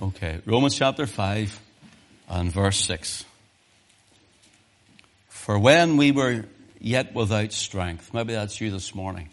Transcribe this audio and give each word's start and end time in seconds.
Okay, 0.00 0.40
Romans 0.46 0.74
chapter 0.74 1.06
5 1.06 1.60
and 2.30 2.50
verse 2.50 2.78
6. 2.86 3.26
For 5.28 5.58
when 5.58 5.98
we 5.98 6.12
were 6.12 6.46
yet 6.80 7.14
without 7.14 7.52
strength, 7.52 8.14
maybe 8.14 8.32
that's 8.32 8.58
you 8.58 8.70
this 8.70 8.94
morning. 8.94 9.28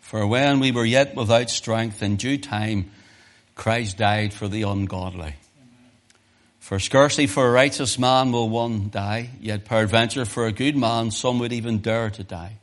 For 0.00 0.24
when 0.26 0.60
we 0.60 0.70
were 0.70 0.84
yet 0.84 1.16
without 1.16 1.50
strength, 1.50 2.04
in 2.04 2.16
due 2.16 2.38
time, 2.38 2.92
Christ 3.56 3.98
died 3.98 4.32
for 4.32 4.46
the 4.46 4.62
ungodly. 4.62 5.34
For 6.60 6.78
scarcely 6.78 7.26
for 7.26 7.48
a 7.48 7.50
righteous 7.50 7.98
man 7.98 8.30
will 8.30 8.48
one 8.48 8.90
die, 8.90 9.30
yet 9.40 9.64
peradventure 9.64 10.24
for 10.24 10.46
a 10.46 10.52
good 10.52 10.76
man 10.76 11.10
some 11.10 11.40
would 11.40 11.52
even 11.52 11.78
dare 11.78 12.10
to 12.10 12.22
die. 12.22 12.58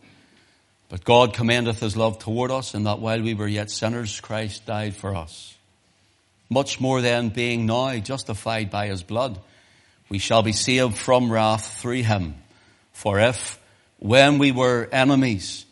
But 0.88 1.04
God 1.04 1.34
commendeth 1.34 1.82
his 1.82 1.98
love 1.98 2.20
toward 2.20 2.52
us, 2.52 2.74
in 2.74 2.84
that 2.86 3.00
while 3.00 3.22
we 3.22 3.34
were 3.34 3.48
yet 3.48 3.70
sinners, 3.70 4.22
Christ 4.22 4.66
died 4.66 4.96
for 4.96 5.14
us. 5.14 5.58
Much 6.52 6.82
more 6.82 7.02
than 7.02 7.30
being 7.30 7.66
now 7.66 7.98
justified 8.00 8.70
by 8.70 8.88
his 8.88 9.04
blood, 9.04 9.40
we 10.10 10.18
shall 10.18 10.44
be 10.44 10.52
saved 10.52 10.98
from 10.98 11.32
wrath 11.32 11.80
through 11.80 12.04
him. 12.04 12.36
For 12.92 13.22
if, 13.22 13.58
when 14.00 14.38
we 14.38 14.52
were 14.52 14.90
enemies, 14.92 15.66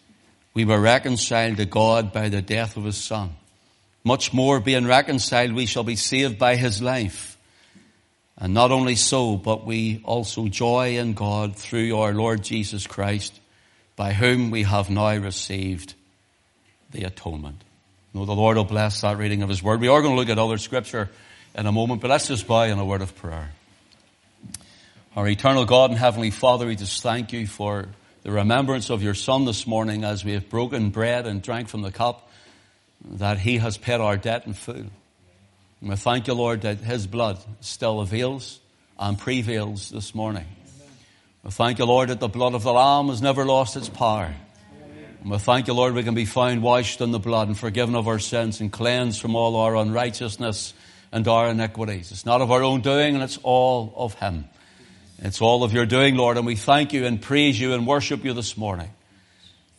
we 0.53 0.63
were 0.63 0.79
reconciled 0.79 1.57
to 1.57 1.65
God 1.65 2.13
by 2.13 2.29
the 2.29 2.41
death 2.41 2.77
of 2.77 2.85
his 2.85 2.95
son, 2.95 3.35
much 4.05 4.33
more 4.33 4.61
being 4.61 4.87
reconciled, 4.87 5.51
we 5.51 5.65
shall 5.65 5.83
be 5.83 5.97
saved 5.97 6.39
by 6.39 6.55
his 6.55 6.81
life. 6.81 7.37
And 8.37 8.53
not 8.53 8.71
only 8.71 8.95
so, 8.95 9.35
but 9.35 9.65
we 9.65 10.01
also 10.05 10.47
joy 10.47 10.97
in 10.97 11.13
God 11.13 11.57
through 11.57 11.97
our 11.97 12.13
Lord 12.13 12.41
Jesus 12.41 12.87
Christ, 12.87 13.37
by 13.97 14.13
whom 14.13 14.49
we 14.49 14.63
have 14.63 14.89
now 14.89 15.13
received 15.17 15.93
the 16.91 17.03
atonement. 17.03 17.65
Know 18.13 18.25
the 18.25 18.33
Lord 18.33 18.57
will 18.57 18.63
bless 18.63 19.01
that 19.01 19.17
reading 19.17 19.43
of 19.43 19.49
His 19.49 19.61
Word. 19.61 19.81
We 19.81 19.87
are 19.87 20.01
going 20.01 20.15
to 20.15 20.19
look 20.19 20.29
at 20.29 20.39
other 20.39 20.57
scripture 20.57 21.11
in 21.55 21.67
a 21.67 21.71
moment, 21.71 22.01
but 22.01 22.09
let's 22.09 22.27
just 22.27 22.47
bow 22.47 22.63
in 22.63 22.79
a 22.79 22.85
word 22.85 23.03
of 23.03 23.15
prayer. 23.15 23.51
Our 25.15 25.27
eternal 25.27 25.65
God 25.65 25.91
and 25.91 25.99
Heavenly 25.99 26.31
Father, 26.31 26.65
we 26.65 26.75
just 26.75 27.03
thank 27.03 27.33
you 27.33 27.45
for 27.45 27.87
the 28.23 28.31
remembrance 28.31 28.89
of 28.89 29.03
your 29.03 29.13
Son 29.13 29.45
this 29.45 29.67
morning 29.67 30.03
as 30.03 30.25
we 30.25 30.33
have 30.33 30.49
broken 30.49 30.89
bread 30.89 31.27
and 31.27 31.39
drank 31.39 31.67
from 31.67 31.83
the 31.83 31.91
cup, 31.91 32.31
that 33.11 33.37
He 33.37 33.59
has 33.59 33.77
paid 33.77 34.01
our 34.01 34.17
debt 34.17 34.47
in 34.47 34.53
full. 34.53 34.75
And 34.75 34.91
we 35.81 35.95
thank 35.95 36.25
you, 36.25 36.33
Lord, 36.33 36.61
that 36.61 36.79
His 36.79 37.05
blood 37.05 37.37
still 37.61 37.99
avails 37.99 38.59
and 38.97 39.19
prevails 39.19 39.91
this 39.91 40.15
morning. 40.15 40.47
We 41.43 41.51
thank 41.51 41.77
you, 41.77 41.85
Lord, 41.85 42.09
that 42.09 42.19
the 42.19 42.27
blood 42.27 42.55
of 42.55 42.63
the 42.63 42.73
Lamb 42.73 43.09
has 43.09 43.21
never 43.21 43.45
lost 43.45 43.75
its 43.75 43.87
power. 43.87 44.33
We 45.25 45.37
thank 45.37 45.67
you, 45.67 45.73
Lord, 45.73 45.93
we 45.93 46.03
can 46.03 46.15
be 46.15 46.25
found 46.25 46.61
washed 46.61 47.01
in 47.01 47.11
the 47.11 47.19
blood 47.19 47.47
and 47.47 47.57
forgiven 47.57 47.95
of 47.95 48.07
our 48.07 48.19
sins 48.19 48.61
and 48.61 48.71
cleansed 48.71 49.21
from 49.21 49.35
all 49.35 49.57
our 49.57 49.75
unrighteousness 49.75 50.73
and 51.11 51.27
our 51.27 51.49
iniquities. 51.49 52.11
It's 52.11 52.25
not 52.25 52.41
of 52.41 52.51
our 52.51 52.63
own 52.63 52.81
doing 52.81 53.15
and 53.15 53.23
it's 53.23 53.37
all 53.43 53.93
of 53.97 54.13
Him. 54.13 54.45
It's 55.17 55.41
all 55.41 55.63
of 55.63 55.73
your 55.73 55.85
doing, 55.85 56.15
Lord, 56.15 56.37
and 56.37 56.45
we 56.45 56.55
thank 56.55 56.93
you 56.93 57.05
and 57.05 57.21
praise 57.21 57.59
you 57.59 57.73
and 57.73 57.85
worship 57.85 58.23
you 58.23 58.33
this 58.33 58.55
morning. 58.55 58.89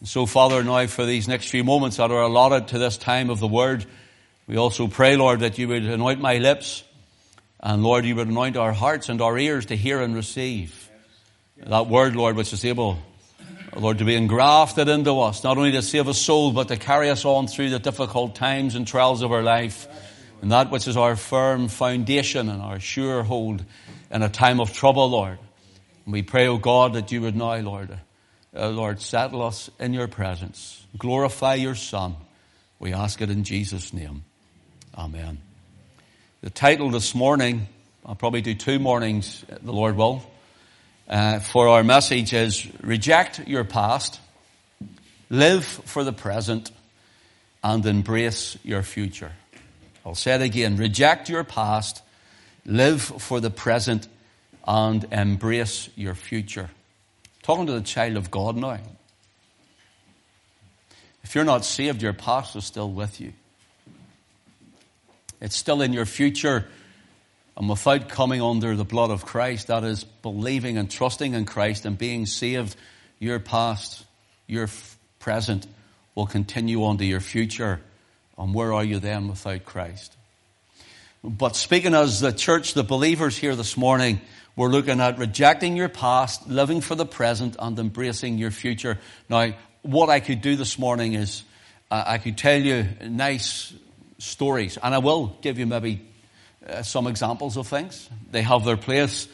And 0.01 0.09
so, 0.09 0.27
Father, 0.27 0.63
now 0.63 0.87
for 0.87 1.07
these 1.07 1.27
next 1.27 1.49
few 1.49 1.65
moments 1.65 1.97
that 1.97 2.11
are 2.11 2.23
allotted 2.23 2.69
to 2.69 2.79
this 2.79 2.99
time 2.99 3.31
of 3.31 3.41
the 3.41 3.49
Word, 3.49 3.87
we 4.47 4.57
also 4.57 4.89
pray, 4.89 5.17
Lord, 5.17 5.41
that 5.41 5.57
you 5.57 5.69
would 5.69 5.85
anoint 5.85 6.21
my 6.21 6.37
lips 6.37 6.85
and 7.63 7.83
Lord, 7.83 8.05
you 8.05 8.17
would 8.17 8.29
anoint 8.29 8.57
our 8.57 8.73
hearts 8.73 9.09
and 9.09 9.21
our 9.21 9.39
ears 9.39 9.67
to 9.67 9.77
hear 9.77 10.01
and 10.01 10.15
receive 10.15 10.89
that 11.59 11.89
word, 11.89 12.17
Lord, 12.17 12.37
which 12.37 12.55
is 12.55 12.65
able, 12.65 12.99
Lord, 13.77 13.99
to 13.99 14.05
be 14.05 14.17
engrafted 14.17 14.89
into 14.89 15.21
us, 15.21 15.45
not 15.45 15.57
only 15.57 15.73
to 15.73 15.83
save 15.83 16.09
a 16.09 16.15
soul, 16.15 16.53
but 16.53 16.69
to 16.69 16.77
carry 16.77 17.09
us 17.09 17.25
on 17.25 17.47
through 17.47 17.71
the 17.71 17.79
difficult 17.79 18.35
times 18.35 18.75
and 18.75 18.87
trials 18.87 19.23
of 19.23 19.31
our 19.31 19.43
life. 19.43 19.87
And 20.43 20.51
that 20.51 20.71
which 20.71 20.89
is 20.89 20.97
our 20.97 21.17
firm 21.17 21.69
foundation 21.69 22.49
and 22.49 22.61
our 22.63 22.81
sure 22.81 23.23
hold 23.23 23.65
in 24.11 24.23
a 24.23 24.29
time 24.29 24.61
of 24.61 24.73
trouble, 24.73 25.09
Lord. 25.09 25.39
And 26.05 26.13
we 26.13 26.23
pray, 26.23 26.49
O 26.49 26.55
oh 26.55 26.59
God, 26.59 26.95
that 26.95 27.13
you 27.13 27.21
would 27.23 27.37
now, 27.37 27.57
Lord, 27.59 27.97
uh, 28.57 28.69
Lord, 28.71 29.01
settle 29.01 29.43
us 29.43 29.71
in 29.79 29.93
your 29.93 30.09
presence. 30.09 30.85
Glorify 30.99 31.55
your 31.55 31.77
Son. 31.77 32.17
We 32.81 32.93
ask 32.93 33.21
it 33.23 33.31
in 33.31 33.45
Jesus' 33.45 33.93
name. 33.93 34.25
Amen. 34.97 35.39
The 36.41 36.51
title 36.51 36.91
this 36.91 37.15
morning, 37.15 37.69
I'll 38.05 38.17
probably 38.17 38.41
do 38.41 38.55
two 38.55 38.79
mornings, 38.79 39.45
the 39.63 39.73
Lord 39.73 39.97
will, 39.97 40.25
uh, 41.11 41.41
for 41.41 41.67
our 41.67 41.83
message 41.83 42.33
is 42.33 42.67
Reject 42.83 43.47
Your 43.49 43.65
Past, 43.65 44.21
Live 45.29 45.65
for 45.65 46.05
the 46.05 46.13
Present, 46.13 46.71
and 47.65 47.85
Embrace 47.85 48.57
Your 48.63 48.85
Future. 48.85 49.33
I'll 50.07 50.15
say 50.15 50.37
it 50.37 50.41
again. 50.41 50.77
Reject 50.77 51.29
your 51.29 51.45
past, 51.45 52.03
live 52.65 53.03
for 53.03 53.41
the 53.41 53.51
present, 53.51 54.07
and 54.67 55.05
embrace 55.11 55.91
your 55.97 56.15
future. 56.15 56.71
Talking 57.43 57.67
to 57.67 57.73
the 57.73 57.83
child 57.83 58.17
of 58.17 58.31
God 58.31 58.57
now. 58.57 58.79
If 61.23 61.35
you're 61.35 61.45
not 61.45 61.65
saved, 61.65 62.03
your 62.03 62.13
past 62.13 62.57
is 62.57 62.65
still 62.65 62.91
with 62.91 63.21
you. 63.21 63.33
It's 65.41 65.57
still 65.57 65.83
in 65.83 65.93
your 65.93 66.07
future. 66.07 66.69
And 67.57 67.69
without 67.69 68.09
coming 68.09 68.41
under 68.41 68.77
the 68.77 68.85
blood 68.85 69.11
of 69.11 69.27
Christ, 69.27 69.67
that 69.67 69.85
is 69.85 70.05
believing 70.05 70.79
and 70.79 70.91
trusting 70.91 71.35
in 71.35 71.45
Christ 71.45 71.85
and 71.85 71.99
being 71.99 72.27
saved, 72.27 72.77
your 73.19 73.39
past, 73.39 74.05
your 74.47 74.69
present 75.19 75.67
will 76.15 76.27
continue 76.27 76.85
on 76.85 76.99
to 76.99 77.05
your 77.05 77.21
future. 77.21 77.81
And 78.39 78.55
where 78.55 78.73
are 78.73 78.85
you 78.85 78.99
then 78.99 79.29
without 79.29 79.65
Christ? 79.65 80.17
But 81.23 81.55
speaking 81.55 81.95
as 81.95 82.21
the 82.21 82.33
church, 82.33 82.73
the 82.73 82.83
believers 82.83 83.37
here 83.37 83.55
this 83.55 83.77
morning, 83.77 84.23
we're 84.57 84.69
looking 84.69 85.01
at 85.01 85.19
rejecting 85.19 85.77
your 85.77 85.91
past, 85.91 86.49
living 86.49 86.81
for 86.81 86.95
the 86.95 87.05
present, 87.05 87.57
and 87.59 87.79
embracing 87.79 88.39
your 88.39 88.51
future. 88.51 88.99
Now, 89.29 89.53
what 89.83 90.09
I 90.09 90.21
could 90.21 90.41
do 90.41 90.57
this 90.57 90.79
morning 90.79 91.13
is 91.13 91.43
uh, 91.91 92.05
I 92.07 92.19
could 92.19 92.39
tell 92.39 92.61
you 92.61 92.87
nice 93.03 93.73
stories. 94.19 94.79
And 94.83 94.95
I 94.95 94.99
will 94.99 95.37
give 95.43 95.59
you 95.59 95.67
maybe 95.67 96.07
uh, 96.71 96.83
some 96.83 97.07
examples 97.07 97.57
of 97.57 97.67
things. 97.67 98.09
They 98.31 98.43
have 98.43 98.65
their 98.65 98.77
place. 98.77 99.29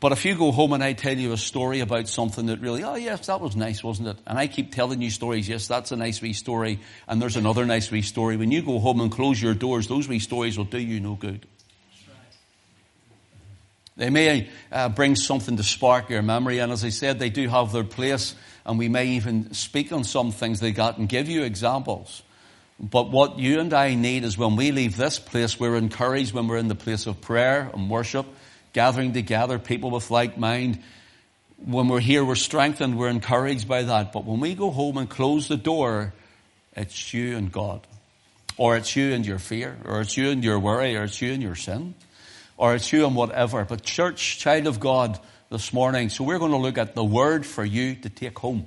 But 0.00 0.12
if 0.12 0.24
you 0.24 0.36
go 0.36 0.52
home 0.52 0.72
and 0.72 0.82
I 0.82 0.94
tell 0.94 1.16
you 1.16 1.32
a 1.32 1.36
story 1.36 1.80
about 1.80 2.08
something 2.08 2.46
that 2.46 2.60
really, 2.60 2.82
oh 2.82 2.94
yes, 2.94 3.26
that 3.26 3.40
was 3.40 3.54
nice, 3.56 3.84
wasn't 3.84 4.08
it? 4.08 4.16
And 4.26 4.38
I 4.38 4.46
keep 4.46 4.72
telling 4.72 5.02
you 5.02 5.10
stories, 5.10 5.48
yes, 5.48 5.68
that's 5.68 5.92
a 5.92 5.96
nice 5.96 6.22
wee 6.22 6.32
story, 6.32 6.80
and 7.06 7.20
there's 7.20 7.36
another 7.36 7.66
nice 7.66 7.90
wee 7.90 8.02
story. 8.02 8.36
When 8.36 8.50
you 8.50 8.62
go 8.62 8.78
home 8.78 9.00
and 9.00 9.12
close 9.12 9.40
your 9.40 9.54
doors, 9.54 9.86
those 9.86 10.08
wee 10.08 10.18
stories 10.18 10.56
will 10.56 10.64
do 10.64 10.78
you 10.78 11.00
no 11.00 11.14
good. 11.14 11.46
They 13.98 14.10
may 14.10 14.48
uh, 14.70 14.90
bring 14.90 15.16
something 15.16 15.56
to 15.56 15.62
spark 15.62 16.10
your 16.10 16.22
memory, 16.22 16.58
and 16.58 16.70
as 16.70 16.84
I 16.84 16.90
said, 16.90 17.18
they 17.18 17.30
do 17.30 17.48
have 17.48 17.72
their 17.72 17.84
place, 17.84 18.34
and 18.64 18.78
we 18.78 18.88
may 18.88 19.08
even 19.08 19.52
speak 19.54 19.92
on 19.92 20.04
some 20.04 20.32
things 20.32 20.60
they 20.60 20.72
got 20.72 20.98
and 20.98 21.08
give 21.08 21.28
you 21.28 21.42
examples. 21.44 22.22
But 22.78 23.10
what 23.10 23.38
you 23.38 23.60
and 23.60 23.72
I 23.72 23.94
need 23.94 24.24
is 24.24 24.36
when 24.36 24.56
we 24.56 24.70
leave 24.70 24.96
this 24.96 25.18
place, 25.18 25.58
we're 25.58 25.76
encouraged 25.76 26.34
when 26.34 26.46
we're 26.46 26.58
in 26.58 26.68
the 26.68 26.74
place 26.74 27.06
of 27.06 27.20
prayer 27.20 27.70
and 27.72 27.88
worship, 27.88 28.26
gathering 28.72 29.12
together, 29.12 29.58
people 29.58 29.90
with 29.90 30.10
like 30.10 30.36
mind. 30.36 30.82
When 31.64 31.88
we're 31.88 32.00
here, 32.00 32.22
we're 32.22 32.34
strengthened, 32.34 32.98
we're 32.98 33.08
encouraged 33.08 33.66
by 33.66 33.84
that. 33.84 34.12
But 34.12 34.26
when 34.26 34.40
we 34.40 34.54
go 34.54 34.70
home 34.70 34.98
and 34.98 35.08
close 35.08 35.48
the 35.48 35.56
door, 35.56 36.12
it's 36.74 37.14
you 37.14 37.36
and 37.36 37.50
God. 37.50 37.86
Or 38.58 38.76
it's 38.76 38.94
you 38.94 39.12
and 39.12 39.24
your 39.24 39.38
fear, 39.38 39.76
or 39.84 40.00
it's 40.00 40.16
you 40.16 40.30
and 40.30 40.44
your 40.44 40.58
worry, 40.58 40.96
or 40.96 41.04
it's 41.04 41.20
you 41.20 41.32
and 41.32 41.42
your 41.42 41.54
sin, 41.54 41.94
or 42.56 42.74
it's 42.74 42.92
you 42.92 43.06
and 43.06 43.14
whatever. 43.14 43.64
But 43.64 43.82
church, 43.82 44.38
child 44.38 44.66
of 44.66 44.80
God, 44.80 45.18
this 45.50 45.72
morning, 45.72 46.08
so 46.08 46.24
we're 46.24 46.38
going 46.38 46.50
to 46.50 46.56
look 46.56 46.78
at 46.78 46.94
the 46.94 47.04
word 47.04 47.46
for 47.46 47.64
you 47.64 47.94
to 47.94 48.08
take 48.08 48.38
home. 48.38 48.66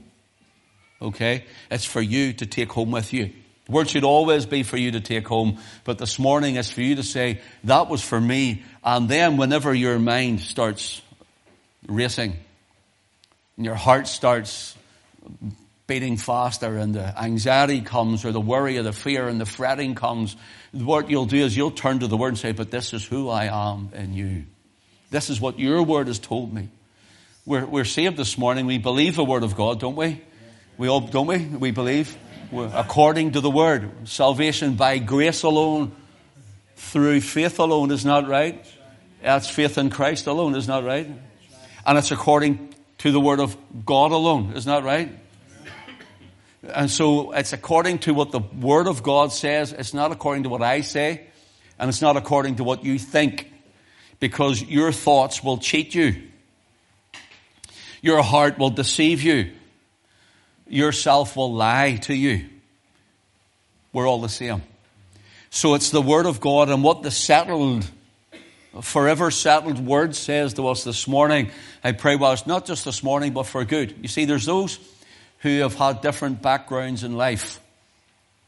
Okay? 1.01 1.45
It's 1.69 1.85
for 1.85 2.01
you 2.01 2.33
to 2.33 2.45
take 2.45 2.71
home 2.71 2.91
with 2.91 3.13
you. 3.13 3.33
Word 3.69 3.89
should 3.89 4.03
always 4.03 4.47
be 4.47 4.63
for 4.63 4.77
you 4.77 4.91
to 4.91 4.99
take 4.99 5.27
home, 5.27 5.59
but 5.83 5.99
this 5.99 6.17
morning 6.17 6.55
is 6.55 6.71
for 6.71 6.81
you 6.81 6.95
to 6.95 7.03
say, 7.03 7.39
that 7.65 7.87
was 7.87 8.01
for 8.01 8.19
me. 8.19 8.63
And 8.83 9.07
then 9.07 9.37
whenever 9.37 9.73
your 9.73 9.99
mind 9.99 10.41
starts 10.41 11.01
racing, 11.87 12.35
and 13.57 13.65
your 13.65 13.75
heart 13.75 14.07
starts 14.07 14.75
beating 15.85 16.17
faster 16.17 16.77
and 16.77 16.95
the 16.95 17.21
anxiety 17.21 17.81
comes 17.81 18.23
or 18.23 18.31
the 18.31 18.39
worry 18.39 18.77
or 18.77 18.83
the 18.83 18.93
fear 18.93 19.27
and 19.27 19.39
the 19.39 19.45
fretting 19.45 19.95
comes, 19.95 20.35
what 20.71 21.09
you'll 21.09 21.25
do 21.25 21.37
is 21.37 21.55
you'll 21.55 21.71
turn 21.71 21.99
to 21.99 22.07
the 22.07 22.17
word 22.17 22.29
and 22.29 22.37
say, 22.37 22.51
but 22.51 22.71
this 22.71 22.93
is 22.93 23.05
who 23.05 23.29
I 23.29 23.45
am 23.45 23.91
in 23.93 24.13
you. 24.13 24.45
This 25.11 25.29
is 25.29 25.41
what 25.41 25.59
your 25.59 25.83
word 25.83 26.07
has 26.07 26.19
told 26.19 26.53
me. 26.53 26.69
We're, 27.45 27.65
we're 27.65 27.85
saved 27.85 28.17
this 28.17 28.37
morning. 28.37 28.65
We 28.65 28.77
believe 28.77 29.15
the 29.15 29.25
word 29.25 29.43
of 29.43 29.55
God, 29.55 29.79
don't 29.79 29.95
we? 29.95 30.21
We 30.77 30.87
all, 30.87 31.01
don't 31.01 31.27
we? 31.27 31.37
We 31.37 31.71
believe 31.71 32.15
according 32.51 33.33
to 33.33 33.41
the 33.41 33.49
word. 33.49 34.07
Salvation 34.07 34.75
by 34.75 34.97
grace 34.97 35.43
alone, 35.43 35.91
through 36.75 37.21
faith 37.21 37.59
alone, 37.59 37.91
is 37.91 38.05
not 38.05 38.27
right. 38.27 38.65
That's 39.21 39.49
faith 39.49 39.77
in 39.77 39.89
Christ 39.89 40.27
alone, 40.27 40.55
is 40.55 40.67
not 40.67 40.83
right. 40.83 41.07
And 41.85 41.97
it's 41.97 42.11
according 42.11 42.73
to 42.99 43.11
the 43.11 43.19
word 43.19 43.39
of 43.39 43.57
God 43.85 44.11
alone, 44.11 44.53
is 44.55 44.65
not 44.65 44.83
right. 44.83 45.09
And 46.63 46.89
so 46.91 47.31
it's 47.31 47.53
according 47.53 47.99
to 47.99 48.13
what 48.13 48.31
the 48.31 48.39
word 48.39 48.87
of 48.87 49.01
God 49.03 49.31
says. 49.31 49.71
It's 49.71 49.93
not 49.93 50.11
according 50.11 50.43
to 50.43 50.49
what 50.49 50.61
I 50.61 50.81
say. 50.81 51.27
And 51.77 51.87
it's 51.87 52.01
not 52.01 52.17
according 52.17 52.57
to 52.57 52.63
what 52.65 52.83
you 52.83 52.99
think, 52.99 53.51
because 54.19 54.61
your 54.61 54.91
thoughts 54.91 55.41
will 55.41 55.57
cheat 55.57 55.95
you. 55.95 56.23
Your 58.01 58.21
heart 58.21 58.57
will 58.57 58.69
deceive 58.69 59.21
you. 59.21 59.51
Yourself 60.69 61.35
will 61.35 61.53
lie 61.53 61.97
to 62.03 62.13
you. 62.13 62.45
We're 63.91 64.07
all 64.07 64.21
the 64.21 64.29
same. 64.29 64.61
So 65.49 65.73
it's 65.73 65.89
the 65.89 66.01
Word 66.01 66.25
of 66.25 66.39
God 66.39 66.69
and 66.69 66.83
what 66.83 67.01
the 67.01 67.11
settled, 67.11 67.89
forever 68.81 69.31
settled 69.31 69.83
Word 69.83 70.15
says 70.15 70.53
to 70.55 70.67
us 70.67 70.83
this 70.83 71.07
morning. 71.07 71.49
I 71.83 71.93
pray, 71.93 72.15
well, 72.15 72.33
it's 72.33 72.45
not 72.45 72.65
just 72.65 72.85
this 72.85 73.01
morning, 73.01 73.33
but 73.33 73.43
for 73.43 73.65
good. 73.65 73.95
You 74.01 74.07
see, 74.07 74.25
there's 74.25 74.45
those 74.45 74.79
who 75.39 75.59
have 75.59 75.73
had 75.73 76.01
different 76.01 76.41
backgrounds 76.41 77.03
in 77.03 77.17
life. 77.17 77.59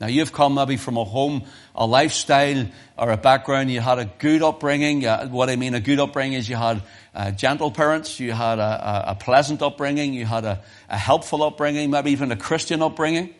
Now 0.01 0.07
you've 0.07 0.33
come 0.33 0.55
maybe 0.55 0.77
from 0.77 0.97
a 0.97 1.05
home, 1.05 1.43
a 1.75 1.85
lifestyle, 1.85 2.65
or 2.97 3.11
a 3.11 3.17
background. 3.17 3.69
You 3.69 3.81
had 3.81 3.99
a 3.99 4.05
good 4.05 4.41
upbringing. 4.41 5.03
What 5.29 5.51
I 5.51 5.55
mean, 5.55 5.75
a 5.75 5.79
good 5.79 5.99
upbringing 5.99 6.33
is 6.39 6.49
you 6.49 6.55
had 6.55 6.81
uh, 7.13 7.29
gentle 7.29 7.69
parents, 7.69 8.19
you 8.19 8.31
had 8.31 8.57
a, 8.57 8.63
a, 9.07 9.11
a 9.11 9.15
pleasant 9.15 9.61
upbringing, 9.61 10.15
you 10.15 10.25
had 10.25 10.43
a, 10.43 10.63
a, 10.89 10.97
helpful 10.97 11.43
upbringing, 11.43 11.91
maybe 11.91 12.09
even 12.11 12.31
a 12.31 12.35
Christian 12.35 12.81
upbringing. 12.81 13.35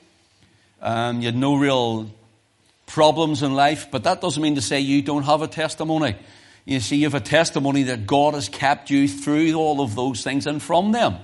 Um, 0.84 1.22
you 1.22 1.30
had 1.30 1.36
no 1.36 1.56
real 1.56 2.12
problems 2.86 3.42
in 3.42 3.56
life, 3.56 3.88
but 3.90 4.04
that 4.04 4.22
doesn't 4.22 4.44
mean 4.44 4.56
to 4.56 4.62
say 4.62 4.82
you 4.82 5.02
don't 5.02 5.24
have 5.24 5.42
a 5.42 5.48
testimony. 5.48 6.16
You 6.66 6.80
see, 6.80 6.98
you 6.98 7.06
have 7.06 7.16
a 7.16 7.22
testimony 7.22 7.84
that 7.84 8.06
God 8.06 8.36
has 8.36 8.50
kept 8.50 8.92
you 8.92 9.08
through 9.08 9.56
all 9.56 9.82
of 9.82 9.96
those 9.96 10.24
things 10.24 10.46
and 10.46 10.62
from 10.62 10.92
them. 10.92 11.16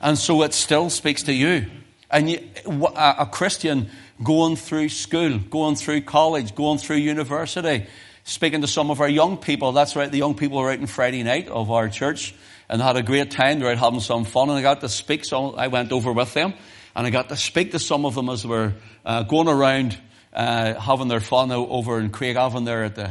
And 0.00 0.16
so 0.16 0.42
it 0.44 0.54
still 0.54 0.88
speaks 0.88 1.24
to 1.24 1.32
you. 1.32 1.66
And 2.08 2.30
you, 2.30 2.48
a 2.94 3.26
Christian 3.30 3.90
going 4.22 4.56
through 4.56 4.88
school, 4.88 5.38
going 5.38 5.76
through 5.76 6.02
college, 6.02 6.54
going 6.54 6.78
through 6.78 6.96
university, 6.96 7.86
speaking 8.24 8.62
to 8.62 8.66
some 8.66 8.90
of 8.90 9.00
our 9.00 9.08
young 9.08 9.36
people. 9.36 9.72
That's 9.72 9.96
right, 9.96 10.10
the 10.10 10.18
young 10.18 10.34
people 10.34 10.58
were 10.58 10.70
out 10.70 10.78
on 10.78 10.86
Friday 10.86 11.22
night 11.22 11.48
of 11.48 11.70
our 11.70 11.88
church 11.88 12.34
and 12.68 12.82
had 12.82 12.96
a 12.96 13.02
great 13.02 13.30
time. 13.30 13.60
They 13.60 13.66
were 13.66 13.76
having 13.76 14.00
some 14.00 14.24
fun 14.24 14.48
and 14.48 14.58
I 14.58 14.62
got 14.62 14.80
to 14.80 14.88
speak. 14.88 15.24
So 15.24 15.54
I 15.54 15.68
went 15.68 15.92
over 15.92 16.12
with 16.12 16.32
them 16.34 16.54
and 16.94 17.06
I 17.06 17.10
got 17.10 17.28
to 17.28 17.36
speak 17.36 17.72
to 17.72 17.78
some 17.78 18.04
of 18.04 18.14
them 18.14 18.28
as 18.28 18.42
they 18.42 18.48
were 18.48 18.74
uh, 19.04 19.22
going 19.22 19.48
around 19.48 19.98
uh, 20.32 20.74
having 20.74 21.08
their 21.08 21.20
fun 21.20 21.52
over 21.52 21.98
in 22.00 22.10
Craigavon 22.10 22.64
there 22.64 22.84
at 22.84 22.94
the, 22.94 23.10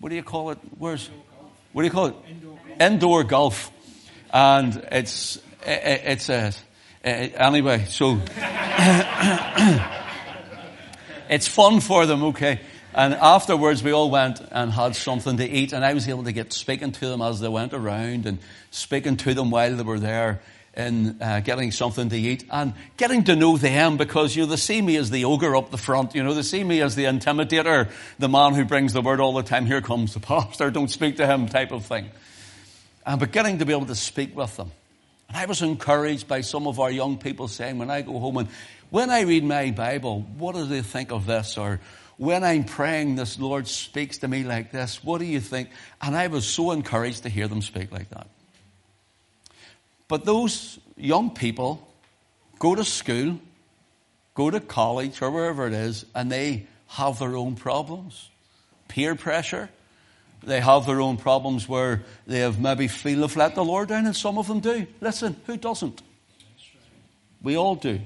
what 0.00 0.10
do 0.10 0.16
you 0.16 0.22
call 0.22 0.50
it? 0.50 0.58
Where's, 0.76 1.08
what 1.72 1.82
do 1.82 1.86
you 1.86 1.92
call 1.92 2.06
it? 2.06 2.14
Indoor 2.28 2.54
golf. 2.56 2.80
Indoor 2.80 3.24
golf. 3.24 3.72
And 4.32 4.76
it's, 4.92 5.36
it, 5.66 6.02
it's 6.04 6.28
a, 6.28 6.52
uh, 7.04 7.08
anyway, 7.08 7.84
so 7.86 8.14
it's 11.28 11.46
fun 11.46 11.80
for 11.80 12.06
them, 12.06 12.24
okay. 12.24 12.60
And 12.94 13.14
afterwards, 13.14 13.82
we 13.82 13.92
all 13.92 14.10
went 14.10 14.40
and 14.50 14.72
had 14.72 14.96
something 14.96 15.36
to 15.36 15.48
eat, 15.48 15.72
and 15.72 15.84
I 15.84 15.94
was 15.94 16.08
able 16.08 16.24
to 16.24 16.32
get 16.32 16.52
speaking 16.52 16.90
to 16.92 17.08
them 17.08 17.22
as 17.22 17.38
they 17.38 17.48
went 17.48 17.72
around 17.72 18.26
and 18.26 18.38
speaking 18.70 19.16
to 19.18 19.34
them 19.34 19.50
while 19.50 19.76
they 19.76 19.82
were 19.82 20.00
there 20.00 20.40
and 20.74 21.22
uh, 21.22 21.40
getting 21.40 21.70
something 21.70 22.08
to 22.08 22.16
eat 22.16 22.44
and 22.50 22.72
getting 22.96 23.24
to 23.24 23.36
know 23.36 23.56
them 23.56 23.96
because, 23.96 24.34
you 24.34 24.42
know, 24.42 24.48
they 24.48 24.56
see 24.56 24.80
me 24.80 24.96
as 24.96 25.10
the 25.10 25.24
ogre 25.24 25.54
up 25.56 25.70
the 25.70 25.78
front, 25.78 26.14
you 26.14 26.22
know, 26.22 26.34
they 26.34 26.42
see 26.42 26.64
me 26.64 26.80
as 26.80 26.94
the 26.94 27.04
intimidator, 27.04 27.90
the 28.18 28.28
man 28.28 28.54
who 28.54 28.64
brings 28.64 28.92
the 28.92 29.02
word 29.02 29.20
all 29.20 29.34
the 29.34 29.42
time, 29.42 29.66
here 29.66 29.80
comes 29.80 30.14
the 30.14 30.20
pastor, 30.20 30.70
don't 30.70 30.90
speak 30.90 31.16
to 31.16 31.26
him 31.26 31.46
type 31.46 31.72
of 31.72 31.84
thing. 31.84 32.08
Uh, 33.06 33.16
but 33.16 33.32
getting 33.32 33.58
to 33.58 33.64
be 33.64 33.72
able 33.72 33.86
to 33.86 33.94
speak 33.94 34.36
with 34.36 34.56
them 34.56 34.70
and 35.28 35.36
I 35.36 35.44
was 35.44 35.62
encouraged 35.62 36.26
by 36.26 36.40
some 36.40 36.66
of 36.66 36.80
our 36.80 36.90
young 36.90 37.18
people 37.18 37.48
saying, 37.48 37.78
when 37.78 37.90
I 37.90 38.02
go 38.02 38.18
home 38.18 38.38
and 38.38 38.48
when 38.90 39.10
I 39.10 39.22
read 39.22 39.44
my 39.44 39.70
Bible, 39.70 40.22
what 40.38 40.54
do 40.54 40.64
they 40.64 40.80
think 40.80 41.12
of 41.12 41.26
this? 41.26 41.58
Or 41.58 41.80
when 42.16 42.42
I'm 42.42 42.64
praying, 42.64 43.16
this 43.16 43.38
Lord 43.38 43.68
speaks 43.68 44.18
to 44.18 44.28
me 44.28 44.42
like 44.42 44.72
this. 44.72 45.04
What 45.04 45.18
do 45.18 45.26
you 45.26 45.40
think? 45.40 45.68
And 46.00 46.16
I 46.16 46.28
was 46.28 46.46
so 46.46 46.70
encouraged 46.70 47.24
to 47.24 47.28
hear 47.28 47.46
them 47.46 47.60
speak 47.60 47.92
like 47.92 48.08
that. 48.10 48.26
But 50.08 50.24
those 50.24 50.78
young 50.96 51.30
people 51.30 51.86
go 52.58 52.74
to 52.74 52.84
school, 52.84 53.38
go 54.34 54.50
to 54.50 54.60
college, 54.60 55.20
or 55.20 55.30
wherever 55.30 55.66
it 55.66 55.74
is, 55.74 56.06
and 56.14 56.32
they 56.32 56.66
have 56.88 57.18
their 57.18 57.36
own 57.36 57.54
problems. 57.54 58.30
Peer 58.88 59.14
pressure, 59.14 59.68
they 60.42 60.60
have 60.60 60.86
their 60.86 61.00
own 61.00 61.16
problems 61.16 61.68
where 61.68 62.02
they 62.26 62.40
have 62.40 62.60
maybe 62.60 62.88
feel 62.88 63.20
they've 63.20 63.36
let 63.36 63.54
the 63.54 63.64
Lord 63.64 63.88
down, 63.88 64.06
and 64.06 64.16
some 64.16 64.38
of 64.38 64.48
them 64.48 64.60
do. 64.60 64.86
Listen, 65.00 65.36
who 65.46 65.56
doesn't? 65.56 66.02
We 67.42 67.56
all 67.56 67.74
do. 67.74 68.00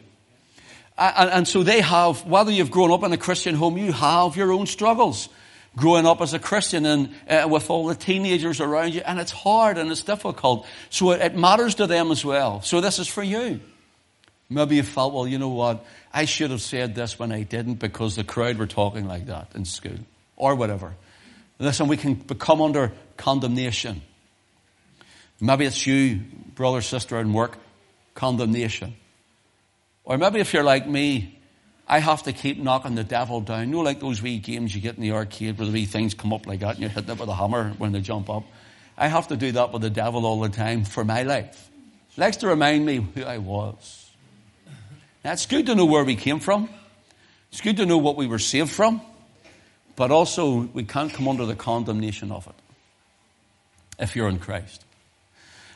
And, 0.98 1.30
and, 1.30 1.48
so 1.48 1.62
they 1.62 1.80
have, 1.80 2.26
whether 2.26 2.50
you've 2.52 2.70
grown 2.70 2.90
up 2.90 3.02
in 3.02 3.12
a 3.12 3.16
Christian 3.16 3.54
home, 3.54 3.78
you 3.78 3.92
have 3.92 4.36
your 4.36 4.52
own 4.52 4.66
struggles. 4.66 5.28
Growing 5.74 6.04
up 6.04 6.20
as 6.20 6.34
a 6.34 6.38
Christian 6.38 6.84
and 6.84 7.14
uh, 7.26 7.48
with 7.48 7.70
all 7.70 7.86
the 7.86 7.94
teenagers 7.94 8.60
around 8.60 8.92
you, 8.92 9.00
and 9.06 9.18
it's 9.18 9.30
hard 9.30 9.78
and 9.78 9.90
it's 9.90 10.02
difficult. 10.02 10.66
So 10.90 11.12
it, 11.12 11.22
it 11.22 11.34
matters 11.34 11.76
to 11.76 11.86
them 11.86 12.10
as 12.10 12.22
well. 12.22 12.60
So 12.60 12.82
this 12.82 12.98
is 12.98 13.08
for 13.08 13.22
you. 13.22 13.60
Maybe 14.50 14.76
you 14.76 14.82
felt, 14.82 15.14
well, 15.14 15.26
you 15.26 15.38
know 15.38 15.48
what? 15.48 15.82
I 16.12 16.26
should 16.26 16.50
have 16.50 16.60
said 16.60 16.94
this 16.94 17.18
when 17.18 17.32
I 17.32 17.42
didn't 17.42 17.76
because 17.76 18.16
the 18.16 18.24
crowd 18.24 18.58
were 18.58 18.66
talking 18.66 19.08
like 19.08 19.26
that 19.26 19.52
in 19.54 19.64
school. 19.64 19.98
Or 20.36 20.54
whatever. 20.54 20.94
Listen, 21.62 21.86
we 21.86 21.96
can 21.96 22.14
become 22.14 22.60
under 22.60 22.92
condemnation. 23.16 24.02
Maybe 25.40 25.64
it's 25.64 25.86
you, 25.86 26.20
brother, 26.56 26.82
sister, 26.82 27.20
in 27.20 27.32
work, 27.32 27.56
condemnation. 28.14 28.96
Or 30.02 30.18
maybe 30.18 30.40
if 30.40 30.52
you're 30.52 30.64
like 30.64 30.88
me, 30.88 31.38
I 31.86 32.00
have 32.00 32.24
to 32.24 32.32
keep 32.32 32.58
knocking 32.58 32.96
the 32.96 33.04
devil 33.04 33.40
down. 33.40 33.68
You 33.68 33.74
know, 33.76 33.80
like 33.82 34.00
those 34.00 34.20
wee 34.20 34.38
games 34.38 34.74
you 34.74 34.80
get 34.80 34.96
in 34.96 35.02
the 35.02 35.12
arcade 35.12 35.56
where 35.56 35.66
the 35.66 35.72
wee 35.72 35.84
things 35.84 36.14
come 36.14 36.32
up 36.32 36.48
like 36.48 36.60
that 36.60 36.70
and 36.70 36.80
you're 36.80 36.90
hitting 36.90 37.10
it 37.10 37.20
with 37.20 37.28
a 37.28 37.34
hammer 37.34 37.70
when 37.78 37.92
they 37.92 38.00
jump 38.00 38.28
up. 38.28 38.42
I 38.98 39.06
have 39.06 39.28
to 39.28 39.36
do 39.36 39.52
that 39.52 39.72
with 39.72 39.82
the 39.82 39.90
devil 39.90 40.26
all 40.26 40.40
the 40.40 40.48
time 40.48 40.84
for 40.84 41.04
my 41.04 41.22
life. 41.22 41.70
He 42.08 42.20
likes 42.20 42.38
to 42.38 42.48
remind 42.48 42.84
me 42.84 43.06
who 43.14 43.22
I 43.22 43.38
was. 43.38 44.10
Now, 45.24 45.32
it's 45.32 45.46
good 45.46 45.66
to 45.66 45.76
know 45.76 45.84
where 45.84 46.02
we 46.02 46.16
came 46.16 46.40
from. 46.40 46.68
It's 47.52 47.60
good 47.60 47.76
to 47.76 47.86
know 47.86 47.98
what 47.98 48.16
we 48.16 48.26
were 48.26 48.40
saved 48.40 48.72
from. 48.72 49.00
But 49.96 50.10
also, 50.10 50.60
we 50.72 50.84
can't 50.84 51.12
come 51.12 51.28
under 51.28 51.46
the 51.46 51.54
condemnation 51.54 52.32
of 52.32 52.46
it 52.46 52.54
if 53.98 54.16
you're 54.16 54.28
in 54.28 54.38
Christ. 54.38 54.84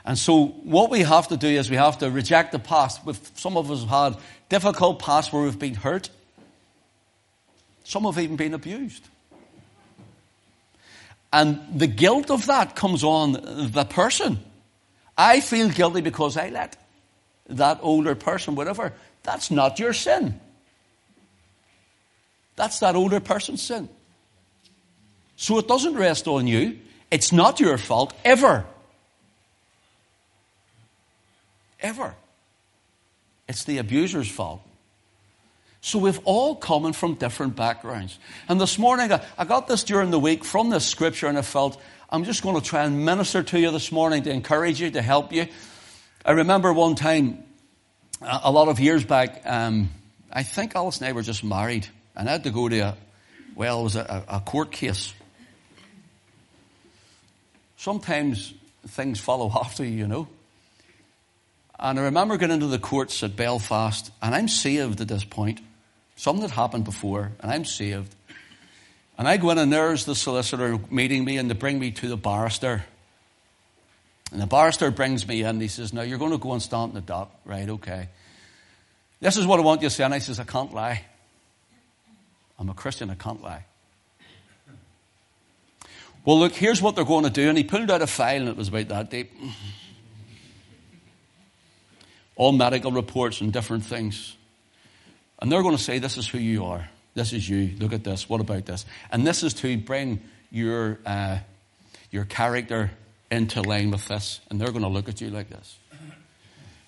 And 0.04 0.16
so, 0.16 0.46
what 0.46 0.90
we 0.90 1.00
have 1.00 1.28
to 1.28 1.36
do 1.36 1.48
is 1.48 1.68
we 1.68 1.76
have 1.76 1.98
to 1.98 2.10
reject 2.10 2.52
the 2.52 2.58
past. 2.58 3.00
Some 3.38 3.56
of 3.56 3.70
us 3.70 3.80
have 3.80 4.12
had 4.14 4.22
difficult 4.48 5.00
past 5.00 5.32
where 5.32 5.42
we've 5.42 5.58
been 5.58 5.74
hurt. 5.74 6.08
Some 7.84 8.04
have 8.04 8.18
even 8.18 8.36
been 8.36 8.54
abused. 8.54 9.06
And 11.32 11.60
the 11.74 11.86
guilt 11.86 12.30
of 12.30 12.46
that 12.46 12.76
comes 12.76 13.04
on 13.04 13.32
the 13.72 13.84
person. 13.84 14.38
I 15.18 15.40
feel 15.40 15.68
guilty 15.68 16.00
because 16.00 16.36
I 16.36 16.50
let 16.50 16.76
that 17.48 17.78
older 17.82 18.14
person, 18.14 18.54
whatever. 18.54 18.92
That's 19.22 19.50
not 19.50 19.78
your 19.78 19.92
sin. 19.92 20.40
That's 22.54 22.78
that 22.80 22.96
older 22.96 23.20
person's 23.20 23.62
sin. 23.62 23.88
So 25.36 25.58
it 25.58 25.68
doesn't 25.68 25.94
rest 25.94 26.26
on 26.26 26.46
you. 26.46 26.78
It's 27.10 27.30
not 27.30 27.60
your 27.60 27.78
fault, 27.78 28.14
ever. 28.24 28.64
Ever. 31.80 32.14
It's 33.46 33.64
the 33.64 33.78
abuser's 33.78 34.30
fault. 34.30 34.62
So 35.82 36.00
we've 36.00 36.18
all 36.24 36.56
come 36.56 36.92
from 36.94 37.14
different 37.14 37.54
backgrounds. 37.54 38.18
And 38.48 38.60
this 38.60 38.76
morning, 38.76 39.12
I 39.38 39.44
got 39.44 39.68
this 39.68 39.84
during 39.84 40.10
the 40.10 40.18
week 40.18 40.42
from 40.42 40.68
this 40.68 40.84
scripture, 40.84 41.28
and 41.28 41.38
I 41.38 41.42
felt 41.42 41.80
I'm 42.10 42.24
just 42.24 42.42
going 42.42 42.58
to 42.58 42.66
try 42.66 42.84
and 42.84 43.04
minister 43.04 43.42
to 43.44 43.60
you 43.60 43.70
this 43.70 43.92
morning 43.92 44.24
to 44.24 44.30
encourage 44.30 44.80
you, 44.80 44.90
to 44.92 45.02
help 45.02 45.32
you. 45.32 45.46
I 46.24 46.32
remember 46.32 46.72
one 46.72 46.96
time, 46.96 47.44
a 48.20 48.50
lot 48.50 48.66
of 48.66 48.80
years 48.80 49.04
back, 49.04 49.42
um, 49.44 49.90
I 50.32 50.42
think 50.42 50.74
Alice 50.74 50.98
and 50.98 51.06
I 51.06 51.12
were 51.12 51.22
just 51.22 51.44
married, 51.44 51.86
and 52.16 52.28
I 52.28 52.32
had 52.32 52.44
to 52.44 52.50
go 52.50 52.68
to 52.68 52.78
a, 52.78 52.96
well, 53.54 53.80
it 53.80 53.84
was 53.84 53.96
a, 53.96 54.24
a 54.28 54.40
court 54.40 54.72
case 54.72 55.12
sometimes 57.76 58.54
things 58.88 59.20
follow 59.20 59.50
after 59.60 59.84
you, 59.84 59.90
you 59.90 60.06
know. 60.06 60.28
And 61.78 61.98
I 61.98 62.04
remember 62.04 62.38
getting 62.38 62.54
into 62.54 62.68
the 62.68 62.78
courts 62.78 63.22
at 63.22 63.36
Belfast, 63.36 64.10
and 64.22 64.34
I'm 64.34 64.48
saved 64.48 65.00
at 65.00 65.08
this 65.08 65.24
point. 65.24 65.60
Something 66.16 66.42
that 66.42 66.50
happened 66.50 66.84
before, 66.84 67.32
and 67.40 67.52
I'm 67.52 67.66
saved. 67.66 68.14
And 69.18 69.28
I 69.28 69.36
go 69.36 69.50
in, 69.50 69.58
and 69.58 69.72
there's 69.72 70.06
the 70.06 70.14
solicitor 70.14 70.78
meeting 70.90 71.24
me, 71.24 71.36
and 71.36 71.50
they 71.50 71.54
bring 71.54 71.78
me 71.78 71.90
to 71.92 72.08
the 72.08 72.16
barrister. 72.16 72.84
And 74.32 74.40
the 74.40 74.46
barrister 74.46 74.90
brings 74.90 75.26
me 75.28 75.42
in, 75.42 75.60
he 75.60 75.68
says, 75.68 75.92
Now 75.92 76.02
you're 76.02 76.18
going 76.18 76.32
to 76.32 76.38
go 76.38 76.52
and 76.52 76.62
stand 76.62 76.90
in 76.90 76.94
the 76.96 77.00
dock. 77.02 77.30
Right, 77.44 77.68
okay. 77.68 78.08
This 79.20 79.36
is 79.36 79.46
what 79.46 79.60
I 79.60 79.62
want 79.62 79.82
you 79.82 79.88
to 79.88 79.94
say. 79.94 80.04
And 80.04 80.14
I 80.14 80.18
says, 80.18 80.40
I 80.40 80.44
can't 80.44 80.72
lie. 80.72 81.04
I'm 82.58 82.68
a 82.70 82.74
Christian, 82.74 83.10
I 83.10 83.14
can't 83.14 83.42
lie. 83.42 83.64
Well, 86.26 86.40
look, 86.40 86.52
here's 86.52 86.82
what 86.82 86.96
they're 86.96 87.04
going 87.04 87.24
to 87.24 87.30
do. 87.30 87.48
And 87.48 87.56
he 87.56 87.62
pulled 87.62 87.90
out 87.90 88.02
a 88.02 88.06
file 88.06 88.40
and 88.40 88.48
it 88.48 88.56
was 88.56 88.68
about 88.68 88.88
that 88.88 89.10
deep. 89.10 89.32
All 92.34 92.52
medical 92.52 92.90
reports 92.90 93.40
and 93.40 93.52
different 93.52 93.84
things. 93.84 94.36
And 95.40 95.50
they're 95.50 95.62
going 95.62 95.76
to 95.76 95.82
say, 95.82 95.98
This 96.00 96.16
is 96.16 96.28
who 96.28 96.38
you 96.38 96.64
are. 96.64 96.90
This 97.14 97.32
is 97.32 97.48
you. 97.48 97.76
Look 97.78 97.92
at 97.92 98.04
this. 98.04 98.28
What 98.28 98.40
about 98.40 98.66
this? 98.66 98.84
And 99.10 99.26
this 99.26 99.42
is 99.44 99.54
to 99.54 99.78
bring 99.78 100.20
your, 100.50 100.98
uh, 101.06 101.38
your 102.10 102.24
character 102.24 102.90
into 103.30 103.62
line 103.62 103.92
with 103.92 104.06
this. 104.08 104.40
And 104.50 104.60
they're 104.60 104.72
going 104.72 104.82
to 104.82 104.88
look 104.88 105.08
at 105.08 105.20
you 105.20 105.30
like 105.30 105.48
this. 105.48 105.78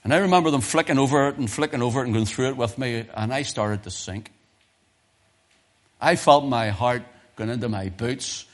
And 0.02 0.12
I 0.12 0.18
remember 0.18 0.50
them 0.50 0.62
flicking 0.62 0.98
over 0.98 1.28
it 1.28 1.36
and 1.36 1.48
flicking 1.50 1.80
over 1.80 2.00
it 2.00 2.06
and 2.06 2.12
going 2.12 2.26
through 2.26 2.48
it 2.48 2.56
with 2.56 2.76
me, 2.76 3.06
and 3.14 3.32
I 3.32 3.42
started 3.42 3.82
to 3.82 3.90
sink. 3.90 4.32
I 6.00 6.16
felt 6.16 6.44
my 6.44 6.70
heart 6.70 7.02
going 7.36 7.50
into 7.50 7.68
my 7.68 7.88
boots. 7.88 8.46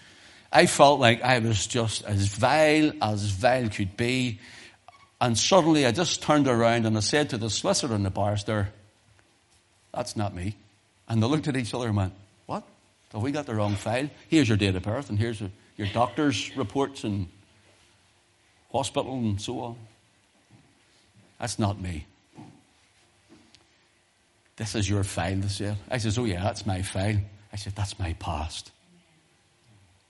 I 0.56 0.66
felt 0.66 1.00
like 1.00 1.20
I 1.22 1.40
was 1.40 1.66
just 1.66 2.04
as 2.04 2.28
vile 2.28 2.92
as 3.02 3.24
vile 3.24 3.68
could 3.68 3.96
be. 3.96 4.38
And 5.20 5.36
suddenly 5.36 5.84
I 5.84 5.90
just 5.90 6.22
turned 6.22 6.46
around 6.46 6.86
and 6.86 6.96
I 6.96 7.00
said 7.00 7.30
to 7.30 7.38
the 7.38 7.50
solicitor 7.50 7.92
and 7.92 8.06
the 8.06 8.10
barrister, 8.10 8.68
That's 9.92 10.16
not 10.16 10.32
me. 10.32 10.54
And 11.08 11.20
they 11.20 11.26
looked 11.26 11.48
at 11.48 11.56
each 11.56 11.74
other 11.74 11.88
and 11.88 11.96
went, 11.96 12.12
What? 12.46 12.62
Have 13.12 13.20
we 13.20 13.32
got 13.32 13.46
the 13.46 13.54
wrong 13.56 13.74
file? 13.74 14.08
Here's 14.28 14.48
your 14.48 14.56
date 14.56 14.76
of 14.76 14.84
birth 14.84 15.10
and 15.10 15.18
here's 15.18 15.42
your 15.76 15.88
doctor's 15.92 16.56
reports 16.56 17.02
and 17.02 17.26
hospital 18.70 19.14
and 19.14 19.40
so 19.40 19.58
on. 19.60 19.76
That's 21.40 21.58
not 21.58 21.80
me. 21.80 22.06
This 24.56 24.76
is 24.76 24.88
your 24.88 25.02
file, 25.02 25.34
they 25.36 25.48
said. 25.48 25.76
I 25.90 25.98
says, 25.98 26.16
Oh, 26.16 26.24
yeah, 26.24 26.44
that's 26.44 26.64
my 26.64 26.82
file. 26.82 27.16
I 27.52 27.56
said, 27.56 27.74
That's 27.74 27.98
my 27.98 28.12
past. 28.14 28.70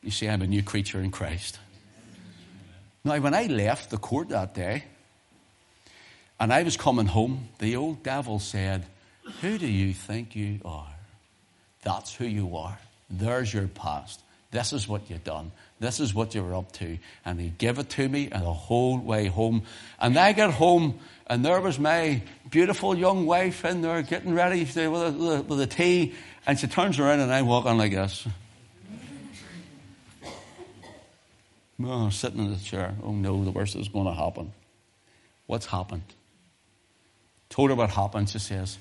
You 0.05 0.11
see, 0.11 0.29
I'm 0.29 0.43
a 0.43 0.47
new 0.47 0.63
creature 0.63 1.01
in 1.01 1.11
Christ. 1.11 1.59
Now, 3.05 3.19
when 3.21 3.33
I 3.33 3.47
left 3.47 3.89
the 3.89 3.97
court 3.97 4.29
that 4.29 4.55
day 4.55 4.85
and 6.39 6.53
I 6.53 6.63
was 6.63 6.77
coming 6.77 7.07
home, 7.07 7.49
the 7.59 7.77
old 7.77 8.03
devil 8.03 8.39
said, 8.39 8.85
Who 9.41 9.57
do 9.57 9.67
you 9.67 9.95
think 9.95 10.37
you 10.37 10.61
are? 10.63 10.95
That's 11.83 12.15
who 12.15 12.27
you 12.27 12.55
are. 12.57 12.79
There's 13.09 13.53
your 13.53 13.67
past. 13.69 14.21
This 14.51 14.75
is 14.75 14.87
what 14.87 15.09
you've 15.09 15.25
done. 15.25 15.53
This 15.81 16.01
is 16.01 16.15
what 16.15 16.35
you 16.35 16.45
were 16.45 16.55
up 16.55 16.71
to. 16.73 16.99
And 17.25 17.41
he 17.41 17.49
gave 17.49 17.79
it 17.79 17.89
to 17.91 18.07
me 18.07 18.29
and 18.31 18.45
the 18.45 18.53
whole 18.53 18.99
way 18.99 19.27
home. 19.27 19.63
And 19.99 20.19
I 20.19 20.35
got 20.35 20.53
home 20.53 20.99
and 21.27 21.43
there 21.43 21.63
was 21.63 21.79
my 21.79 22.23
beautiful 22.51 22.97
young 22.97 23.25
wife 23.25 23.65
in 23.65 23.81
there 23.81 24.03
getting 24.03 24.35
ready 24.35 24.65
with 24.65 25.47
with 25.49 25.61
a 25.61 25.67
tea. 25.67 26.15
And 26.47 26.59
she 26.59 26.67
turns 26.67 26.99
around 26.99 27.21
and 27.21 27.33
I 27.33 27.41
walk 27.41 27.65
on 27.65 27.79
like 27.79 27.93
this. 27.93 28.27
Oh, 31.83 32.09
sitting 32.11 32.41
in 32.41 32.53
the 32.53 32.61
chair. 32.61 32.95
Oh 33.03 33.13
no, 33.13 33.45
the 33.45 33.51
worst 33.51 33.75
is 33.75 33.89
going 33.89 34.07
to 34.07 34.13
happen. 34.13 34.53
What's 35.47 35.67
happened? 35.67 36.05
Told 37.49 37.71
her 37.71 37.77
what 37.77 37.91
happened. 37.91 38.31
She 38.31 38.39
says, 38.39 38.79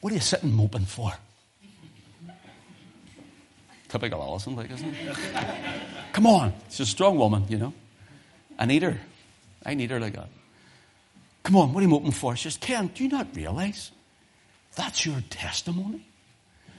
What 0.00 0.12
are 0.12 0.14
you 0.14 0.20
sitting 0.20 0.52
moping 0.52 0.86
for? 0.86 1.12
Typical 3.88 4.22
Alison, 4.22 4.56
like, 4.56 4.70
isn't 4.70 4.94
it? 4.94 5.16
Come 6.12 6.26
on. 6.26 6.52
She's 6.68 6.80
a 6.80 6.86
strong 6.86 7.18
woman, 7.18 7.44
you 7.48 7.58
know. 7.58 7.74
I 8.58 8.66
need 8.66 8.82
her. 8.82 8.98
I 9.64 9.74
need 9.74 9.90
her 9.90 9.98
like 9.98 10.14
that. 10.14 10.28
Come 11.42 11.56
on, 11.56 11.72
what 11.72 11.80
are 11.80 11.82
you 11.82 11.88
moping 11.88 12.12
for? 12.12 12.36
She 12.36 12.44
says, 12.44 12.58
Ken, 12.58 12.88
do 12.94 13.02
you 13.02 13.10
not 13.10 13.34
realize 13.34 13.90
that's 14.76 15.04
your 15.04 15.20
testimony? 15.30 16.06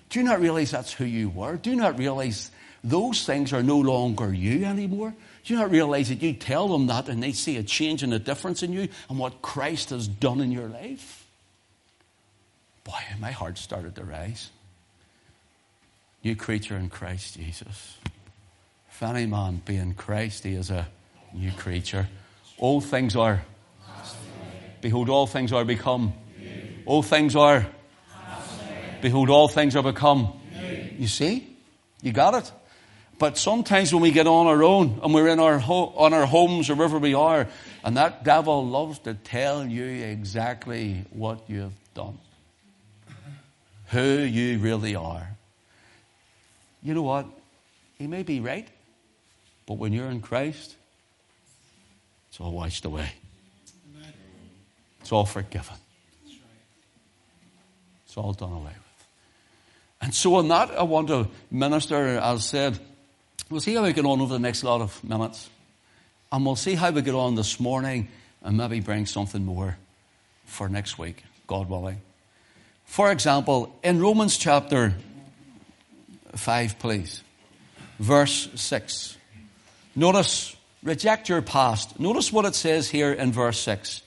Do 0.09 0.19
you 0.19 0.25
not 0.25 0.39
realize 0.39 0.71
that's 0.71 0.93
who 0.93 1.05
you 1.05 1.29
were? 1.29 1.57
Do 1.57 1.69
you 1.69 1.75
not 1.75 1.97
realize 1.97 2.51
those 2.83 3.25
things 3.25 3.53
are 3.53 3.63
no 3.63 3.77
longer 3.77 4.33
you 4.33 4.65
anymore? 4.65 5.13
Do 5.43 5.53
you 5.53 5.59
not 5.59 5.71
realize 5.71 6.09
that 6.09 6.21
you 6.21 6.33
tell 6.33 6.67
them 6.67 6.87
that 6.87 7.09
and 7.09 7.21
they 7.21 7.31
see 7.31 7.57
a 7.57 7.63
change 7.63 8.03
and 8.03 8.13
a 8.13 8.19
difference 8.19 8.63
in 8.63 8.73
you 8.73 8.87
and 9.09 9.19
what 9.19 9.41
Christ 9.41 9.91
has 9.91 10.07
done 10.07 10.41
in 10.41 10.51
your 10.51 10.67
life? 10.67 11.25
Boy, 12.83 12.99
my 13.19 13.31
heart 13.31 13.57
started 13.57 13.95
to 13.95 14.03
rise. 14.03 14.49
New 16.23 16.35
creature 16.35 16.77
in 16.77 16.89
Christ 16.89 17.37
Jesus. 17.37 17.97
If 18.89 19.03
any 19.03 19.25
man 19.25 19.61
be 19.65 19.75
in 19.77 19.93
Christ, 19.93 20.43
he 20.43 20.53
is 20.53 20.69
a 20.69 20.87
new 21.33 21.51
creature. 21.51 22.07
All 22.57 22.81
things 22.81 23.15
are. 23.15 23.43
Behold, 24.81 25.09
all 25.09 25.27
things 25.27 25.53
are 25.53 25.65
become. 25.65 26.13
All 26.85 27.03
things 27.03 27.35
are. 27.35 27.65
Behold, 29.01 29.29
all 29.29 29.47
things 29.47 29.75
are 29.75 29.83
become. 29.83 30.33
You 30.97 31.07
see? 31.07 31.57
You 32.01 32.11
got 32.11 32.35
it? 32.35 32.51
But 33.21 33.37
sometimes 33.37 33.93
when 33.93 34.01
we 34.01 34.09
get 34.09 34.25
on 34.25 34.47
our 34.47 34.63
own 34.63 34.99
and 35.03 35.13
we're 35.13 35.27
in 35.27 35.39
our 35.39 35.59
ho- 35.59 35.93
on 35.95 36.11
our 36.11 36.25
homes 36.25 36.71
or 36.71 36.75
wherever 36.75 36.97
we 36.97 37.13
are, 37.13 37.47
and 37.83 37.95
that 37.95 38.23
devil 38.23 38.65
loves 38.65 38.97
to 38.99 39.13
tell 39.13 39.65
you 39.65 39.85
exactly 39.85 41.05
what 41.11 41.47
you've 41.47 41.77
done, 41.93 42.17
who 43.89 44.01
you 44.01 44.57
really 44.57 44.95
are 44.95 45.37
you 46.83 46.93
know 46.93 47.03
what? 47.03 47.27
He 47.97 48.07
may 48.07 48.23
be 48.23 48.39
right, 48.39 48.67
but 49.67 49.75
when 49.75 49.93
you're 49.93 50.09
in 50.09 50.21
Christ, 50.21 50.75
it's 52.29 52.39
all 52.39 52.51
washed 52.51 52.85
away. 52.85 53.11
It's 55.01 55.11
all 55.11 55.25
forgiven. 55.25 55.75
It's 58.05 58.17
all 58.17 58.33
done 58.33 58.51
away 58.51 58.63
with. 58.63 59.07
And 60.01 60.13
so 60.13 60.35
on 60.35 60.47
that, 60.47 60.71
I 60.71 60.83
want 60.83 61.09
to 61.09 61.27
minister, 61.51 62.17
as 62.17 62.45
said, 62.45 62.79
we'll 63.51 63.59
see 63.59 63.75
how 63.75 63.83
we 63.83 63.93
get 63.93 64.05
on 64.05 64.21
over 64.21 64.33
the 64.33 64.39
next 64.39 64.63
lot 64.63 64.81
of 64.81 65.03
minutes. 65.03 65.49
And 66.31 66.45
we'll 66.45 66.55
see 66.55 66.75
how 66.75 66.91
we 66.91 67.01
get 67.01 67.13
on 67.13 67.35
this 67.35 67.59
morning 67.59 68.07
and 68.41 68.57
maybe 68.57 68.79
bring 68.79 69.05
something 69.05 69.43
more 69.43 69.77
for 70.45 70.69
next 70.69 70.97
week, 70.97 71.23
God 71.47 71.69
willing. 71.69 72.01
For 72.85 73.11
example, 73.11 73.75
in 73.83 73.99
Romans 73.99 74.37
chapter 74.37 74.93
5, 76.33 76.79
please. 76.79 77.23
Verse 77.99 78.49
6. 78.55 79.17
Notice, 79.95 80.55
reject 80.81 81.27
your 81.27 81.41
past. 81.41 81.99
Notice 81.99 82.31
what 82.31 82.45
it 82.45 82.55
says 82.55 82.89
here 82.89 83.11
in 83.11 83.33
verse 83.33 83.59
6. 83.59 84.01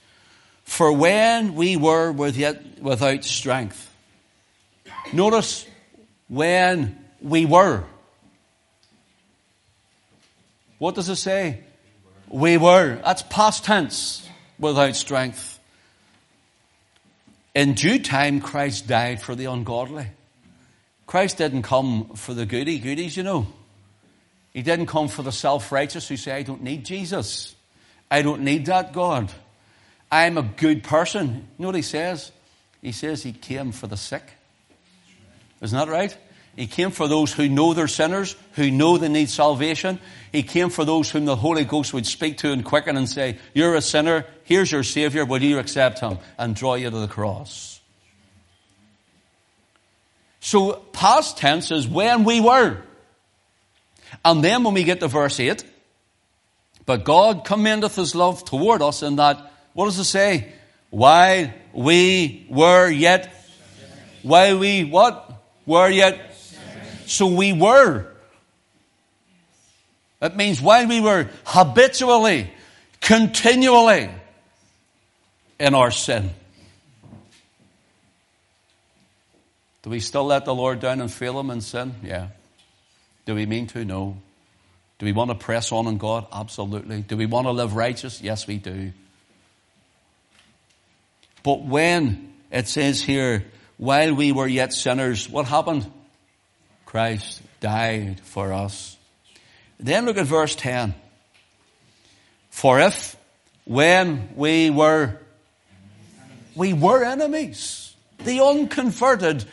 For 0.64 0.90
when 0.90 1.54
we 1.54 1.76
were 1.76 2.10
with 2.10 2.36
yet 2.38 2.80
without 2.80 3.24
strength. 3.24 3.90
Notice 5.12 5.66
when 6.28 6.98
we 7.20 7.44
were. 7.44 7.84
What 10.84 10.96
does 10.96 11.08
it 11.08 11.16
say? 11.16 11.60
We 12.28 12.58
were. 12.58 12.96
That's 12.96 13.22
past 13.22 13.64
tense. 13.64 14.28
Without 14.58 14.94
strength. 14.96 15.58
In 17.54 17.72
due 17.72 17.98
time, 17.98 18.42
Christ 18.42 18.86
died 18.86 19.22
for 19.22 19.34
the 19.34 19.46
ungodly. 19.46 20.08
Christ 21.06 21.38
didn't 21.38 21.62
come 21.62 22.10
for 22.16 22.34
the 22.34 22.44
goody 22.44 22.78
goodies, 22.78 23.16
you 23.16 23.22
know. 23.22 23.46
He 24.52 24.60
didn't 24.60 24.84
come 24.84 25.08
for 25.08 25.22
the 25.22 25.32
self-righteous 25.32 26.06
who 26.06 26.18
say, 26.18 26.32
I 26.32 26.42
don't 26.42 26.62
need 26.62 26.84
Jesus. 26.84 27.56
I 28.10 28.20
don't 28.20 28.42
need 28.42 28.66
that 28.66 28.92
God. 28.92 29.32
I'm 30.12 30.36
a 30.36 30.42
good 30.42 30.82
person. 30.82 31.48
You 31.56 31.62
know 31.62 31.68
what 31.68 31.76
he 31.76 31.80
says? 31.80 32.30
He 32.82 32.92
says 32.92 33.22
he 33.22 33.32
came 33.32 33.72
for 33.72 33.86
the 33.86 33.96
sick. 33.96 34.34
Isn't 35.62 35.78
that 35.78 35.88
right? 35.88 36.14
He 36.56 36.66
came 36.66 36.90
for 36.90 37.08
those 37.08 37.32
who 37.32 37.48
know 37.48 37.74
they're 37.74 37.88
sinners, 37.88 38.36
who 38.52 38.70
know 38.70 38.96
they 38.96 39.08
need 39.08 39.28
salvation. 39.28 39.98
He 40.30 40.42
came 40.42 40.70
for 40.70 40.84
those 40.84 41.10
whom 41.10 41.24
the 41.24 41.36
Holy 41.36 41.64
Ghost 41.64 41.92
would 41.92 42.06
speak 42.06 42.38
to 42.38 42.52
and 42.52 42.64
quicken 42.64 42.96
and 42.96 43.08
say, 43.08 43.38
You're 43.54 43.74
a 43.74 43.82
sinner, 43.82 44.24
here's 44.44 44.70
your 44.70 44.84
Savior, 44.84 45.24
will 45.24 45.42
you 45.42 45.58
accept 45.58 45.98
him? 45.98 46.18
And 46.38 46.54
draw 46.54 46.74
you 46.74 46.90
to 46.90 46.98
the 46.98 47.08
cross. 47.08 47.80
So 50.40 50.74
past 50.92 51.38
tense 51.38 51.70
is 51.70 51.88
when 51.88 52.24
we 52.24 52.40
were. 52.40 52.78
And 54.24 54.44
then 54.44 54.62
when 54.62 54.74
we 54.74 54.84
get 54.84 55.00
to 55.00 55.08
verse 55.08 55.40
8, 55.40 55.64
but 56.86 57.04
God 57.04 57.44
commendeth 57.44 57.96
his 57.96 58.14
love 58.14 58.44
toward 58.44 58.82
us 58.82 59.02
in 59.02 59.16
that, 59.16 59.52
what 59.72 59.86
does 59.86 59.98
it 59.98 60.04
say? 60.04 60.52
While 60.90 61.50
we 61.72 62.46
were 62.48 62.88
yet, 62.90 63.34
while 64.22 64.58
we 64.58 64.84
what? 64.84 65.32
Were 65.66 65.88
yet. 65.88 66.33
So 67.06 67.26
we 67.26 67.52
were. 67.52 68.06
It 70.20 70.36
means 70.36 70.60
while 70.60 70.86
we 70.86 71.00
were 71.00 71.28
habitually, 71.44 72.50
continually 73.00 74.10
in 75.60 75.74
our 75.74 75.90
sin. 75.90 76.30
Do 79.82 79.90
we 79.90 80.00
still 80.00 80.24
let 80.24 80.46
the 80.46 80.54
Lord 80.54 80.80
down 80.80 81.02
and 81.02 81.12
fail 81.12 81.38
Him 81.38 81.50
in 81.50 81.60
sin? 81.60 81.94
Yeah. 82.02 82.28
Do 83.26 83.34
we 83.34 83.44
mean 83.44 83.66
to? 83.68 83.84
No. 83.84 84.16
Do 84.98 85.06
we 85.06 85.12
want 85.12 85.30
to 85.30 85.34
press 85.34 85.72
on 85.72 85.86
in 85.86 85.98
God? 85.98 86.26
Absolutely. 86.32 87.02
Do 87.02 87.16
we 87.18 87.26
want 87.26 87.46
to 87.46 87.50
live 87.50 87.74
righteous? 87.74 88.22
Yes, 88.22 88.46
we 88.46 88.56
do. 88.56 88.92
But 91.42 91.62
when 91.62 92.32
it 92.50 92.68
says 92.68 93.02
here, 93.02 93.44
while 93.76 94.14
we 94.14 94.32
were 94.32 94.46
yet 94.46 94.72
sinners, 94.72 95.28
what 95.28 95.46
happened? 95.46 95.90
Christ 96.94 97.42
died 97.58 98.20
for 98.20 98.52
us. 98.52 98.96
Then 99.80 100.06
look 100.06 100.16
at 100.16 100.26
verse 100.26 100.54
10. 100.54 100.94
For 102.50 102.78
if, 102.78 103.16
when 103.64 104.28
we 104.36 104.70
were, 104.70 105.18
we 106.54 106.72
were 106.72 107.02
enemies, 107.02 107.96
the 108.18 108.38
unconverted 108.38 109.44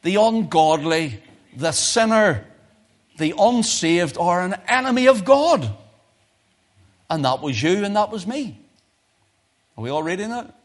the 0.00 0.16
ungodly, 0.16 1.22
the 1.54 1.72
sinner, 1.72 2.46
the 3.18 3.34
unsaved 3.38 4.16
are 4.16 4.40
an 4.40 4.54
enemy 4.66 5.08
of 5.08 5.26
God. 5.26 5.68
And 7.10 7.22
that 7.26 7.42
was 7.42 7.62
you 7.62 7.84
and 7.84 7.96
that 7.96 8.10
was 8.10 8.26
me. 8.26 8.58
Are 9.76 9.84
we 9.84 9.90
all 9.90 10.02
reading 10.02 10.30
that? 10.30 10.58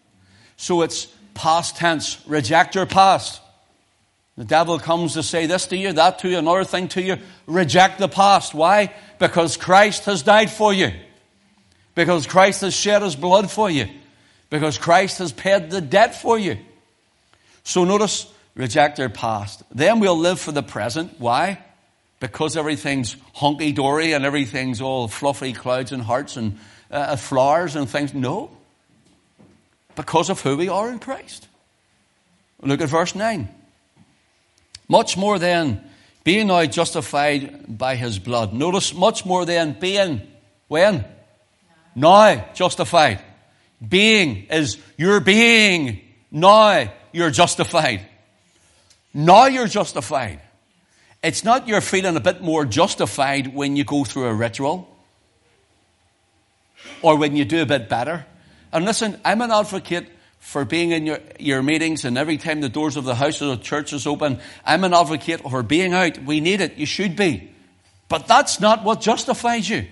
So 0.55 0.83
it's 0.83 1.07
past 1.33 1.75
tense. 1.75 2.25
Reject 2.25 2.75
your 2.75 2.85
past. 2.85 3.41
The 4.37 4.45
devil 4.45 4.79
comes 4.79 5.13
to 5.13 5.23
say 5.23 5.45
this 5.45 5.67
to 5.67 5.77
you, 5.77 5.93
that 5.93 6.19
to 6.19 6.29
you, 6.29 6.39
another 6.39 6.63
thing 6.63 6.87
to 6.89 7.01
you. 7.01 7.17
Reject 7.45 7.99
the 7.99 8.07
past. 8.07 8.53
Why? 8.53 8.93
Because 9.19 9.57
Christ 9.57 10.05
has 10.05 10.23
died 10.23 10.49
for 10.49 10.73
you. 10.73 10.91
Because 11.93 12.25
Christ 12.25 12.61
has 12.61 12.73
shed 12.73 13.03
his 13.03 13.15
blood 13.15 13.51
for 13.51 13.69
you. 13.69 13.87
Because 14.49 14.79
Christ 14.79 15.19
has 15.19 15.31
paid 15.31 15.69
the 15.69 15.81
debt 15.81 16.15
for 16.15 16.39
you. 16.39 16.57
So 17.63 17.83
notice, 17.83 18.31
reject 18.55 18.97
your 18.97 19.09
past. 19.09 19.61
Then 19.71 19.99
we'll 19.99 20.17
live 20.17 20.39
for 20.39 20.51
the 20.51 20.63
present. 20.63 21.19
Why? 21.19 21.63
Because 22.19 22.57
everything's 22.57 23.15
hunky 23.33 23.71
dory 23.71 24.13
and 24.13 24.25
everything's 24.25 24.81
all 24.81 25.07
fluffy 25.07 25.53
clouds 25.53 25.91
and 25.91 26.01
hearts 26.01 26.37
and 26.37 26.57
uh, 26.89 27.15
flowers 27.17 27.75
and 27.75 27.87
things. 27.87 28.15
No. 28.15 28.49
Because 29.95 30.31
of 30.31 30.41
who 30.41 30.57
we 30.57 30.69
are 30.69 30.89
in 30.89 30.97
Christ. 30.97 31.47
Look 32.63 32.81
at 32.81 32.89
verse 32.89 33.13
9. 33.13 33.47
Much 34.93 35.17
more 35.17 35.39
than 35.39 35.81
being 36.23 36.45
now 36.45 36.63
justified 36.67 37.65
by 37.79 37.95
his 37.95 38.19
blood. 38.19 38.53
Notice, 38.53 38.93
much 38.93 39.25
more 39.25 39.43
than 39.43 39.75
being, 39.79 40.21
when? 40.67 41.03
Now 41.95 42.45
justified. 42.53 43.19
Being 43.81 44.45
is 44.51 44.77
your 44.95 45.19
being. 45.19 45.99
Now 46.29 46.93
you're 47.11 47.31
justified. 47.31 48.01
Now 49.15 49.47
you're 49.47 49.65
justified. 49.65 50.41
It's 51.23 51.43
not 51.43 51.67
you're 51.67 51.81
feeling 51.81 52.15
a 52.15 52.19
bit 52.29 52.43
more 52.43 52.63
justified 52.63 53.47
when 53.47 53.75
you 53.75 53.83
go 53.83 54.03
through 54.03 54.27
a 54.27 54.33
ritual 54.35 54.87
or 57.01 57.17
when 57.17 57.35
you 57.35 57.45
do 57.45 57.63
a 57.63 57.65
bit 57.65 57.89
better. 57.89 58.27
And 58.71 58.85
listen, 58.85 59.19
I'm 59.25 59.41
an 59.41 59.49
advocate 59.49 60.05
for 60.43 60.65
being 60.65 60.91
in 60.91 61.05
your, 61.05 61.19
your 61.39 61.63
meetings 61.63 62.03
and 62.03 62.17
every 62.17 62.37
time 62.37 62.59
the 62.59 62.67
doors 62.67 62.97
of 62.97 63.05
the 63.05 63.15
house 63.15 63.41
or 63.41 63.55
the 63.55 63.57
church 63.57 63.93
is 63.93 64.05
open. 64.05 64.39
I'm 64.65 64.83
an 64.83 64.93
advocate 64.93 65.39
for 65.39 65.63
being 65.63 65.93
out. 65.93 66.19
We 66.19 66.41
need 66.41 66.59
it. 66.59 66.77
You 66.77 66.85
should 66.85 67.15
be. 67.15 67.49
But 68.09 68.27
that's 68.27 68.59
not 68.59 68.83
what 68.83 68.99
justifies 68.99 69.69
you. 69.69 69.87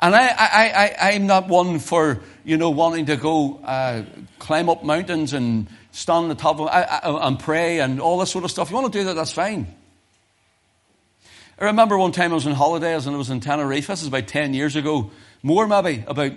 And 0.00 0.14
I, 0.16 0.28
I, 0.28 0.96
I, 0.98 1.12
I'm 1.12 1.26
not 1.26 1.48
one 1.48 1.78
for, 1.78 2.22
you 2.42 2.56
know, 2.56 2.70
wanting 2.70 3.06
to 3.06 3.16
go 3.16 3.60
uh, 3.62 4.04
climb 4.38 4.70
up 4.70 4.82
mountains 4.82 5.34
and 5.34 5.68
stand 5.92 6.24
on 6.24 6.28
the 6.30 6.34
top 6.36 6.58
of 6.58 7.22
and 7.22 7.38
pray 7.38 7.78
and 7.78 8.00
all 8.00 8.18
this 8.18 8.30
sort 8.30 8.44
of 8.44 8.50
stuff. 8.50 8.70
You 8.70 8.76
want 8.76 8.90
to 8.92 8.98
do 8.98 9.04
that, 9.04 9.14
that's 9.14 9.32
fine. 9.32 9.66
I 11.60 11.66
remember 11.66 11.98
one 11.98 12.12
time 12.12 12.32
I 12.32 12.34
was 12.34 12.46
on 12.46 12.54
holidays 12.54 13.06
and 13.06 13.14
I 13.14 13.18
was 13.18 13.28
in 13.28 13.40
Tenerife. 13.40 13.88
This 13.88 14.00
is 14.00 14.08
about 14.08 14.26
10 14.26 14.54
years 14.54 14.74
ago. 14.74 15.10
More 15.42 15.66
maybe, 15.66 16.02
about 16.06 16.32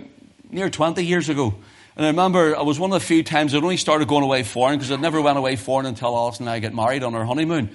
near 0.50 0.68
20 0.68 1.02
years 1.04 1.30
ago. 1.30 1.54
And 1.96 2.06
I 2.06 2.10
remember 2.10 2.56
I 2.56 2.62
was 2.62 2.78
one 2.78 2.92
of 2.92 3.00
the 3.00 3.04
few 3.04 3.24
times 3.24 3.54
I'd 3.54 3.62
only 3.62 3.76
started 3.76 4.06
going 4.06 4.22
away 4.22 4.44
foreign 4.44 4.78
because 4.78 4.92
I'd 4.92 5.00
never 5.00 5.20
went 5.20 5.38
away 5.38 5.56
foreign 5.56 5.86
until 5.86 6.16
Alison 6.16 6.46
and 6.46 6.50
I 6.50 6.60
got 6.60 6.72
married 6.72 7.02
on 7.02 7.14
our 7.16 7.24
honeymoon. 7.24 7.70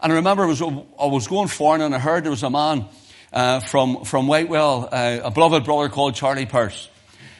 And 0.00 0.12
I 0.12 0.16
remember 0.16 0.44
I 0.44 0.46
was, 0.46 0.62
I 0.62 1.06
was 1.06 1.26
going 1.26 1.48
foreign 1.48 1.80
and 1.80 1.94
I 1.94 1.98
heard 1.98 2.22
there 2.22 2.30
was 2.30 2.44
a 2.44 2.50
man 2.50 2.86
uh, 3.32 3.60
from, 3.60 4.04
from 4.04 4.28
Whitewell, 4.28 4.88
uh, 4.92 5.20
a 5.24 5.30
beloved 5.32 5.64
brother 5.64 5.88
called 5.88 6.14
Charlie 6.14 6.46
Purse. 6.46 6.88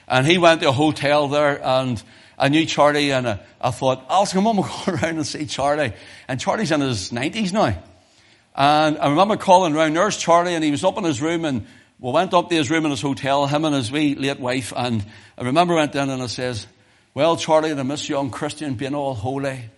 And 0.09 0.27
he 0.27 0.39
went 0.39 0.63
to 0.63 0.71
a 0.71 0.73
hotel 0.73 1.29
there 1.29 1.65
and 1.65 2.03
I 2.37 2.49
knew 2.49 2.67
Charlie 2.67 3.13
and 3.13 3.29
I, 3.29 3.41
I 3.61 3.71
thought, 3.71 4.05
Alison, 4.11 4.39
come 4.39 4.49
on, 4.49 4.57
we'll 4.57 4.65
go 4.87 4.93
around 4.93 5.17
and 5.17 5.27
see 5.27 5.47
Charlie. 5.47 5.93
And 6.27 6.41
Charlie's 6.41 6.73
in 6.73 6.81
his 6.81 7.13
90s 7.13 7.53
now. 7.53 7.81
And 8.57 8.99
I 8.99 9.11
remember 9.11 9.37
calling 9.37 9.77
around, 9.77 9.95
there's 9.95 10.17
Charlie 10.17 10.55
and 10.55 10.65
he 10.65 10.73
was 10.73 10.83
up 10.83 10.99
in 10.99 11.05
his 11.05 11.23
room 11.23 11.45
and 11.45 11.67
we 11.99 12.13
went 12.13 12.35
up 12.35 12.51
to 12.51 12.55
his 12.55 12.71
room 12.71 12.85
in 12.85 12.91
his 12.91 13.01
hotel, 13.01 13.47
him 13.47 13.65
and 13.65 13.75
his 13.75 13.91
wee 13.91 14.15
late 14.15 14.39
wife, 14.39 14.73
and 14.77 15.05
I 15.39 15.45
remember 15.45 15.75
went 15.75 15.95
in 15.95 16.11
and 16.11 16.23
I 16.23 16.27
says, 16.27 16.67
Well, 17.15 17.37
Charlie, 17.37 17.73
I 17.73 17.83
miss 17.83 18.09
young 18.09 18.31
Christian 18.31 18.75
being 18.75 18.95
all 18.95 19.15
holy. 19.15 19.71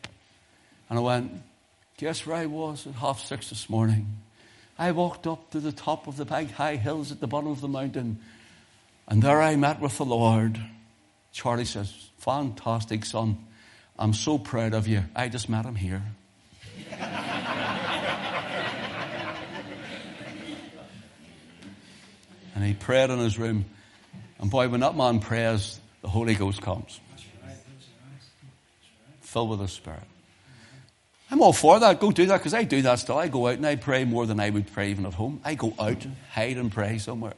And 0.91 0.99
I 0.99 1.03
went, 1.03 1.33
Guess 1.97 2.27
where 2.27 2.37
I 2.37 2.47
was 2.47 2.87
at 2.87 2.95
half 2.95 3.21
six 3.21 3.51
this 3.51 3.71
morning? 3.71 4.19
I 4.79 4.93
walked 4.93 5.27
up 5.27 5.51
to 5.51 5.61
the 5.61 5.73
top 5.73 6.07
of 6.07 6.17
the 6.17 6.25
big 6.25 6.51
high 6.53 6.77
hills 6.77 7.13
at 7.13 7.21
the 7.21 7.27
bottom 7.27 7.51
of 7.51 7.61
the 7.61 7.69
mountain, 7.69 8.21
and 9.07 9.23
there 9.23 9.41
I 9.41 9.57
met 9.57 9.81
with 9.81 9.97
the 9.99 10.05
Lord. 10.05 10.61
Charlie 11.33 11.65
says, 11.65 11.93
Fantastic, 12.19 13.05
son. 13.05 13.45
I'm 13.99 14.13
so 14.15 14.39
proud 14.39 14.75
of 14.75 14.87
you. 14.87 15.05
I 15.15 15.29
just 15.29 15.49
met 15.49 15.65
him 15.65 15.75
here. 15.75 16.03
And 22.59 22.67
he 22.67 22.75
prayed 22.75 23.09
in 23.09 23.21
his 23.21 23.39
room. 23.39 23.67
And 24.41 24.51
boy, 24.51 24.69
when 24.69 24.81
that 24.81 24.97
man 24.97 25.21
prays, 25.21 25.79
the 26.03 26.09
Holy 26.09 26.35
Ghost 26.35 26.61
comes. 26.61 26.99
Filled 29.21 29.51
with 29.51 29.61
the 29.61 29.69
Spirit. 29.69 30.03
I'm 31.31 31.41
all 31.41 31.53
for 31.53 31.79
that. 31.79 32.01
Go 32.01 32.11
do 32.11 32.27
that 32.27 32.39
because 32.39 32.55
I 32.55 32.65
do 32.65 32.83
that 32.83 32.99
still. 32.99 33.17
I 33.17 33.29
go 33.29 33.47
out 33.47 33.55
and 33.55 33.67
I 33.67 33.77
pray 33.77 34.05
more 34.05 34.27
than 34.27 34.41
I 34.41 34.51
would 34.51 34.73
pray 34.73 34.91
even 34.91 35.07
at 35.07 35.15
home. 35.15 35.41
I 35.45 35.55
go 35.55 35.73
out 35.79 36.05
and 36.05 36.17
hide 36.33 36.57
and 36.57 36.73
pray 36.73 36.99
somewhere. 36.99 37.35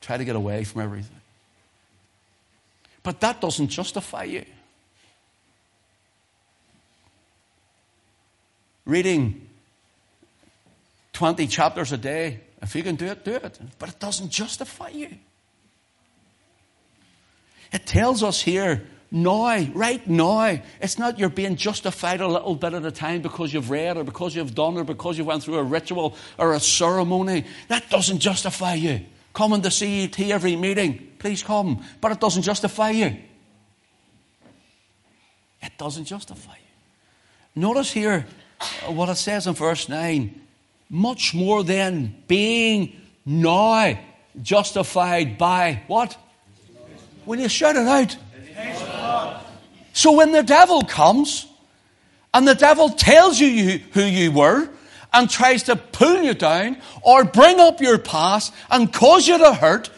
Try 0.00 0.16
to 0.16 0.24
get 0.24 0.34
away 0.34 0.64
from 0.64 0.82
everything. 0.82 1.20
But 3.04 3.20
that 3.20 3.40
doesn't 3.40 3.68
justify 3.68 4.24
you. 4.24 4.44
Reading 8.86 9.48
20 11.12 11.46
chapters 11.46 11.92
a 11.92 11.96
day 11.96 12.40
if 12.66 12.74
you 12.74 12.82
can 12.82 12.96
do 12.96 13.06
it, 13.06 13.24
do 13.24 13.34
it. 13.34 13.60
But 13.78 13.90
it 13.90 14.00
doesn't 14.00 14.28
justify 14.28 14.88
you. 14.88 15.10
It 17.72 17.86
tells 17.86 18.24
us 18.24 18.42
here, 18.42 18.84
now, 19.08 19.64
right 19.72 20.04
now. 20.08 20.58
It's 20.80 20.98
not 20.98 21.16
you're 21.16 21.28
being 21.28 21.54
justified 21.54 22.20
a 22.20 22.26
little 22.26 22.56
bit 22.56 22.74
at 22.74 22.84
a 22.84 22.90
time 22.90 23.22
because 23.22 23.54
you've 23.54 23.70
read 23.70 23.96
or 23.96 24.02
because 24.02 24.34
you've 24.34 24.52
done 24.52 24.76
or 24.76 24.82
because 24.82 25.16
you 25.16 25.24
went 25.24 25.44
through 25.44 25.58
a 25.58 25.62
ritual 25.62 26.16
or 26.38 26.54
a 26.54 26.60
ceremony. 26.60 27.44
That 27.68 27.88
doesn't 27.88 28.18
justify 28.18 28.74
you. 28.74 29.06
Coming 29.32 29.62
to 29.62 29.70
CET 29.70 30.18
every 30.18 30.56
meeting, 30.56 31.12
please 31.20 31.44
come. 31.44 31.84
But 32.00 32.10
it 32.10 32.20
doesn't 32.20 32.42
justify 32.42 32.90
you. 32.90 33.16
It 35.62 35.72
doesn't 35.78 36.06
justify 36.06 36.54
you. 36.54 37.62
Notice 37.62 37.92
here 37.92 38.26
what 38.86 39.08
it 39.08 39.16
says 39.16 39.46
in 39.46 39.54
verse 39.54 39.88
9 39.88 40.45
much 40.88 41.34
more 41.34 41.64
than 41.64 42.14
being 42.28 43.00
now 43.24 43.98
justified 44.42 45.38
by 45.38 45.82
what? 45.86 46.16
When 47.24 47.40
you 47.40 47.48
shout 47.48 47.76
it 47.76 47.86
out. 47.86 48.16
So 49.92 50.12
when 50.12 50.32
the 50.32 50.42
devil 50.42 50.82
comes 50.82 51.46
and 52.32 52.46
the 52.46 52.54
devil 52.54 52.90
tells 52.90 53.40
you 53.40 53.78
who 53.92 54.02
you 54.02 54.30
were 54.30 54.68
and 55.12 55.30
tries 55.30 55.64
to 55.64 55.76
pull 55.76 56.22
you 56.22 56.34
down 56.34 56.76
or 57.02 57.24
bring 57.24 57.58
up 57.58 57.80
your 57.80 57.98
past 57.98 58.52
and 58.70 58.92
cause 58.92 59.26
you 59.26 59.38
to 59.38 59.54
hurt, 59.54 59.90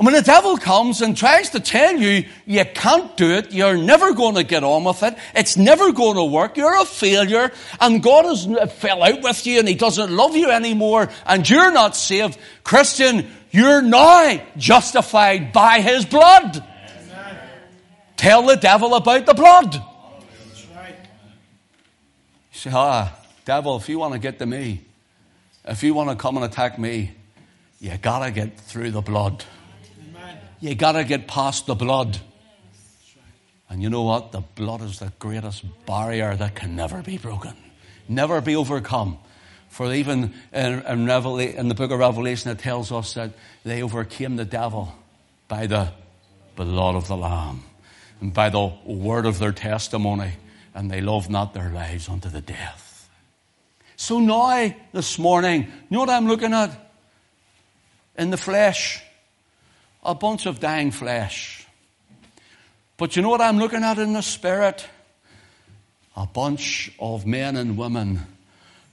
and 0.00 0.06
when 0.06 0.14
the 0.14 0.22
devil 0.22 0.56
comes 0.56 1.02
and 1.02 1.14
tries 1.14 1.50
to 1.50 1.60
tell 1.60 1.94
you 1.94 2.24
you 2.46 2.64
can't 2.64 3.14
do 3.18 3.32
it, 3.32 3.52
you're 3.52 3.76
never 3.76 4.14
going 4.14 4.36
to 4.36 4.42
get 4.42 4.64
on 4.64 4.82
with 4.84 5.02
it, 5.02 5.14
it's 5.34 5.58
never 5.58 5.92
going 5.92 6.16
to 6.16 6.24
work, 6.24 6.56
you're 6.56 6.80
a 6.80 6.86
failure, 6.86 7.52
and 7.78 8.02
God 8.02 8.24
has 8.24 8.46
fell 8.72 9.02
out 9.02 9.20
with 9.20 9.46
you 9.46 9.58
and 9.58 9.68
He 9.68 9.74
doesn't 9.74 10.10
love 10.10 10.34
you 10.34 10.50
anymore, 10.50 11.10
and 11.26 11.46
you're 11.46 11.70
not 11.70 11.96
saved, 11.96 12.38
Christian, 12.64 13.30
you're 13.50 13.82
now 13.82 14.40
justified 14.56 15.52
by 15.52 15.82
His 15.82 16.06
blood. 16.06 16.56
Amen. 16.56 17.38
Tell 18.16 18.46
the 18.46 18.56
devil 18.56 18.94
about 18.94 19.26
the 19.26 19.34
blood. 19.34 19.74
You 19.74 19.82
say, 22.52 22.70
ah, 22.72 23.14
devil, 23.44 23.76
if 23.76 23.86
you 23.86 23.98
want 23.98 24.14
to 24.14 24.18
get 24.18 24.38
to 24.38 24.46
me, 24.46 24.80
if 25.66 25.82
you 25.82 25.92
want 25.92 26.08
to 26.08 26.16
come 26.16 26.38
and 26.38 26.46
attack 26.46 26.78
me, 26.78 27.10
you 27.80 27.94
gotta 27.98 28.30
get 28.30 28.58
through 28.58 28.92
the 28.92 29.02
blood. 29.02 29.44
You 30.60 30.74
gotta 30.74 31.04
get 31.04 31.26
past 31.26 31.66
the 31.66 31.74
blood. 31.74 32.18
And 33.70 33.82
you 33.82 33.88
know 33.88 34.02
what? 34.02 34.32
The 34.32 34.40
blood 34.40 34.82
is 34.82 34.98
the 34.98 35.12
greatest 35.18 35.64
barrier 35.86 36.36
that 36.36 36.54
can 36.54 36.76
never 36.76 37.02
be 37.02 37.18
broken, 37.18 37.54
never 38.08 38.40
be 38.40 38.56
overcome. 38.56 39.18
For 39.68 39.94
even 39.94 40.34
in, 40.52 40.82
in, 40.82 41.08
in 41.08 41.68
the 41.68 41.74
book 41.74 41.92
of 41.92 42.00
Revelation, 42.00 42.50
it 42.50 42.58
tells 42.58 42.90
us 42.90 43.14
that 43.14 43.30
they 43.64 43.82
overcame 43.82 44.34
the 44.34 44.44
devil 44.44 44.92
by 45.46 45.66
the 45.66 45.92
blood 46.56 46.96
of 46.96 47.06
the 47.06 47.16
Lamb 47.16 47.62
and 48.20 48.34
by 48.34 48.50
the 48.50 48.72
word 48.84 49.26
of 49.26 49.38
their 49.38 49.52
testimony, 49.52 50.32
and 50.74 50.90
they 50.90 51.00
loved 51.00 51.30
not 51.30 51.54
their 51.54 51.70
lives 51.70 52.08
unto 52.08 52.28
the 52.28 52.40
death. 52.40 53.08
So 53.96 54.18
now, 54.18 54.74
this 54.92 55.18
morning, 55.18 55.62
you 55.62 55.70
know 55.90 56.00
what 56.00 56.10
I'm 56.10 56.26
looking 56.26 56.52
at? 56.52 56.70
In 58.18 58.30
the 58.30 58.36
flesh, 58.36 59.02
a 60.02 60.14
bunch 60.14 60.46
of 60.46 60.60
dying 60.60 60.90
flesh. 60.90 61.66
But 62.96 63.16
you 63.16 63.22
know 63.22 63.30
what 63.30 63.40
I'm 63.40 63.58
looking 63.58 63.82
at 63.82 63.98
in 63.98 64.12
the 64.12 64.22
spirit? 64.22 64.86
a 66.16 66.26
bunch 66.26 66.92
of 66.98 67.26
men 67.26 67.56
and 67.56 67.76
women 67.76 68.20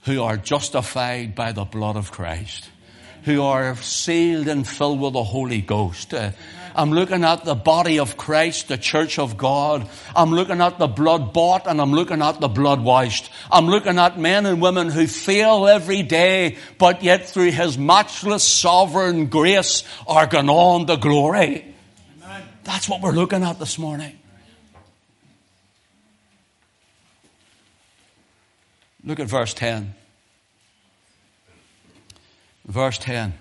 who 0.02 0.22
are 0.22 0.36
justified 0.36 1.34
by 1.34 1.52
the 1.52 1.64
blood 1.64 1.96
of 1.96 2.10
Christ, 2.10 2.70
who 3.24 3.42
are 3.42 3.76
sealed 3.76 4.48
and 4.48 4.66
filled 4.66 5.00
with 5.00 5.12
the 5.12 5.24
Holy 5.24 5.60
Ghost. 5.60 6.14
Uh, 6.14 6.30
I'm 6.78 6.92
looking 6.92 7.24
at 7.24 7.44
the 7.44 7.56
body 7.56 7.98
of 7.98 8.16
Christ, 8.16 8.68
the 8.68 8.78
church 8.78 9.18
of 9.18 9.36
God. 9.36 9.88
I'm 10.14 10.30
looking 10.30 10.60
at 10.60 10.78
the 10.78 10.86
blood 10.86 11.32
bought 11.32 11.66
and 11.66 11.80
I'm 11.80 11.92
looking 11.92 12.22
at 12.22 12.38
the 12.38 12.46
blood 12.46 12.80
washed. 12.80 13.32
I'm 13.50 13.66
looking 13.66 13.98
at 13.98 14.16
men 14.16 14.46
and 14.46 14.62
women 14.62 14.88
who 14.88 15.08
fail 15.08 15.66
every 15.66 16.04
day, 16.04 16.56
but 16.78 17.02
yet 17.02 17.28
through 17.28 17.50
His 17.50 17.76
matchless 17.76 18.44
sovereign 18.44 19.26
grace 19.26 19.82
are 20.06 20.28
going 20.28 20.48
on 20.48 20.86
to 20.86 20.96
glory. 20.96 21.74
Amen. 22.22 22.42
That's 22.62 22.88
what 22.88 23.00
we're 23.00 23.10
looking 23.10 23.42
at 23.42 23.58
this 23.58 23.76
morning. 23.76 24.16
Look 29.02 29.18
at 29.18 29.26
verse 29.26 29.52
10. 29.52 29.94
Verse 32.66 32.98
10. 32.98 33.34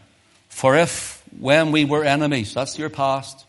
For 0.50 0.76
if 0.76 1.17
when 1.40 1.72
we 1.72 1.86
were 1.86 2.04
enemies, 2.04 2.54
that's 2.54 2.78
your 2.78 2.90
past, 2.90 3.46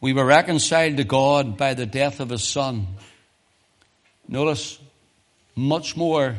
we 0.00 0.12
were 0.12 0.24
reconciled 0.24 0.96
to 0.96 1.04
God 1.04 1.56
by 1.56 1.74
the 1.74 1.86
death 1.86 2.20
of 2.20 2.30
His 2.30 2.42
Son. 2.42 2.86
Notice, 4.26 4.78
much 5.54 5.96
more 5.96 6.36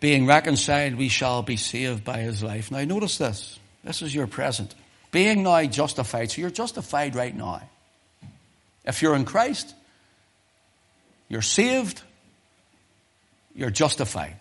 being 0.00 0.26
reconciled, 0.26 0.94
we 0.94 1.08
shall 1.08 1.42
be 1.42 1.56
saved 1.56 2.04
by 2.04 2.18
His 2.18 2.42
life. 2.42 2.70
Now 2.70 2.84
notice 2.84 3.18
this. 3.18 3.58
This 3.84 4.02
is 4.02 4.14
your 4.14 4.26
present. 4.26 4.74
Being 5.10 5.42
now 5.42 5.64
justified. 5.64 6.30
So 6.30 6.40
you're 6.40 6.50
justified 6.50 7.14
right 7.14 7.34
now. 7.34 7.62
If 8.84 9.02
you're 9.02 9.14
in 9.14 9.24
Christ, 9.24 9.74
you're 11.28 11.42
saved, 11.42 12.02
you're 13.54 13.70
justified. 13.70 14.36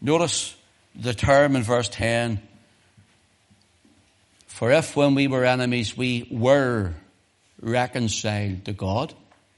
Notice 0.00 0.54
the 0.94 1.14
term 1.14 1.56
in 1.56 1.62
verse 1.62 1.88
10 1.88 2.40
For 4.46 4.70
if 4.72 4.96
when 4.96 5.14
we 5.14 5.28
were 5.28 5.44
enemies 5.44 5.96
we 5.96 6.28
were 6.30 6.94
reconciled 7.60 8.64
to 8.64 8.72
God 8.72 9.14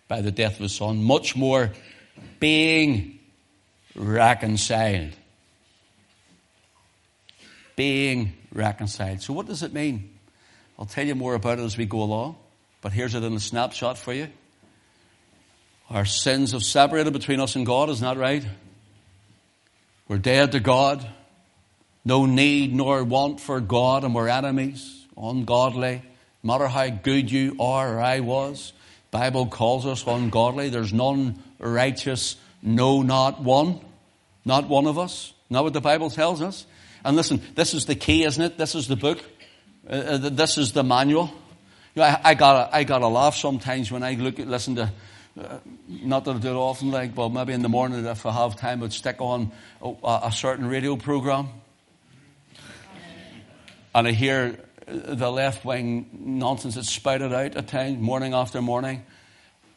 by 0.08 0.20
the 0.20 0.30
death 0.30 0.54
of 0.54 0.60
his 0.60 0.74
Son, 0.74 1.02
much 1.02 1.36
more 1.36 1.70
being 2.38 3.18
reconciled. 3.94 5.12
Being 7.76 8.34
reconciled. 8.52 9.22
So, 9.22 9.32
what 9.32 9.46
does 9.46 9.62
it 9.62 9.72
mean? 9.72 10.10
I'll 10.78 10.86
tell 10.86 11.06
you 11.06 11.14
more 11.14 11.34
about 11.34 11.58
it 11.58 11.62
as 11.62 11.78
we 11.78 11.86
go 11.86 12.02
along, 12.02 12.36
but 12.80 12.92
here's 12.92 13.14
it 13.14 13.22
in 13.22 13.32
a 13.34 13.40
snapshot 13.40 13.98
for 13.98 14.12
you. 14.12 14.28
Our 15.88 16.04
sins 16.04 16.52
have 16.52 16.62
separated 16.62 17.12
between 17.12 17.40
us 17.40 17.54
and 17.54 17.66
God, 17.66 17.90
isn't 17.90 18.04
that 18.04 18.20
right? 18.20 18.44
We're 20.08 20.18
dead 20.18 20.52
to 20.52 20.60
God. 20.60 21.06
No 22.04 22.26
need 22.26 22.74
nor 22.74 23.04
want 23.04 23.40
for 23.40 23.60
God, 23.60 24.04
and 24.04 24.14
we're 24.14 24.28
enemies, 24.28 25.06
ungodly. 25.16 26.02
No 26.42 26.52
matter 26.52 26.66
how 26.66 26.88
good 26.88 27.30
you 27.30 27.56
are 27.60 27.96
or 27.96 28.00
I 28.00 28.20
was, 28.20 28.72
Bible 29.10 29.46
calls 29.46 29.86
us 29.86 30.04
ungodly. 30.06 30.68
There's 30.68 30.92
none 30.92 31.40
righteous, 31.58 32.36
no, 32.62 33.02
not 33.02 33.40
one. 33.40 33.80
Not 34.44 34.68
one 34.68 34.86
of 34.86 34.98
us. 34.98 35.32
Not 35.50 35.64
what 35.64 35.72
the 35.72 35.80
Bible 35.80 36.10
tells 36.10 36.42
us. 36.42 36.66
And 37.04 37.16
listen, 37.16 37.40
this 37.54 37.74
is 37.74 37.86
the 37.86 37.94
key, 37.94 38.24
isn't 38.24 38.42
it? 38.42 38.58
This 38.58 38.74
is 38.74 38.88
the 38.88 38.96
book. 38.96 39.22
Uh, 39.88 39.94
uh 39.94 40.16
this 40.30 40.58
is 40.58 40.72
the 40.72 40.82
manual. 40.82 41.32
You 41.94 42.02
know, 42.02 42.04
I, 42.04 42.20
I 42.24 42.34
got 42.34 42.72
I 42.72 42.84
got 42.84 43.02
a 43.02 43.08
laugh 43.08 43.36
sometimes 43.36 43.92
when 43.92 44.02
I 44.02 44.14
look 44.14 44.40
at, 44.40 44.48
listen 44.48 44.76
to 44.76 44.92
uh, 45.38 45.58
not 45.88 46.24
that 46.24 46.36
I 46.36 46.38
do 46.38 46.50
it 46.50 46.54
often, 46.54 46.90
like, 46.90 47.14
but 47.14 47.30
maybe 47.30 47.52
in 47.52 47.62
the 47.62 47.68
morning 47.68 48.04
if 48.04 48.26
I 48.26 48.32
have 48.32 48.56
time, 48.56 48.82
I'd 48.82 48.92
stick 48.92 49.16
on 49.20 49.50
a, 49.80 50.20
a 50.24 50.32
certain 50.32 50.66
radio 50.66 50.96
program. 50.96 51.48
And 53.94 54.08
I 54.08 54.12
hear 54.12 54.58
the 54.86 55.30
left 55.30 55.64
wing 55.64 56.08
nonsense 56.12 56.76
that's 56.76 56.90
spouted 56.90 57.32
out 57.32 57.56
at 57.56 57.68
times, 57.68 57.98
morning 57.98 58.34
after 58.34 58.62
morning. 58.62 59.04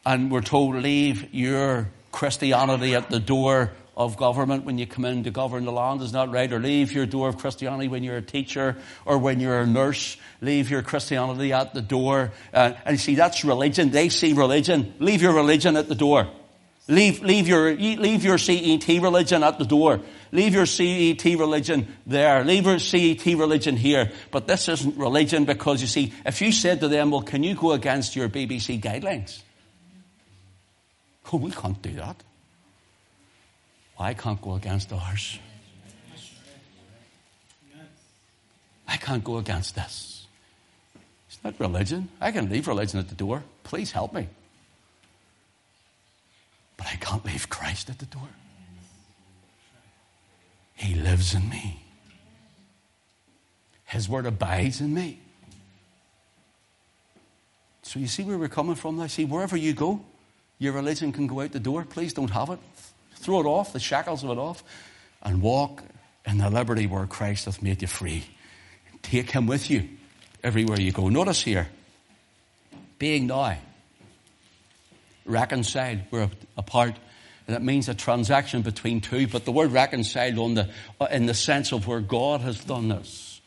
And 0.06 0.32
we're 0.32 0.42
told, 0.42 0.76
leave 0.76 1.34
your 1.34 1.90
Christianity 2.12 2.96
at 2.96 3.10
the 3.10 3.20
door 3.20 3.72
of 3.98 4.18
government 4.18 4.66
when 4.66 4.78
you 4.78 4.86
come 4.86 5.06
in 5.06 5.24
to 5.24 5.32
govern 5.32 5.66
the 5.66 5.72
land 5.72 6.02
is 6.02 6.12
not 6.12 6.32
right, 6.32 6.52
or 6.52 6.60
leave 6.60 6.92
your 6.92 7.06
door 7.06 7.30
of 7.30 7.38
Christianity 7.38 7.88
when 7.88 8.04
you're 8.04 8.18
a 8.18 8.22
teacher 8.22 8.78
or 9.06 9.18
when 9.18 9.40
you're 9.40 9.60
a 9.60 9.68
nurse. 9.68 10.18
Leave 10.42 10.70
your 10.70 10.82
Christianity 10.82 11.54
at 11.54 11.74
the 11.74 11.82
door. 11.82 12.32
Uh, 12.54 12.74
and 12.86 12.94
you 12.94 12.98
see, 12.98 13.16
that's 13.16 13.44
religion. 13.44 13.92
They 13.92 14.10
see 14.10 14.34
religion. 14.34 14.94
Leave 15.00 15.22
your 15.22 15.34
religion 15.34 15.76
at 15.78 15.88
the 15.88 15.96
door. 15.96 16.30
Leave, 16.88 17.24
leave 17.24 17.48
your, 17.48 17.74
leave 17.74 18.24
your 18.24 18.38
CET 18.38 18.88
religion 18.88 19.44
at 19.44 19.58
the 19.58 19.66
door. 19.66 20.02
Leave 20.32 20.54
your 20.54 20.68
CET 20.68 21.24
religion 21.24 21.88
there. 22.06 22.44
Leave 22.44 22.66
your 22.66 22.78
CET 22.78 23.26
religion 23.26 23.76
here. 23.76 24.12
But 24.30 24.46
this 24.46 24.70
isn't 24.70 24.96
religion 24.96 25.46
because 25.46 25.82
you 25.82 25.88
see, 25.88 26.14
if 26.26 26.42
you 26.42 26.52
said 26.52 26.82
to 26.82 26.88
them, 26.88 27.10
well, 27.10 27.24
can 27.24 27.42
you 27.42 27.56
go 27.56 27.72
against 27.72 28.16
your 28.16 28.30
BBC 28.30 28.80
guidelines? 28.80 29.42
Oh, 31.34 31.38
we 31.38 31.50
can't 31.50 31.82
do 31.82 31.94
that. 31.94 32.22
I 33.98 34.14
can't 34.14 34.42
go 34.42 34.54
against 34.54 34.94
ours. 34.94 35.40
I 38.88 38.98
can't 38.98 39.24
go 39.24 39.38
against 39.38 39.74
this. 39.74 40.28
It's 41.28 41.44
not 41.44 41.60
religion. 41.60 42.10
I 42.22 42.32
can 42.32 42.50
leave 42.50 42.68
religion 42.68 43.00
at 43.00 43.10
the 43.10 43.16
door. 43.16 43.44
Please 43.64 43.92
help 43.92 44.14
me. 44.14 44.28
But 46.78 46.88
I 46.88 46.96
can't 46.96 47.26
leave 47.26 47.50
Christ 47.50 47.90
at 47.90 48.00
the 48.00 48.06
door. 48.06 48.30
He 50.74 50.96
lives 50.96 51.34
in 51.34 51.50
me. 51.50 51.82
His 53.86 54.10
word 54.10 54.26
abides 54.26 54.82
in 54.82 54.94
me. 54.94 55.20
So 57.84 58.00
you 58.00 58.08
see 58.08 58.24
where 58.24 58.38
we're 58.38 58.50
coming 58.50 58.76
from 58.76 58.98
now? 58.98 59.08
See, 59.08 59.26
wherever 59.26 59.56
you 59.56 59.74
go, 59.74 60.02
your 60.58 60.74
religion 60.74 61.12
can 61.12 61.28
go 61.28 61.42
out 61.42 61.52
the 61.52 61.60
door. 61.60 61.86
Please 61.86 62.14
don't 62.14 62.32
have 62.32 62.50
it. 62.50 62.60
Throw 63.16 63.40
it 63.40 63.46
off, 63.46 63.74
the 63.74 63.80
shackles 63.80 64.24
of 64.24 64.32
it 64.32 64.38
off, 64.38 64.64
and 65.22 65.42
walk 65.42 65.84
in 66.26 66.40
the 66.40 66.50
liberty 66.50 66.88
where 66.88 67.06
Christ 67.06 67.46
hath 67.46 67.62
made 67.62 67.82
you 67.82 67.88
free. 67.88 68.26
Take 69.02 69.32
him 69.32 69.48
with 69.48 69.70
you 69.70 69.88
everywhere 70.44 70.80
you 70.80 70.92
go. 70.92 71.10
Notice 71.10 71.42
here, 71.42 71.70
being 72.98 73.28
now 73.28 73.58
reconciled, 75.26 76.00
we're 76.12 76.30
apart. 76.58 76.96
It 77.48 77.62
means 77.62 77.90
a 77.90 77.94
transaction 77.94 78.62
between 78.62 79.02
two, 79.02 79.28
but 79.28 79.46
the 79.46 79.52
word 79.52 79.72
reconciled 79.72 80.40
on 80.40 80.54
the, 80.56 80.70
in 81.12 81.26
the 81.28 81.34
sense 81.34 81.72
of 81.72 81.88
where 81.88 82.00
God 82.00 82.42
has 82.42 82.64
done 82.64 82.88
this. 82.88 83.42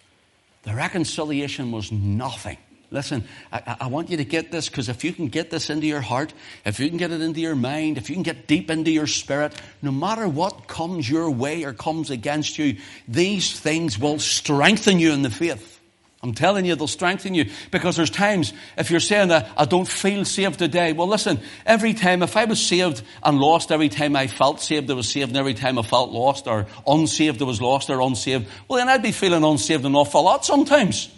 The 0.62 0.74
reconciliation 0.74 1.72
was 1.72 1.90
nothing. 1.90 2.58
Listen, 2.90 3.24
I, 3.52 3.76
I, 3.80 3.86
want 3.88 4.08
you 4.08 4.16
to 4.16 4.24
get 4.24 4.50
this 4.50 4.70
because 4.70 4.88
if 4.88 5.04
you 5.04 5.12
can 5.12 5.28
get 5.28 5.50
this 5.50 5.68
into 5.68 5.86
your 5.86 6.00
heart, 6.00 6.32
if 6.64 6.80
you 6.80 6.88
can 6.88 6.96
get 6.96 7.10
it 7.10 7.20
into 7.20 7.40
your 7.40 7.54
mind, 7.54 7.98
if 7.98 8.08
you 8.08 8.16
can 8.16 8.22
get 8.22 8.46
deep 8.46 8.70
into 8.70 8.90
your 8.90 9.06
spirit, 9.06 9.52
no 9.82 9.90
matter 9.90 10.26
what 10.26 10.68
comes 10.68 11.08
your 11.08 11.30
way 11.30 11.64
or 11.64 11.74
comes 11.74 12.10
against 12.10 12.58
you, 12.58 12.78
these 13.06 13.60
things 13.60 13.98
will 13.98 14.18
strengthen 14.18 14.98
you 14.98 15.12
in 15.12 15.20
the 15.20 15.28
faith. 15.28 15.77
I'm 16.20 16.35
telling 16.35 16.64
you, 16.64 16.74
they'll 16.74 16.88
strengthen 16.88 17.35
you 17.35 17.48
because 17.70 17.94
there's 17.94 18.11
times 18.11 18.52
if 18.76 18.90
you're 18.90 18.98
saying 18.98 19.28
that 19.28 19.48
I 19.57 19.66
don't 19.66 19.87
feel 19.87 20.24
saved 20.24 20.59
today. 20.59 20.92
Well, 20.92 21.07
listen, 21.07 21.38
every 21.64 21.94
time, 21.94 22.24
if 22.24 22.37
I 22.37 22.44
was 22.44 22.61
saved 22.64 23.02
and 23.22 23.38
lost 23.38 23.70
every 23.70 23.88
time 23.88 24.16
I 24.16 24.26
felt 24.26 24.61
saved, 24.61 24.90
I 24.90 24.94
was 24.94 25.09
saved, 25.09 25.28
and 25.28 25.37
every 25.37 25.54
time 25.54 25.78
I 25.78 25.83
felt 25.83 26.11
lost 26.11 26.48
or 26.48 26.66
unsaved, 26.88 27.40
I 27.40 27.44
was 27.44 27.62
lost 27.62 27.88
or 27.88 28.00
unsaved, 28.00 28.48
well, 28.66 28.78
then 28.78 28.88
I'd 28.88 29.02
be 29.02 29.12
feeling 29.12 29.44
unsaved 29.44 29.85
an 29.85 29.94
awful 29.94 30.24
lot 30.24 30.44
sometimes. 30.44 31.09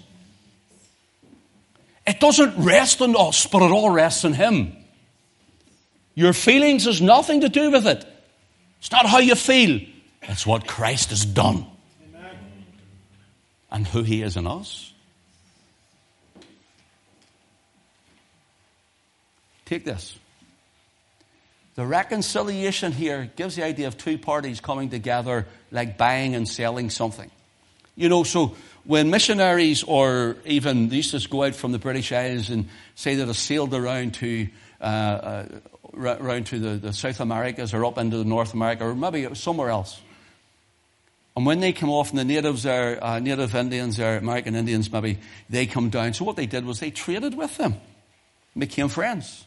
It 2.07 2.21
doesn't 2.21 2.63
rest 2.63 3.01
on 3.01 3.17
us, 3.17 3.47
but 3.47 3.63
it 3.63 3.71
all 3.71 3.89
rests 3.89 4.27
on 4.27 4.35
Him. 4.35 4.77
Your 6.15 6.35
feelings 6.35 6.85
has 6.85 7.01
nothing 7.01 7.41
to 7.41 7.49
do 7.49 7.71
with 7.71 7.87
it. 7.87 8.05
It's 8.81 8.93
not 8.93 9.07
how 9.07 9.19
you 9.19 9.35
feel. 9.35 9.81
It's 10.23 10.47
what 10.47 10.67
Christ 10.67 11.09
has 11.11 11.25
done. 11.25 11.65
And 13.71 13.87
who 13.87 14.03
He 14.03 14.23
is 14.23 14.37
in 14.37 14.47
us. 14.47 14.90
Take 19.71 19.85
this. 19.85 20.19
The 21.77 21.87
reconciliation 21.87 22.91
here 22.91 23.31
gives 23.37 23.55
the 23.55 23.63
idea 23.63 23.87
of 23.87 23.97
two 23.97 24.19
parties 24.19 24.61
coming 24.61 24.91
together 24.91 25.47
like 25.71 25.97
buying 25.97 26.35
and 26.35 26.49
selling 26.49 26.91
something. 26.91 27.31
You 27.95 28.09
know, 28.09 28.25
so 28.25 28.57
when 28.83 29.11
missionaries 29.11 29.85
or 29.85 30.39
even 30.45 30.89
these 30.89 31.13
just 31.13 31.31
go 31.31 31.45
out 31.45 31.55
from 31.55 31.71
the 31.71 31.79
British 31.79 32.11
Isles 32.11 32.51
and 32.51 32.69
say 32.97 33.15
that 33.15 33.27
they 33.27 33.33
sailed 33.33 33.73
around 33.73 34.15
to 34.15 34.49
uh, 34.81 34.85
uh, 34.85 35.47
around 35.95 36.47
to 36.47 36.59
the, 36.59 36.71
the, 36.71 36.93
South 36.93 37.21
Americas 37.21 37.73
or 37.73 37.85
up 37.85 37.97
into 37.97 38.17
the 38.17 38.25
North 38.25 38.55
America 38.55 38.89
or 38.89 38.97
maybe 38.97 39.33
somewhere 39.37 39.71
else. 39.71 40.01
And 41.37 41.47
when 41.47 41.61
they 41.61 41.73
come 41.73 41.91
off, 41.91 42.11
and 42.11 42.19
the 42.19 42.25
natives 42.25 42.67
are 42.67 42.99
uh, 43.01 43.21
native 43.21 43.55
Indians 43.55 44.01
or 44.01 44.17
American 44.17 44.57
Indians, 44.57 44.91
maybe 44.91 45.19
they 45.49 45.67
come 45.67 45.91
down. 45.91 46.13
So 46.15 46.25
what 46.25 46.35
they 46.35 46.47
did 46.47 46.65
was 46.65 46.81
they 46.81 46.91
traded 46.91 47.37
with 47.37 47.57
them, 47.57 47.77
became 48.59 48.89
friends. 48.89 49.45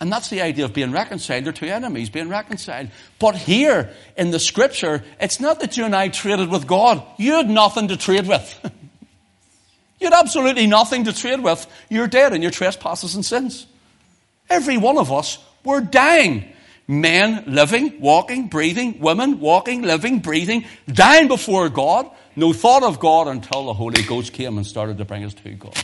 And 0.00 0.10
that's 0.10 0.30
the 0.30 0.40
idea 0.40 0.64
of 0.64 0.72
being 0.72 0.92
reconciled. 0.92 1.44
They're 1.44 1.52
two 1.52 1.66
enemies 1.66 2.08
being 2.08 2.30
reconciled. 2.30 2.88
But 3.18 3.36
here 3.36 3.90
in 4.16 4.30
the 4.30 4.40
scripture, 4.40 5.04
it's 5.20 5.40
not 5.40 5.60
that 5.60 5.76
you 5.76 5.84
and 5.84 5.94
I 5.94 6.08
traded 6.08 6.48
with 6.48 6.66
God. 6.66 7.02
You 7.18 7.34
had 7.34 7.50
nothing 7.50 7.88
to 7.88 7.98
trade 7.98 8.26
with. 8.26 8.58
you 10.00 10.06
had 10.06 10.14
absolutely 10.14 10.66
nothing 10.66 11.04
to 11.04 11.12
trade 11.12 11.40
with. 11.40 11.66
You're 11.90 12.08
dead 12.08 12.32
in 12.32 12.40
your 12.40 12.50
trespasses 12.50 13.14
and 13.14 13.24
sins. 13.24 13.66
Every 14.48 14.78
one 14.78 14.96
of 14.96 15.12
us 15.12 15.38
were 15.64 15.82
dying. 15.82 16.50
Men 16.88 17.44
living, 17.46 18.00
walking, 18.00 18.48
breathing, 18.48 19.00
women 19.00 19.38
walking, 19.38 19.82
living, 19.82 20.20
breathing, 20.20 20.64
dying 20.88 21.28
before 21.28 21.68
God. 21.68 22.10
No 22.34 22.54
thought 22.54 22.82
of 22.82 22.98
God 22.98 23.28
until 23.28 23.66
the 23.66 23.74
Holy 23.74 24.02
Ghost 24.02 24.32
came 24.32 24.56
and 24.56 24.66
started 24.66 24.96
to 24.98 25.04
bring 25.04 25.24
us 25.24 25.34
to 25.34 25.50
God. 25.50 25.76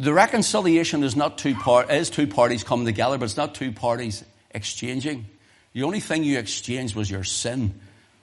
The 0.00 0.12
reconciliation 0.12 1.02
is 1.02 1.16
not 1.16 1.38
two 1.38 1.56
part, 1.56 1.90
is 1.90 2.08
two 2.08 2.28
parties 2.28 2.62
coming 2.62 2.86
together, 2.86 3.18
but 3.18 3.24
it's 3.24 3.36
not 3.36 3.56
two 3.56 3.72
parties 3.72 4.24
exchanging. 4.52 5.26
The 5.72 5.82
only 5.82 5.98
thing 5.98 6.22
you 6.22 6.38
exchanged 6.38 6.94
was 6.94 7.10
your 7.10 7.24
sin 7.24 7.80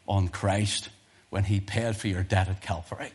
on 0.07 0.29
Christ 0.29 0.89
when 1.29 1.43
He 1.43 1.59
paid 1.59 1.97
for 1.97 2.07
your 2.07 2.23
debt 2.23 2.47
at 2.47 2.61
Calvary. 2.61 3.11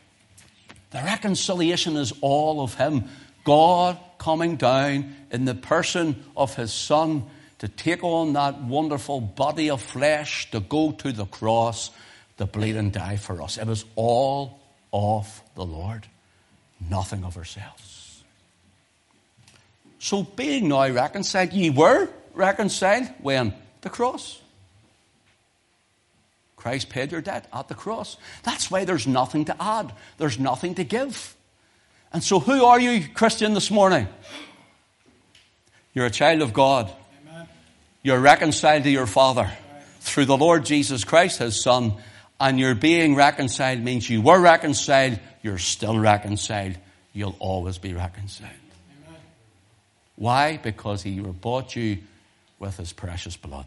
The 0.91 0.99
reconciliation 0.99 1.97
is 1.97 2.13
all 2.21 2.61
of 2.61 2.75
Him. 2.75 3.05
God 3.45 3.99
coming 4.19 4.57
down 4.57 5.17
in 5.31 5.47
the 5.47 5.55
person 5.55 6.23
of 6.37 6.55
His 6.55 6.73
Son 6.73 7.25
to 7.61 7.69
take 7.69 8.05
on 8.05 8.35
that 8.35 8.61
wonderful 8.63 9.23
body 9.23 9.71
of 9.71 9.81
flesh, 9.81 10.51
to 10.51 10.61
go 10.61 10.93
to 10.93 11.13
the 11.13 11.27
cross, 11.27 11.91
to 12.37 12.45
bleed 12.45 12.77
and 12.77 12.93
die 12.93 13.17
for 13.17 13.41
us. 13.41 13.57
It 13.57 13.67
was 13.67 13.87
all 13.97 14.61
of 14.93 15.43
the 15.55 15.65
Lord, 15.65 16.07
nothing 16.91 17.25
of 17.25 17.39
ourselves. 17.39 17.90
So 20.01 20.23
being 20.23 20.69
now 20.69 20.89
reconciled, 20.89 21.53
ye 21.53 21.69
were 21.69 22.09
reconciled 22.35 23.09
when? 23.21 23.55
The 23.83 23.91
cross. 23.91 24.41
Christ 26.57 26.89
paid 26.89 27.13
your 27.13 27.21
debt 27.21 27.47
at 27.53 27.69
the 27.69 27.75
cross. 27.75 28.17
That's 28.43 28.71
why 28.71 28.87
there's 28.87 29.07
nothing 29.07 29.45
to 29.45 29.63
add. 29.63 29.93
There's 30.17 30.39
nothing 30.39 30.75
to 30.77 30.85
give. 30.85 31.37
And 32.13 32.23
so 32.25 32.41
who 32.41 32.65
are 32.65 32.81
you, 32.81 33.09
Christian, 33.09 33.53
this 33.53 33.71
morning? 33.71 34.09
You're 35.93 36.07
a 36.07 36.11
child 36.11 36.41
of 36.41 36.55
God. 36.55 36.91
Amen. 37.29 37.47
You're 38.03 38.21
reconciled 38.21 38.85
to 38.85 38.91
your 38.91 39.07
Father 39.07 39.43
right. 39.43 39.83
through 40.01 40.25
the 40.25 40.37
Lord 40.37 40.65
Jesus 40.65 41.05
Christ, 41.05 41.39
His 41.39 41.61
Son. 41.61 41.95
And 42.39 42.59
your 42.59 42.75
being 42.75 43.17
reconciled 43.17 43.81
means 43.81 44.09
you 44.09 44.23
were 44.23 44.41
reconciled, 44.41 45.19
you're 45.43 45.59
still 45.59 45.99
reconciled, 45.99 46.77
you'll 47.13 47.37
always 47.39 47.77
be 47.77 47.93
reconciled. 47.93 48.60
Why? 50.21 50.59
Because 50.59 51.03
he 51.03 51.19
bought 51.19 51.75
you 51.75 51.97
with 52.59 52.77
his 52.77 52.93
precious 52.93 53.39
blood. 53.39 53.65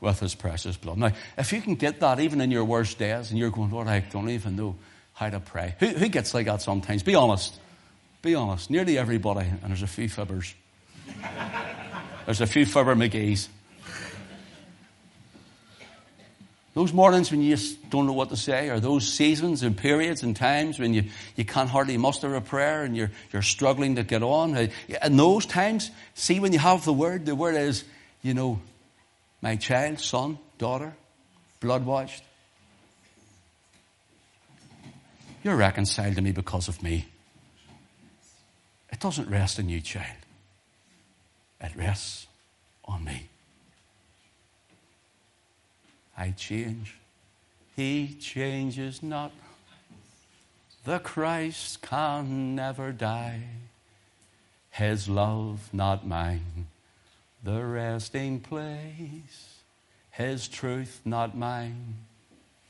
With 0.00 0.20
his 0.20 0.36
precious 0.36 0.76
blood. 0.76 0.98
Now, 0.98 1.10
if 1.36 1.52
you 1.52 1.60
can 1.60 1.74
get 1.74 1.98
that 1.98 2.20
even 2.20 2.40
in 2.40 2.52
your 2.52 2.64
worst 2.64 2.96
days 2.96 3.30
and 3.30 3.38
you're 3.38 3.50
going, 3.50 3.72
Lord, 3.72 3.88
I 3.88 3.98
don't 3.98 4.30
even 4.30 4.54
know 4.54 4.76
how 5.14 5.30
to 5.30 5.40
pray. 5.40 5.74
Who, 5.80 5.88
who 5.88 6.08
gets 6.08 6.32
like 6.32 6.46
that 6.46 6.62
sometimes? 6.62 7.02
Be 7.02 7.16
honest. 7.16 7.58
Be 8.22 8.36
honest. 8.36 8.70
Nearly 8.70 8.96
everybody, 8.96 9.48
and 9.48 9.62
there's 9.64 9.82
a 9.82 9.88
few 9.88 10.08
fibbers. 10.08 10.54
there's 12.26 12.40
a 12.40 12.46
few 12.46 12.64
fibber 12.64 12.94
McGee's. 12.94 13.48
Those 16.74 16.92
mornings 16.92 17.30
when 17.30 17.40
you 17.40 17.54
just 17.54 17.88
don't 17.88 18.06
know 18.06 18.12
what 18.12 18.30
to 18.30 18.36
say, 18.36 18.68
or 18.68 18.80
those 18.80 19.06
seasons 19.06 19.62
and 19.62 19.76
periods 19.76 20.24
and 20.24 20.34
times 20.34 20.80
when 20.80 20.92
you, 20.92 21.04
you 21.36 21.44
can't 21.44 21.70
hardly 21.70 21.96
muster 21.96 22.34
a 22.34 22.40
prayer 22.40 22.82
and 22.82 22.96
you're, 22.96 23.12
you're 23.32 23.42
struggling 23.42 23.94
to 23.94 24.02
get 24.02 24.24
on. 24.24 24.56
Uh, 24.56 24.66
in 25.04 25.16
those 25.16 25.46
times, 25.46 25.92
see 26.14 26.40
when 26.40 26.52
you 26.52 26.58
have 26.58 26.84
the 26.84 26.92
word, 26.92 27.26
the 27.26 27.36
word 27.36 27.54
is, 27.54 27.84
you 28.22 28.34
know, 28.34 28.60
my 29.40 29.54
child, 29.54 30.00
son, 30.00 30.38
daughter, 30.58 30.94
blood 31.60 31.86
washed. 31.86 32.24
You're 35.44 35.56
reconciled 35.56 36.16
to 36.16 36.22
me 36.22 36.32
because 36.32 36.66
of 36.66 36.82
me. 36.82 37.06
It 38.90 38.98
doesn't 38.98 39.28
rest 39.28 39.60
on 39.60 39.68
you, 39.68 39.80
child. 39.80 40.16
It 41.60 41.72
rests 41.76 42.26
on 42.84 43.04
me. 43.04 43.28
I 46.16 46.30
change. 46.30 46.96
He 47.76 48.16
changes 48.20 49.02
not. 49.02 49.32
The 50.84 50.98
Christ 50.98 51.82
can 51.82 52.54
never 52.54 52.92
die. 52.92 53.44
His 54.70 55.08
love, 55.08 55.70
not 55.72 56.06
mine. 56.06 56.66
The 57.42 57.64
resting 57.64 58.40
place. 58.40 59.60
His 60.10 60.46
truth, 60.46 61.00
not 61.04 61.36
mine. 61.36 61.94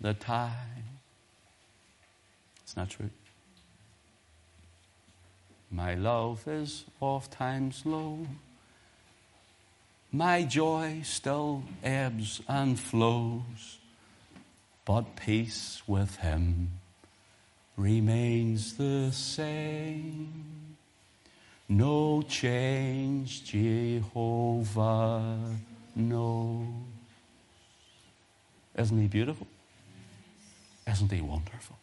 The 0.00 0.14
time. 0.14 1.00
It's 2.62 2.76
not 2.76 2.90
true. 2.90 3.10
My 5.70 5.94
love 5.94 6.46
is 6.46 6.84
oft 7.00 7.32
times 7.32 7.82
low. 7.84 8.26
My 10.14 10.44
joy 10.44 11.00
still 11.02 11.64
ebbs 11.82 12.40
and 12.46 12.78
flows, 12.78 13.78
but 14.84 15.16
peace 15.16 15.82
with 15.88 16.14
Him 16.18 16.70
remains 17.76 18.76
the 18.76 19.10
same. 19.10 20.76
No 21.68 22.22
change, 22.22 23.42
Jehovah 23.42 25.36
knows. 25.96 26.68
Isn't 28.78 29.00
He 29.00 29.08
beautiful? 29.08 29.48
Isn't 30.86 31.10
He 31.10 31.22
wonderful? 31.22 31.76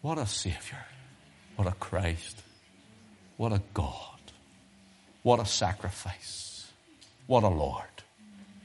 What 0.00 0.16
a 0.16 0.24
Savior. 0.24 0.86
What 1.54 1.68
a 1.68 1.72
Christ. 1.72 2.40
What 3.36 3.52
a 3.52 3.60
God. 3.74 4.20
What 5.22 5.38
a 5.38 5.44
sacrifice. 5.44 6.47
What 7.28 7.44
a 7.44 7.48
Lord. 7.48 7.84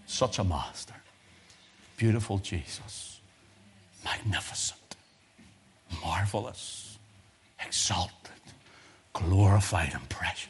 Such 0.06 0.39
a 0.39 0.43
Master. 0.43 0.95
Beautiful 1.97 2.38
Jesus. 2.38 3.19
Magnificent. 4.06 4.95
Marvelous. 6.02 6.97
Exalted. 7.63 8.32
Glorified 9.12 9.93
and 9.93 10.08
precious. 10.08 10.47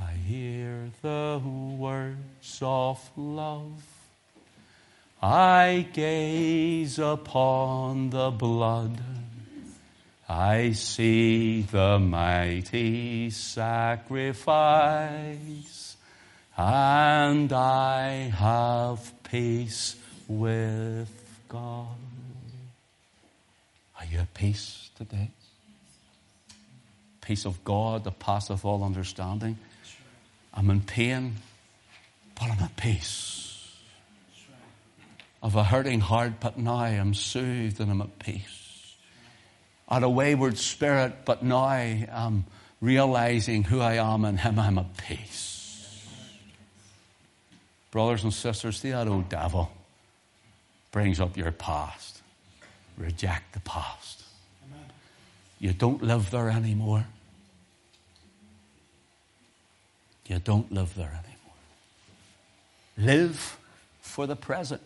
I 0.00 0.12
hear 0.12 0.88
the 1.02 1.42
words 1.44 2.60
of 2.62 3.10
love. 3.16 3.82
I 5.20 5.88
gaze 5.92 7.00
upon 7.00 8.10
the 8.10 8.30
blood 8.30 9.00
I 10.28 10.72
see 10.72 11.62
the 11.62 11.98
mighty 11.98 13.30
sacrifice, 13.30 14.36
and 16.54 17.50
I 17.50 18.30
have 18.36 19.10
peace 19.22 19.96
with 20.26 21.08
God. 21.48 21.96
Are 23.98 24.04
you 24.04 24.18
at 24.18 24.34
peace 24.34 24.90
today? 24.96 25.30
Peace 27.22 27.46
of 27.46 27.64
God 27.64 28.04
that 28.04 28.18
passeth 28.18 28.66
all 28.66 28.84
understanding. 28.84 29.56
I'm 30.52 30.68
in 30.68 30.82
pain, 30.82 31.36
but 32.34 32.50
I'm 32.50 32.62
at 32.62 32.76
peace. 32.76 33.66
Of 35.42 35.56
a 35.56 35.64
hurting 35.64 36.00
heart, 36.00 36.34
but 36.38 36.58
now 36.58 36.80
I'm 36.80 37.14
soothed 37.14 37.80
and 37.80 37.90
I'm 37.90 38.02
at 38.02 38.18
peace 38.18 38.57
had 39.88 40.02
a 40.02 40.08
wayward 40.08 40.58
spirit, 40.58 41.24
but 41.24 41.42
now 41.42 41.64
I'm 41.64 42.08
um, 42.12 42.44
realizing 42.80 43.64
who 43.64 43.80
I 43.80 43.94
am 43.94 44.24
in 44.24 44.36
Him. 44.36 44.58
I'm 44.58 44.78
at 44.78 44.96
peace. 44.96 46.06
Brothers 47.90 48.22
and 48.24 48.32
sisters, 48.32 48.78
see 48.78 48.90
that 48.90 49.08
old 49.08 49.28
devil 49.28 49.70
brings 50.92 51.20
up 51.20 51.36
your 51.36 51.52
past. 51.52 52.20
Reject 52.98 53.54
the 53.54 53.60
past. 53.60 54.24
Amen. 54.66 54.86
You 55.58 55.72
don't 55.72 56.02
live 56.02 56.30
there 56.30 56.50
anymore. 56.50 57.06
You 60.26 60.38
don't 60.38 60.70
live 60.70 60.94
there 60.94 61.06
anymore. 61.06 61.24
Live 62.98 63.58
for 64.02 64.26
the 64.26 64.36
present. 64.36 64.82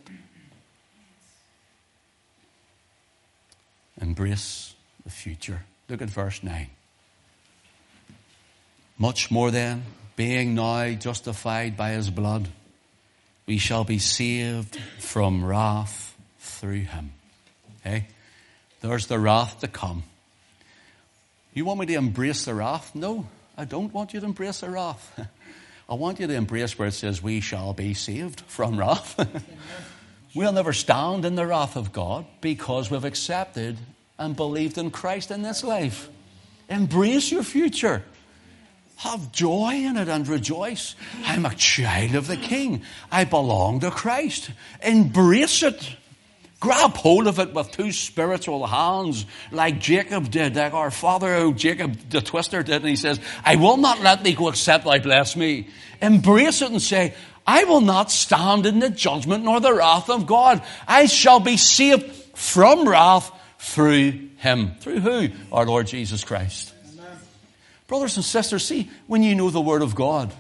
Embrace 4.01 4.75
the 5.05 5.11
future. 5.11 5.63
Look 5.89 6.03
at 6.03 6.11
verse 6.11 6.43
9. 6.43 6.69
Much 8.99 9.31
more 9.31 9.51
then, 9.51 9.83
being 10.17 10.55
now 10.55 10.91
justified 10.93 11.77
by 11.77 11.91
his 11.91 12.11
blood, 12.11 12.49
we 13.47 13.59
shall 13.59 13.85
be 13.85 13.99
saved 13.99 14.79
from 14.99 15.45
wrath 15.45 16.17
through 16.39 16.83
him. 16.83 17.13
Okay? 17.81 18.07
There's 18.81 19.07
the 19.07 19.19
wrath 19.19 19.61
to 19.61 19.69
come. 19.69 20.05
You 21.55 21.65
want 21.65 21.81
me 21.81 21.87
to 21.87 21.95
embrace 21.95 22.45
the 22.45 22.55
wrath? 22.55 22.95
No, 22.95 23.27
I 23.57 23.65
don't 23.65 23.93
want 23.93 24.15
you 24.15 24.21
to 24.21 24.27
embrace 24.27 24.61
the 24.61 24.71
wrath. 24.71 25.29
I 25.89 25.95
want 25.95 26.21
you 26.21 26.27
to 26.27 26.35
embrace 26.35 26.79
where 26.79 26.89
it 26.89 26.93
says, 26.93 27.23
We 27.23 27.41
shall 27.41 27.75
be 27.75 27.95
saved 27.95 28.41
from 28.43 28.79
wrath. 28.79 29.19
we'll 30.35 30.53
never 30.53 30.73
stand 30.73 31.25
in 31.25 31.35
the 31.35 31.47
wrath 31.47 31.77
of 31.77 31.93
God 31.93 32.25
because 32.41 32.91
we've 32.91 33.05
accepted 33.05 33.77
and 34.23 34.37
believed 34.37 34.79
in 34.79 34.91
Christ 34.91 35.31
in 35.31 35.43
this 35.43 35.65
life. 35.65 36.09
Embrace 36.69 37.31
your 37.31 37.43
future. 37.43 38.05
Have 38.97 39.33
joy 39.33 39.75
in 39.75 39.97
it 39.97 40.09
and 40.09 40.27
rejoice. 40.29 40.95
I'm 41.25 41.45
a 41.45 41.55
child 41.55 42.15
of 42.15 42.29
the 42.29 42.37
King. 42.37 42.83
I 43.11 43.25
belong 43.25 43.81
to 43.81 43.91
Christ. 43.91 44.53
Embrace 44.81 45.65
it. 45.65 45.97
Grab 46.61 46.95
hold 46.95 47.27
of 47.27 47.41
it 47.41 47.53
with 47.53 47.73
two 47.73 47.91
spiritual 47.91 48.65
hands, 48.69 49.27
like 49.51 49.81
Jacob 49.81 50.31
did, 50.31 50.55
like 50.55 50.73
our 50.73 50.93
father, 50.93 51.51
Jacob 51.51 51.99
the 52.09 52.21
twister 52.21 52.63
did, 52.63 52.77
and 52.77 52.89
he 52.89 52.95
says, 52.95 53.19
I 53.45 53.57
will 53.57 53.77
not 53.77 54.01
let 54.01 54.23
thee 54.23 54.35
go 54.35 54.49
except 54.49 54.85
thou 54.85 54.99
bless 54.99 55.35
me. 55.35 55.67
Embrace 56.01 56.63
it 56.63 56.71
and 56.71 56.81
say, 56.81 57.15
I 57.45 57.65
will 57.65 57.81
not 57.81 58.13
stand 58.13 58.67
in 58.67 58.79
the 58.79 58.91
judgment 58.91 59.43
nor 59.43 59.59
the 59.59 59.75
wrath 59.75 60.09
of 60.09 60.29
God. 60.29 60.63
I 60.87 61.07
shall 61.07 61.41
be 61.41 61.57
saved 61.57 62.05
from 62.37 62.89
wrath 62.89 63.33
through 63.63 64.29
him. 64.39 64.73
Through 64.81 65.01
who? 65.01 65.29
Our 65.53 65.65
Lord 65.65 65.87
Jesus 65.87 66.25
Christ. 66.25 66.75
Amen. 66.93 67.17
Brothers 67.87 68.17
and 68.17 68.25
sisters, 68.25 68.67
see, 68.67 68.91
when 69.07 69.23
you 69.23 69.37
know 69.37 69.51
the 69.51 69.61
Word 69.61 69.83
of 69.83 69.95
God, 69.95 70.33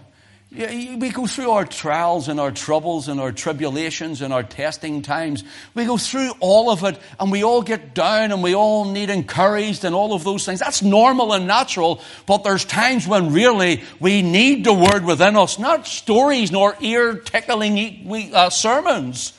we 0.51 1.11
go 1.11 1.27
through 1.27 1.53
our 1.53 1.65
trials 1.65 2.29
and 2.29 2.41
our 2.41 2.51
troubles 2.51 3.09
and 3.09 3.21
our 3.21 3.31
tribulations 3.31 4.23
and 4.23 4.35
our 4.35 4.43
testing 4.43 5.03
times. 5.03 5.45
We 5.73 5.85
go 5.85 5.97
through 5.97 6.33
all 6.41 6.69
of 6.69 6.83
it 6.83 6.99
and 7.21 7.31
we 7.31 7.45
all 7.45 7.63
get 7.63 7.95
down 7.95 8.33
and 8.33 8.43
we 8.43 8.55
all 8.55 8.85
need 8.85 9.09
encouraged 9.09 9.85
and 9.85 9.95
all 9.95 10.13
of 10.13 10.25
those 10.25 10.45
things. 10.45 10.59
That's 10.59 10.83
normal 10.83 11.33
and 11.33 11.47
natural, 11.47 12.03
but 12.27 12.43
there's 12.43 12.65
times 12.65 13.07
when 13.07 13.33
really 13.33 13.85
we 14.01 14.21
need 14.21 14.65
the 14.65 14.75
Word 14.75 15.05
within 15.05 15.37
us, 15.37 15.61
not 15.61 15.87
stories 15.87 16.51
nor 16.51 16.77
ear 16.81 17.15
tickling 17.15 18.35
uh, 18.35 18.51
sermons. 18.51 19.33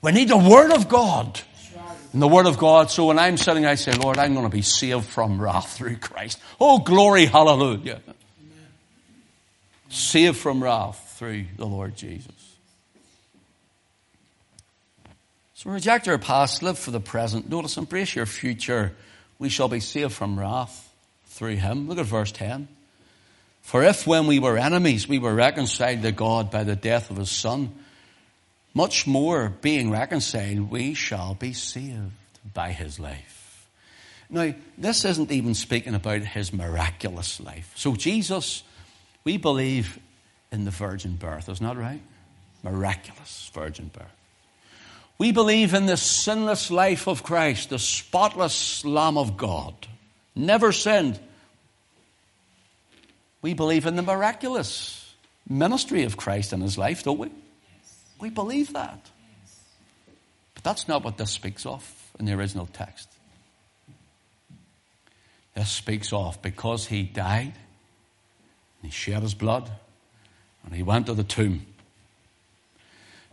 We 0.00 0.12
need 0.12 0.28
the 0.28 0.38
Word 0.38 0.70
of 0.70 0.88
God. 0.88 1.40
The 2.12 2.28
Word 2.28 2.46
of 2.46 2.58
God. 2.58 2.90
So 2.90 3.06
when 3.06 3.18
I'm 3.18 3.36
sitting, 3.36 3.66
I 3.66 3.76
say, 3.76 3.92
Lord, 3.92 4.18
I'm 4.18 4.34
going 4.34 4.44
to 4.44 4.54
be 4.54 4.62
saved 4.62 5.04
from 5.04 5.40
wrath 5.40 5.76
through 5.76 5.96
Christ. 5.96 6.40
Oh, 6.60 6.78
glory, 6.78 7.26
hallelujah 7.26 8.00
saved 9.90 10.38
from 10.38 10.62
wrath 10.62 11.16
through 11.18 11.46
the 11.56 11.66
Lord 11.66 11.96
Jesus. 11.96 12.32
So 15.54 15.70
reject 15.70 16.06
your 16.06 16.16
past, 16.16 16.62
live 16.62 16.78
for 16.78 16.90
the 16.90 17.00
present. 17.00 17.50
Notice, 17.50 17.76
embrace 17.76 18.14
your 18.14 18.24
future. 18.24 18.94
We 19.38 19.50
shall 19.50 19.68
be 19.68 19.80
saved 19.80 20.12
from 20.12 20.38
wrath 20.38 20.90
through 21.26 21.56
him. 21.56 21.86
Look 21.88 21.98
at 21.98 22.06
verse 22.06 22.32
10. 22.32 22.68
For 23.60 23.82
if 23.82 24.06
when 24.06 24.26
we 24.26 24.38
were 24.38 24.56
enemies, 24.56 25.06
we 25.06 25.18
were 25.18 25.34
reconciled 25.34 26.02
to 26.02 26.12
God 26.12 26.50
by 26.50 26.64
the 26.64 26.76
death 26.76 27.10
of 27.10 27.18
his 27.18 27.30
son, 27.30 27.74
much 28.74 29.06
more 29.06 29.48
being 29.60 29.90
reconciled, 29.90 30.70
we 30.70 30.94
shall 30.94 31.34
be 31.34 31.52
saved 31.52 32.12
by 32.54 32.72
his 32.72 32.98
life. 32.98 33.68
Now, 34.28 34.54
this 34.78 35.04
isn't 35.04 35.32
even 35.32 35.54
speaking 35.54 35.94
about 35.94 36.20
his 36.22 36.52
miraculous 36.52 37.40
life. 37.40 37.72
So 37.74 37.96
Jesus 37.96 38.62
we 39.24 39.36
believe 39.36 39.98
in 40.50 40.64
the 40.64 40.70
virgin 40.70 41.16
birth, 41.16 41.48
isn't 41.48 41.66
that 41.66 41.76
right? 41.76 42.00
Miraculous 42.62 43.50
virgin 43.52 43.90
birth. 43.92 44.06
We 45.18 45.32
believe 45.32 45.74
in 45.74 45.86
the 45.86 45.96
sinless 45.96 46.70
life 46.70 47.06
of 47.06 47.22
Christ, 47.22 47.70
the 47.70 47.78
spotless 47.78 48.84
Lamb 48.84 49.18
of 49.18 49.36
God, 49.36 49.74
never 50.34 50.72
sinned. 50.72 51.20
We 53.42 53.52
believe 53.54 53.86
in 53.86 53.96
the 53.96 54.02
miraculous 54.02 55.14
ministry 55.48 56.04
of 56.04 56.16
Christ 56.16 56.52
in 56.52 56.60
his 56.60 56.78
life, 56.78 57.02
don't 57.02 57.18
we? 57.18 57.30
We 58.20 58.30
believe 58.30 58.72
that. 58.74 59.10
But 60.54 60.64
that's 60.64 60.88
not 60.88 61.04
what 61.04 61.16
this 61.16 61.30
speaks 61.30 61.64
of 61.64 62.12
in 62.18 62.26
the 62.26 62.34
original 62.34 62.66
text. 62.66 63.08
This 65.54 65.70
speaks 65.70 66.12
of 66.12 66.40
because 66.42 66.86
he 66.86 67.02
died 67.02 67.54
and 68.82 68.82
he 68.82 68.90
shed 68.90 69.22
his 69.22 69.34
blood 69.34 69.70
and 70.64 70.74
he 70.74 70.82
went 70.82 71.06
to 71.06 71.14
the 71.14 71.24
tomb. 71.24 71.66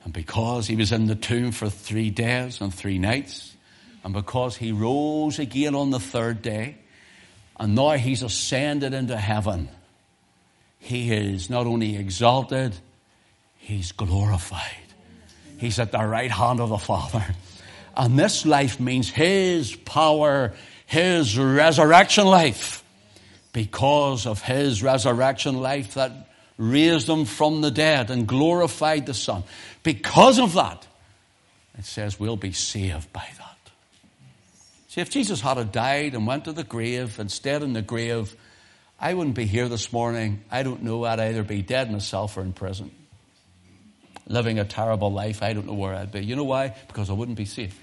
And 0.03 0.13
because 0.13 0.67
he 0.67 0.75
was 0.75 0.91
in 0.91 1.07
the 1.07 1.15
tomb 1.15 1.51
for 1.51 1.69
three 1.69 2.09
days 2.09 2.61
and 2.61 2.73
three 2.73 2.97
nights, 2.97 3.55
and 4.03 4.13
because 4.13 4.55
he 4.55 4.71
rose 4.71 5.37
again 5.37 5.75
on 5.75 5.89
the 5.89 5.99
third 5.99 6.41
day, 6.41 6.77
and 7.59 7.75
now 7.75 7.91
he's 7.91 8.23
ascended 8.23 8.93
into 8.93 9.17
heaven, 9.17 9.67
he 10.79 11.11
is 11.11 11.49
not 11.49 11.67
only 11.67 11.97
exalted, 11.97 12.77
he's 13.67 13.91
glorified. 13.91 14.61
He's 15.57 15.77
at 15.77 15.91
the 15.91 15.99
right 15.99 16.31
hand 16.31 16.61
of 16.61 16.69
the 16.69 16.77
Father. 16.77 17.25
And 17.97 18.17
this 18.17 18.45
life 18.45 18.79
means 18.79 19.09
his 19.09 19.75
power, 19.75 20.53
his 20.85 21.37
resurrection 21.37 22.27
life 22.27 22.83
because 23.51 24.25
of 24.25 24.41
his 24.41 24.81
resurrection 24.81 25.59
life 25.59 25.95
that 25.95 26.29
raised 26.57 27.09
him 27.09 27.25
from 27.25 27.59
the 27.59 27.71
dead 27.71 28.09
and 28.09 28.25
glorified 28.25 29.05
the 29.05 29.13
Son. 29.13 29.43
Because 29.83 30.39
of 30.39 30.53
that, 30.53 30.87
it 31.77 31.83
says 31.83 32.17
we'll 32.17 32.37
be 32.37 32.53
saved 32.53 33.11
by 33.11 33.27
that. 33.37 33.71
See, 34.87 35.01
if 35.01 35.09
Jesus 35.09 35.41
had 35.41 35.71
died 35.73 36.13
and 36.13 36.25
went 36.25 36.45
to 36.45 36.53
the 36.53 36.63
grave 36.63 37.19
and 37.19 37.29
stayed 37.29 37.63
in 37.63 37.73
the 37.73 37.81
grave, 37.81 38.33
I 38.97 39.13
wouldn't 39.13 39.35
be 39.35 39.45
here 39.45 39.67
this 39.67 39.91
morning. 39.91 40.43
I 40.49 40.63
don't 40.63 40.83
know. 40.83 41.03
I'd 41.03 41.19
either 41.19 41.43
be 41.43 41.61
dead 41.61 41.91
myself 41.91 42.37
or 42.37 42.41
in 42.41 42.53
prison. 42.53 42.91
Living 44.27 44.59
a 44.59 44.65
terrible 44.65 45.11
life. 45.11 45.41
I 45.41 45.53
don't 45.53 45.67
know 45.67 45.73
where 45.73 45.95
I'd 45.95 46.11
be. 46.11 46.23
You 46.23 46.35
know 46.35 46.43
why? 46.43 46.75
Because 46.87 47.09
I 47.09 47.13
wouldn't 47.13 47.37
be 47.37 47.45
saved. 47.45 47.75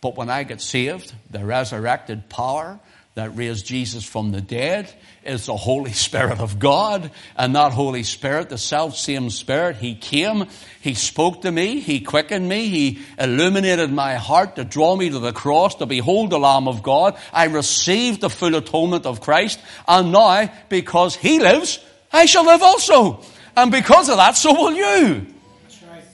But 0.00 0.16
when 0.16 0.28
I 0.28 0.42
get 0.42 0.60
saved, 0.60 1.14
the 1.30 1.44
resurrected 1.44 2.28
power 2.28 2.78
that 3.14 3.36
raised 3.36 3.64
Jesus 3.64 4.04
from 4.04 4.32
the 4.32 4.40
dead 4.40 4.92
is 5.24 5.46
the 5.46 5.56
Holy 5.56 5.92
Spirit 6.06 6.40
of 6.40 6.58
God. 6.58 7.10
And 7.36 7.54
that 7.54 7.72
Holy 7.72 8.02
Spirit, 8.02 8.48
the 8.48 8.58
self 8.58 8.96
same 8.96 9.30
Spirit, 9.30 9.76
He 9.76 9.94
came, 9.94 10.46
He 10.80 10.94
spoke 10.94 11.42
to 11.42 11.52
me, 11.52 11.80
He 11.80 12.00
quickened 12.00 12.48
me, 12.48 12.68
He 12.68 12.98
illuminated 13.18 13.92
my 13.92 14.16
heart 14.16 14.56
to 14.56 14.64
draw 14.64 14.96
me 14.96 15.10
to 15.10 15.20
the 15.20 15.32
cross, 15.32 15.76
to 15.76 15.86
behold 15.86 16.30
the 16.30 16.38
Lamb 16.38 16.68
of 16.68 16.82
God. 16.82 17.16
I 17.32 17.44
received 17.44 18.20
the 18.20 18.30
full 18.30 18.54
atonement 18.56 19.06
of 19.06 19.20
Christ. 19.20 19.60
And 19.86 20.12
now, 20.12 20.50
because 20.68 21.14
He 21.14 21.38
lives, 21.38 21.78
I 22.12 22.26
shall 22.26 22.44
live 22.44 22.62
also. 22.62 23.22
And 23.56 23.70
because 23.70 24.08
of 24.08 24.16
that, 24.16 24.36
so 24.36 24.52
will 24.52 24.72
you. 24.72 25.33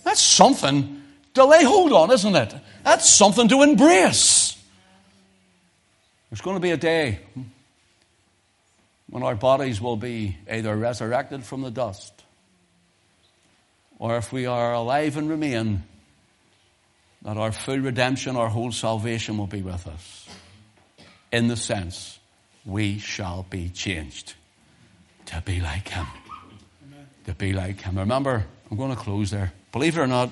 That's, 0.04 0.20
something 0.20 1.02
to 1.34 1.44
lay 1.44 1.64
hold 1.64 1.92
on, 1.92 2.10
isn't 2.10 2.34
it? 2.34 2.54
That's 2.84 3.08
something 3.08 3.48
to 3.48 3.62
embrace. 3.62 4.56
There's 6.30 6.40
going 6.40 6.56
to 6.56 6.60
be 6.60 6.70
a 6.70 6.76
day 6.76 7.20
when 9.08 9.22
our 9.22 9.34
bodies 9.34 9.80
will 9.80 9.96
be 9.96 10.36
either 10.50 10.74
resurrected 10.76 11.44
from 11.44 11.62
the 11.62 11.70
dust, 11.70 12.12
or 13.98 14.16
if 14.16 14.32
we 14.32 14.46
are 14.46 14.72
alive 14.72 15.16
and 15.16 15.28
remain, 15.28 15.82
that 17.22 17.36
our 17.36 17.52
full 17.52 17.78
redemption, 17.78 18.36
our 18.36 18.48
whole 18.48 18.72
salvation 18.72 19.36
will 19.36 19.48
be 19.48 19.62
with 19.62 19.86
us. 19.86 20.28
In 21.32 21.48
the 21.48 21.56
sense, 21.56 22.18
we 22.64 22.98
shall 22.98 23.44
be 23.50 23.68
changed 23.68 24.34
to 25.26 25.42
be 25.44 25.60
like 25.60 25.88
Him. 25.88 26.06
Amen. 26.84 27.06
To 27.26 27.34
be 27.34 27.52
like 27.52 27.80
Him. 27.80 27.98
Remember, 27.98 28.46
I'm 28.70 28.76
going 28.76 28.90
to 28.90 28.96
close 28.96 29.30
there. 29.30 29.52
Believe 29.72 29.96
it 29.96 30.00
or 30.00 30.06
not, 30.06 30.30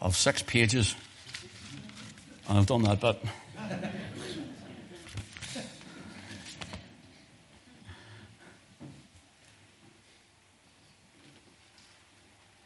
of 0.00 0.16
six 0.16 0.42
pages, 0.42 0.96
and 2.48 2.58
I've 2.58 2.66
done 2.66 2.82
that, 2.82 3.00
but. 3.00 3.22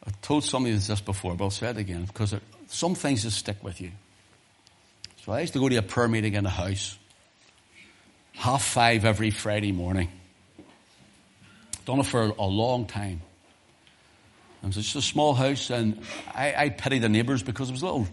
I 0.06 0.10
told 0.22 0.44
somebody 0.44 0.74
this 0.74 1.00
before, 1.00 1.34
but 1.34 1.44
I'll 1.44 1.50
say 1.50 1.68
it 1.68 1.76
again 1.76 2.04
because 2.06 2.34
some 2.68 2.94
things 2.94 3.22
just 3.22 3.38
stick 3.38 3.62
with 3.62 3.80
you. 3.80 3.90
So 5.24 5.32
I 5.32 5.40
used 5.40 5.52
to 5.52 5.58
go 5.58 5.68
to 5.68 5.76
a 5.76 5.82
prayer 5.82 6.08
meeting 6.08 6.34
in 6.34 6.44
the 6.44 6.50
house, 6.50 6.98
half 8.32 8.64
five 8.64 9.04
every 9.04 9.30
Friday 9.30 9.72
morning. 9.72 10.08
Done 11.84 12.00
it 12.00 12.06
for 12.06 12.32
a 12.38 12.46
long 12.46 12.86
time. 12.86 13.20
It 14.62 14.66
was 14.66 14.76
just 14.76 14.96
a 14.96 15.02
small 15.02 15.34
house, 15.34 15.70
and 15.70 16.02
I, 16.34 16.54
I 16.56 16.68
pity 16.68 16.98
the 16.98 17.08
neighbours 17.08 17.42
because 17.42 17.70
it 17.70 17.72
was 17.72 17.82
little 17.82 18.06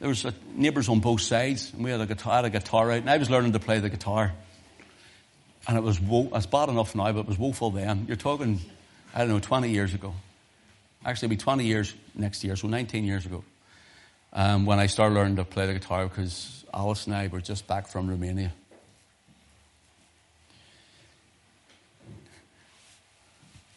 there 0.00 0.08
was 0.08 0.26
neighbours 0.54 0.88
on 0.88 1.00
both 1.00 1.20
sides, 1.20 1.72
and 1.74 1.84
we 1.84 1.90
had 1.90 2.00
a 2.00 2.06
guitar, 2.06 2.36
had 2.36 2.46
a 2.46 2.50
guitar 2.50 2.90
out, 2.90 2.98
and 2.98 3.10
I 3.10 3.18
was 3.18 3.28
learning 3.28 3.52
to 3.52 3.58
play 3.58 3.80
the 3.80 3.90
guitar. 3.90 4.32
And 5.68 5.76
it 5.76 5.82
was, 5.82 6.00
wo- 6.00 6.30
it's 6.34 6.46
bad 6.46 6.70
enough 6.70 6.94
now, 6.94 7.12
but 7.12 7.20
it 7.20 7.26
was 7.26 7.38
woeful 7.38 7.70
then. 7.70 8.06
You're 8.08 8.16
talking, 8.16 8.60
I 9.14 9.18
don't 9.18 9.28
know, 9.28 9.38
20 9.40 9.68
years 9.68 9.92
ago. 9.92 10.14
Actually, 11.04 11.26
it'll 11.26 11.36
be 11.36 11.42
20 11.42 11.64
years 11.64 11.94
next 12.14 12.42
year, 12.42 12.56
so 12.56 12.66
19 12.66 13.04
years 13.04 13.26
ago. 13.26 13.44
um, 14.32 14.64
when 14.64 14.78
I 14.78 14.86
started 14.86 15.14
learning 15.14 15.36
to 15.36 15.44
play 15.44 15.66
the 15.66 15.74
guitar 15.74 16.08
because 16.08 16.64
Alice 16.72 17.06
and 17.06 17.14
I 17.14 17.26
were 17.28 17.42
just 17.42 17.66
back 17.66 17.86
from 17.88 18.08
Romania. 18.08 18.52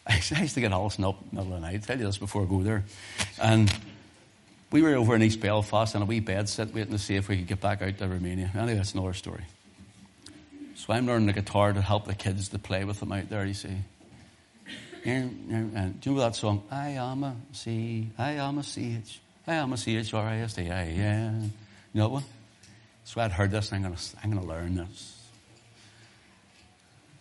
I 0.06 0.16
used 0.16 0.54
to 0.54 0.60
get 0.60 0.72
Alison 0.72 1.04
up 1.04 1.20
in 1.22 1.28
the 1.30 1.42
middle 1.42 1.56
of 1.56 1.62
the 1.62 1.66
night. 1.66 1.76
I 1.76 1.78
tell 1.78 1.98
you 1.98 2.04
this 2.04 2.18
before 2.18 2.42
I 2.42 2.46
go 2.46 2.62
there. 2.62 2.84
And 3.40 3.72
we 4.70 4.82
were 4.82 4.94
over 4.96 5.14
in 5.14 5.22
East 5.22 5.40
Belfast 5.40 5.94
in 5.94 6.02
a 6.02 6.04
wee 6.04 6.20
bed 6.20 6.48
sit 6.48 6.74
waiting 6.74 6.92
to 6.92 6.98
see 6.98 7.16
if 7.16 7.28
we 7.28 7.38
could 7.38 7.46
get 7.46 7.60
back 7.60 7.80
out 7.80 7.96
to 7.98 8.08
Romania. 8.08 8.50
Anyway, 8.54 8.74
that's 8.74 8.92
another 8.92 9.14
story. 9.14 9.44
So 10.74 10.92
I'm 10.92 11.06
learning 11.06 11.26
the 11.26 11.32
guitar 11.32 11.72
to 11.72 11.80
help 11.80 12.06
the 12.06 12.14
kids 12.14 12.48
to 12.48 12.58
play 12.58 12.84
with 12.84 13.00
them 13.00 13.12
out 13.12 13.30
there, 13.30 13.44
you 13.44 13.54
see. 13.54 13.76
And 15.04 16.00
do 16.00 16.10
you 16.10 16.16
know 16.16 16.22
that 16.22 16.34
song? 16.34 16.62
I 16.70 16.90
am 16.90 17.24
a 17.24 17.36
C, 17.52 18.08
I 18.16 18.32
am 18.32 18.56
a 18.56 18.62
C-H, 18.62 19.20
I 19.46 19.54
am 19.54 19.72
a 19.74 19.76
C-H-R-I-S-T-I-N. 19.76 21.52
You 21.92 22.00
know 22.00 22.08
what? 22.08 22.24
So 23.04 23.20
I'd 23.20 23.32
heard 23.32 23.50
this 23.50 23.70
and 23.70 23.84
I'm 23.84 23.90
going 23.90 23.96
to 23.96 24.16
I'm 24.22 24.32
gonna 24.32 24.46
learn 24.46 24.76
this. 24.76 25.20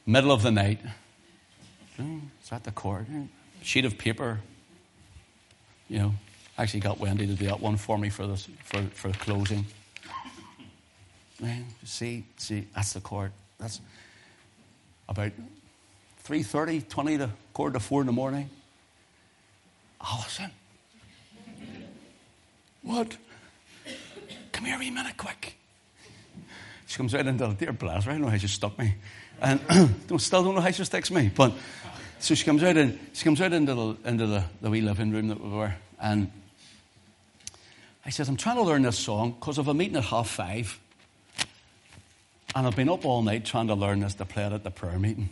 Middle 0.05 0.31
of 0.31 0.43
the 0.43 0.51
night. 0.51 0.79
Is 1.97 2.49
that 2.49 2.63
the 2.63 2.71
chord? 2.71 3.07
Sheet 3.61 3.85
of 3.85 3.97
paper. 3.97 4.39
You 5.89 5.99
know, 5.99 6.13
I 6.57 6.63
actually 6.63 6.79
got 6.79 6.99
Wendy 6.99 7.27
to 7.27 7.33
do 7.33 7.45
that 7.45 7.59
one 7.59 7.77
for 7.77 7.97
me 7.97 8.09
for 8.09 8.27
this 8.27 8.47
for, 8.63 8.81
for 8.93 9.11
closing. 9.11 9.65
Man, 11.39 11.65
see, 11.83 12.23
see, 12.37 12.67
that's 12.75 12.93
the 12.93 13.01
chord. 13.01 13.31
That's 13.59 13.81
about 15.09 15.31
3.30, 16.25 16.87
20 16.87 17.17
to 17.17 17.29
quarter 17.53 17.73
to 17.73 17.79
4 17.79 18.01
in 18.01 18.07
the 18.07 18.13
morning. 18.13 18.49
Alison. 20.01 20.51
What? 22.81 23.17
Come 24.51 24.65
here 24.65 24.75
a 24.75 24.89
minute, 24.91 25.17
quick. 25.17 25.57
She 26.87 26.97
comes 26.97 27.13
right 27.13 27.25
into 27.25 27.47
the 27.47 27.53
dear 27.53 27.73
blast? 27.73 28.07
I 28.07 28.11
don't 28.11 28.21
know 28.21 28.29
how 28.29 28.37
she 28.37 28.47
stuck 28.47 28.77
me. 28.77 28.95
And 29.41 29.59
still 30.19 30.43
don't 30.43 30.55
know 30.55 30.61
how 30.61 30.71
she 30.71 30.83
sticks 30.85 31.11
me. 31.11 31.31
But 31.33 31.53
so 32.19 32.35
she 32.35 32.45
comes 32.45 32.63
out 32.63 32.77
and 32.77 32.99
she 33.13 33.23
comes 33.23 33.41
out 33.41 33.53
into 33.53 33.73
the 33.73 33.97
into 34.05 34.27
the, 34.27 34.43
the 34.61 34.69
wee 34.69 34.81
living 34.81 35.11
room 35.11 35.27
that 35.29 35.41
we 35.41 35.49
were. 35.49 35.73
And 36.01 36.31
I 38.05 38.09
says, 38.09 38.29
I'm 38.29 38.37
trying 38.37 38.57
to 38.57 38.63
learn 38.63 38.81
this 38.81 38.97
song 38.97 39.31
because 39.31 39.57
I've 39.57 39.67
a 39.67 39.73
meeting 39.73 39.95
at 39.97 40.05
half 40.05 40.29
five. 40.29 40.79
And 42.55 42.67
I've 42.67 42.75
been 42.75 42.89
up 42.89 43.03
all 43.05 43.21
night 43.23 43.45
trying 43.45 43.67
to 43.67 43.75
learn 43.75 44.01
this 44.01 44.13
to 44.15 44.25
play 44.25 44.45
it 44.45 44.53
at 44.53 44.63
the 44.63 44.71
prayer 44.71 44.99
meeting. 44.99 45.29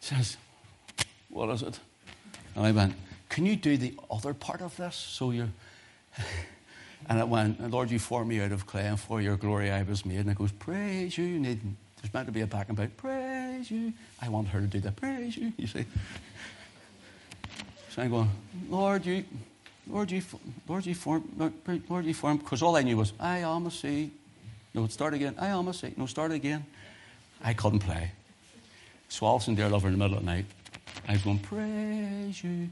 She 0.00 0.14
says, 0.14 0.36
What 1.30 1.48
is 1.50 1.62
it? 1.62 1.80
And 2.54 2.66
I 2.66 2.72
went, 2.72 2.94
Can 3.28 3.46
you 3.46 3.56
do 3.56 3.76
the 3.76 3.94
other 4.10 4.34
part 4.34 4.60
of 4.60 4.76
this? 4.76 4.94
So 4.94 5.30
you're. 5.30 5.48
And 7.08 7.20
it 7.20 7.28
went, 7.28 7.70
Lord, 7.70 7.90
you 7.90 7.98
formed 7.98 8.28
me 8.28 8.40
out 8.40 8.52
of 8.52 8.66
clay, 8.66 8.86
and 8.86 8.98
for 8.98 9.20
your 9.20 9.36
glory 9.36 9.70
I 9.70 9.82
was 9.82 10.04
made. 10.04 10.18
And 10.18 10.30
it 10.30 10.36
goes, 10.36 10.52
Praise 10.52 11.16
you. 11.16 11.24
you 11.24 11.38
Need, 11.38 11.60
there's 12.02 12.12
meant 12.12 12.26
to 12.26 12.32
be 12.32 12.40
a 12.40 12.46
back 12.46 12.68
and 12.68 12.76
back, 12.76 12.96
Praise 12.96 13.70
you. 13.70 13.92
I 14.20 14.28
want 14.28 14.48
her 14.48 14.60
to 14.60 14.66
do 14.66 14.80
that. 14.80 14.96
Praise 14.96 15.36
you. 15.36 15.52
You 15.58 15.66
see. 15.66 15.84
So 17.90 18.02
I'm 18.02 18.10
going, 18.10 18.30
Lord, 18.68 19.06
you, 19.06 19.24
Lord, 19.88 20.10
you, 20.10 20.22
Lord, 20.68 20.84
you 20.84 20.94
formed, 20.94 21.52
Lord, 21.88 22.04
you 22.04 22.12
formed, 22.12 22.40
because 22.40 22.60
all 22.60 22.76
I 22.76 22.82
knew 22.82 22.96
was, 22.96 23.12
I 23.18 23.38
am 23.38 23.66
a 23.66 23.70
sea. 23.70 24.10
No, 24.74 24.86
start 24.88 25.14
again. 25.14 25.34
I 25.38 25.46
am 25.46 25.68
a 25.68 25.72
sea. 25.72 25.94
No, 25.96 26.04
start 26.04 26.32
again. 26.32 26.66
I 27.42 27.54
couldn't 27.54 27.78
play. 27.78 28.10
So 29.08 29.26
Alison 29.26 29.54
there, 29.54 29.68
love 29.68 29.82
her 29.82 29.88
in 29.88 29.94
the 29.94 29.98
middle 29.98 30.18
of 30.18 30.24
the 30.24 30.30
night. 30.30 30.44
I 31.08 31.12
was 31.12 31.22
going, 31.22 31.38
Praise 31.38 32.42
you. 32.42 32.68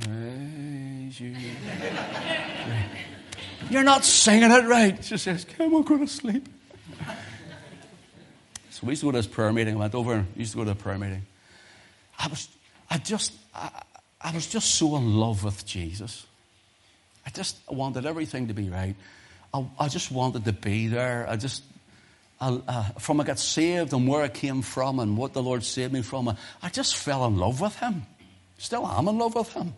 Praise 0.00 1.20
you. 1.20 1.36
You're 3.70 3.82
not 3.82 4.04
singing 4.04 4.50
it 4.50 4.64
right. 4.64 5.02
She 5.04 5.16
says, 5.16 5.44
Come 5.44 5.74
on, 5.74 5.82
go 5.82 5.98
to 5.98 6.06
sleep. 6.06 6.48
so 8.70 8.86
we 8.86 8.90
used 8.90 9.00
to 9.00 9.06
go 9.06 9.12
to 9.12 9.18
this 9.18 9.26
prayer 9.26 9.52
meeting. 9.52 9.74
I 9.76 9.78
went 9.78 9.94
over 9.94 10.14
and 10.14 10.26
used 10.36 10.52
to 10.52 10.58
go 10.58 10.64
to 10.64 10.72
a 10.72 10.74
prayer 10.74 10.98
meeting. 10.98 11.22
I 12.18 12.28
was, 12.28 12.48
I 12.90 12.98
just, 12.98 13.32
I, 13.54 13.70
I 14.20 14.32
was 14.32 14.46
just 14.46 14.74
so 14.74 14.96
in 14.96 15.16
love 15.16 15.44
with 15.44 15.64
Jesus. 15.66 16.26
I 17.26 17.30
just 17.30 17.56
wanted 17.68 18.06
everything 18.06 18.48
to 18.48 18.54
be 18.54 18.68
right. 18.68 18.96
I, 19.54 19.64
I 19.78 19.88
just 19.88 20.10
wanted 20.10 20.44
to 20.44 20.52
be 20.52 20.88
there. 20.88 21.26
I 21.28 21.36
just, 21.36 21.62
I, 22.40 22.60
uh, 22.66 22.82
from 22.98 23.20
I 23.20 23.24
got 23.24 23.38
saved 23.38 23.92
and 23.92 24.06
where 24.08 24.22
I 24.22 24.28
came 24.28 24.62
from 24.62 24.98
and 24.98 25.16
what 25.16 25.32
the 25.32 25.42
Lord 25.42 25.64
saved 25.64 25.92
me 25.92 26.02
from, 26.02 26.36
I 26.62 26.68
just 26.68 26.96
fell 26.96 27.24
in 27.26 27.36
love 27.36 27.60
with 27.60 27.76
Him. 27.76 28.02
Still 28.58 28.84
I'm 28.86 29.08
in 29.08 29.18
love 29.18 29.34
with 29.34 29.52
Him. 29.52 29.74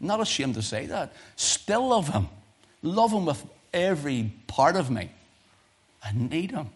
Not 0.00 0.20
ashamed 0.20 0.54
to 0.54 0.62
say 0.62 0.86
that. 0.86 1.12
Still 1.36 1.88
love 1.88 2.08
Him. 2.08 2.28
Love 2.82 3.12
Him 3.12 3.26
with 3.26 3.44
every 3.72 4.32
part 4.46 4.76
of 4.76 4.90
me. 4.90 5.10
I 6.02 6.12
need 6.12 6.50
Him. 6.50 6.70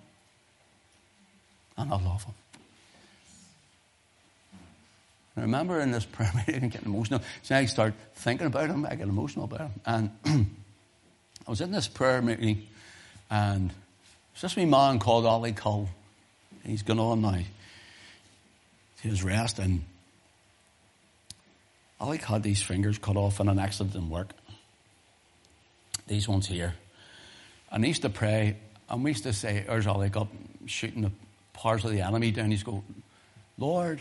And 1.76 1.92
I 1.92 1.96
love 1.96 2.24
Him. 2.24 2.34
I 5.36 5.40
remember 5.40 5.80
in 5.80 5.90
this 5.90 6.04
prayer 6.04 6.32
meeting 6.46 6.68
getting 6.68 6.92
emotional. 6.92 7.22
So 7.42 7.56
I 7.56 7.66
start 7.66 7.94
thinking 8.14 8.46
about 8.46 8.68
Him, 8.68 8.86
I 8.86 8.94
get 8.94 9.08
emotional 9.08 9.44
about 9.44 9.60
Him. 9.60 9.80
And 9.86 10.10
I 11.46 11.50
was 11.50 11.60
in 11.60 11.72
this 11.72 11.88
prayer 11.88 12.22
meeting, 12.22 12.66
and 13.30 13.72
it's 14.32 14.42
just 14.42 14.56
me 14.56 14.64
man 14.64 14.98
called 14.98 15.26
Ollie 15.26 15.52
Cole. 15.52 15.88
He's 16.64 16.82
gone 16.82 17.00
on 17.00 17.22
now 17.22 17.40
to 19.00 19.08
his 19.08 19.24
rest, 19.24 19.58
and 19.58 19.82
Ollie 22.00 22.18
had 22.18 22.42
these 22.42 22.62
fingers 22.62 22.98
cut 22.98 23.16
off 23.16 23.40
in 23.40 23.48
an 23.48 23.58
accident 23.58 23.96
in 23.96 24.08
work 24.08 24.32
these 26.06 26.28
ones 26.28 26.46
here. 26.46 26.74
And 27.70 27.84
he 27.84 27.88
used 27.88 28.02
to 28.02 28.10
pray, 28.10 28.56
and 28.88 29.02
we 29.02 29.10
used 29.10 29.24
to 29.24 29.32
say, 29.32 29.64
there's 29.66 29.86
like 29.86 30.16
up 30.16 30.28
shooting 30.66 31.02
the 31.02 31.12
parts 31.52 31.84
of 31.84 31.90
the 31.90 32.00
enemy 32.00 32.30
down. 32.30 32.50
He's 32.50 32.62
go, 32.62 32.82
Lord, 33.58 34.00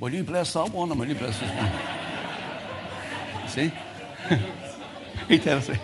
will 0.00 0.12
you 0.12 0.24
bless 0.24 0.52
that 0.54 0.72
one 0.72 0.90
and 0.90 0.98
will 0.98 1.08
you 1.08 1.14
bless 1.14 1.38
this 1.38 1.50
one? 1.50 1.72
see? 3.48 3.72
he 5.28 5.38
tells 5.38 5.68
me. 5.68 5.76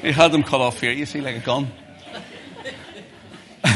He 0.00 0.12
had 0.12 0.32
them 0.32 0.42
cut 0.42 0.60
off 0.60 0.80
here, 0.80 0.92
you 0.92 1.06
see, 1.06 1.20
like 1.20 1.36
a 1.36 1.40
gun. 1.40 1.68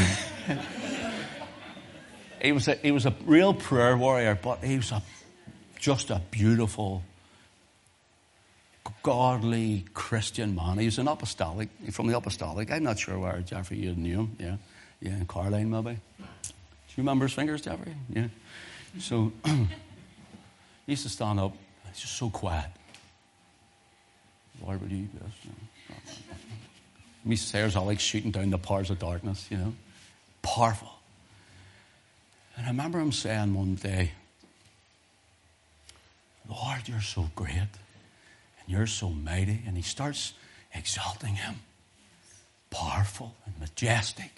he 2.41 2.53
was 2.53 2.69
a, 2.69 2.75
he 2.77 2.93
was 2.93 3.07
a 3.07 3.15
real 3.25 3.53
prayer 3.55 3.97
warrior, 3.97 4.39
but 4.41 4.63
he 4.63 4.77
was 4.77 4.93
a, 4.93 5.03
just 5.79 6.11
a 6.11 6.21
beautiful 6.31 7.03
godly 9.03 9.85
Christian 9.95 10.55
man. 10.55 10.79
He 10.79 10.87
was 10.87 10.99
an 10.99 11.09
apostolic, 11.09 11.69
from 11.91 12.07
the 12.07 12.17
apostolic. 12.17 12.71
I'm 12.71 12.85
not 12.85 12.99
sure 12.99 13.19
where 13.19 13.41
Jeffrey 13.41 13.79
you 13.79 13.95
knew 13.95 14.21
him. 14.21 14.37
Yeah, 14.39 14.57
yeah, 15.01 15.17
in 15.17 15.27
Carline 15.27 15.71
maybe. 15.71 15.99
Do 16.19 16.25
you 16.97 17.03
remember 17.03 17.27
his 17.27 17.35
fingers, 17.35 17.63
Jeffrey? 17.63 17.95
Yeah. 18.09 18.29
So 18.99 19.33
he 19.45 19.67
used 20.87 21.03
to 21.03 21.09
stand 21.09 21.41
up. 21.41 21.57
He's 21.89 22.01
just 22.01 22.17
so 22.17 22.31
quiet. 22.31 22.71
Lord, 24.65 24.81
would 24.81 24.93
you 24.93 25.09
bless? 25.15 25.33
Me 27.25 27.37
all 27.77 27.87
like 27.87 28.01
shooting 28.01 28.31
down 28.31 28.51
the 28.51 28.59
powers 28.59 28.91
of 28.91 28.99
darkness, 28.99 29.47
you 29.51 29.57
know, 29.57 29.75
powerful. 30.43 30.91
And 32.57 32.67
I 32.67 32.71
remember 32.71 32.99
him 33.01 33.13
saying 33.13 33.55
one 33.55 33.77
day, 33.77 34.13
Lord, 36.49 36.87
you're 36.87 37.01
so 37.01 37.31
great 37.35 37.69
you're 38.73 38.87
so 38.87 39.11
mighty. 39.11 39.63
And 39.67 39.77
he 39.77 39.83
starts 39.83 40.33
exalting 40.75 41.35
him. 41.35 41.57
Powerful 42.71 43.35
and 43.47 43.59
majestic. 43.61 44.31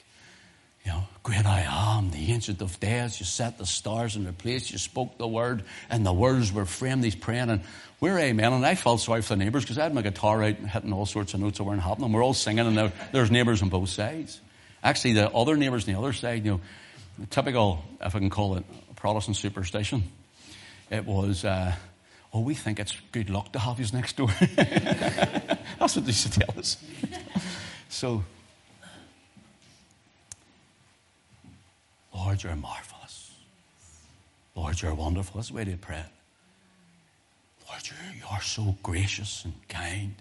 You 0.85 0.93
know, 0.93 1.05
great 1.23 1.47
I 1.47 1.65
am, 1.67 2.11
the 2.11 2.31
ancient 2.31 2.61
of 2.61 2.79
days. 2.79 3.19
You 3.19 3.25
set 3.25 3.57
the 3.57 3.65
stars 3.65 4.17
in 4.17 4.25
their 4.25 4.35
place. 4.35 4.71
You 4.71 4.77
spoke 4.77 5.17
the 5.17 5.27
word, 5.27 5.63
and 5.89 6.05
the 6.05 6.13
words 6.13 6.53
were 6.53 6.67
framed. 6.67 7.03
He's 7.05 7.15
praying, 7.15 7.49
and 7.49 7.63
we're 8.01 8.19
amen. 8.19 8.53
And 8.53 8.67
I 8.67 8.75
felt 8.75 9.01
sorry 9.01 9.23
for 9.23 9.31
the 9.31 9.43
neighbours 9.43 9.65
because 9.65 9.79
I 9.79 9.85
had 9.85 9.95
my 9.95 10.03
guitar 10.03 10.43
out 10.43 10.59
and 10.59 10.69
hitting 10.69 10.93
all 10.93 11.07
sorts 11.07 11.33
of 11.33 11.41
notes 11.41 11.57
that 11.57 11.65
weren't 11.65 11.81
happening. 11.81 12.13
We're 12.13 12.23
all 12.23 12.35
singing, 12.35 12.67
and 12.67 12.93
there's 13.13 13.31
neighbours 13.31 13.63
on 13.63 13.71
both 13.71 13.89
sides. 13.89 14.43
Actually, 14.83 15.15
the 15.15 15.31
other 15.31 15.57
neighbours 15.57 15.89
on 15.89 15.95
the 15.95 15.99
other 15.99 16.13
side, 16.13 16.45
you 16.45 16.51
know, 16.51 16.61
typical, 17.31 17.83
if 18.03 18.15
I 18.15 18.19
can 18.19 18.29
call 18.29 18.57
it, 18.57 18.65
Protestant 18.97 19.39
superstition. 19.39 20.03
It 20.91 21.07
was, 21.07 21.47
uh, 21.47 21.73
Oh, 22.35 22.41
we 22.41 22.55
think 22.55 22.81
it's 22.81 22.93
good 23.13 23.31
luck 23.31 23.53
to 23.53 23.61
have 23.61 23.79
you 23.79 23.87
next 23.93 24.17
door. 24.17 24.27
That's 24.57 25.95
what 25.95 26.05
they 26.05 26.07
used 26.07 26.33
to 26.33 26.41
tell 26.41 26.59
us. 26.59 26.77
so, 27.89 28.25
Lord, 32.13 32.43
you're 32.43 32.57
marvelous. 32.57 33.31
Lord, 34.57 34.83
you're 34.83 34.95
wonderful. 34.95 35.37
That's 35.37 35.51
the 35.51 35.55
way 35.55 35.65
to 35.65 35.77
pray. 35.77 36.03
Lord, 37.69 37.83
you're, 37.87 38.17
you're 38.29 38.43
so 38.43 38.77
gracious 38.83 39.45
and 39.45 39.55
kind 39.69 40.17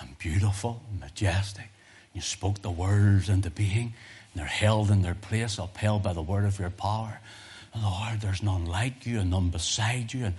and 0.00 0.18
beautiful 0.18 0.80
and 0.90 0.98
majestic. 0.98 1.68
You 2.14 2.22
spoke 2.22 2.62
the 2.62 2.70
words 2.70 3.28
into 3.28 3.50
being, 3.50 3.92
and 4.32 4.40
they're 4.40 4.46
held 4.46 4.90
in 4.90 5.02
their 5.02 5.14
place, 5.14 5.58
upheld 5.58 6.04
by 6.04 6.14
the 6.14 6.22
word 6.22 6.46
of 6.46 6.58
your 6.58 6.70
power. 6.70 7.20
Lord, 7.76 8.22
there's 8.22 8.42
none 8.42 8.64
like 8.64 9.04
you 9.04 9.20
and 9.20 9.30
none 9.30 9.50
beside 9.50 10.14
you. 10.14 10.26
And 10.26 10.34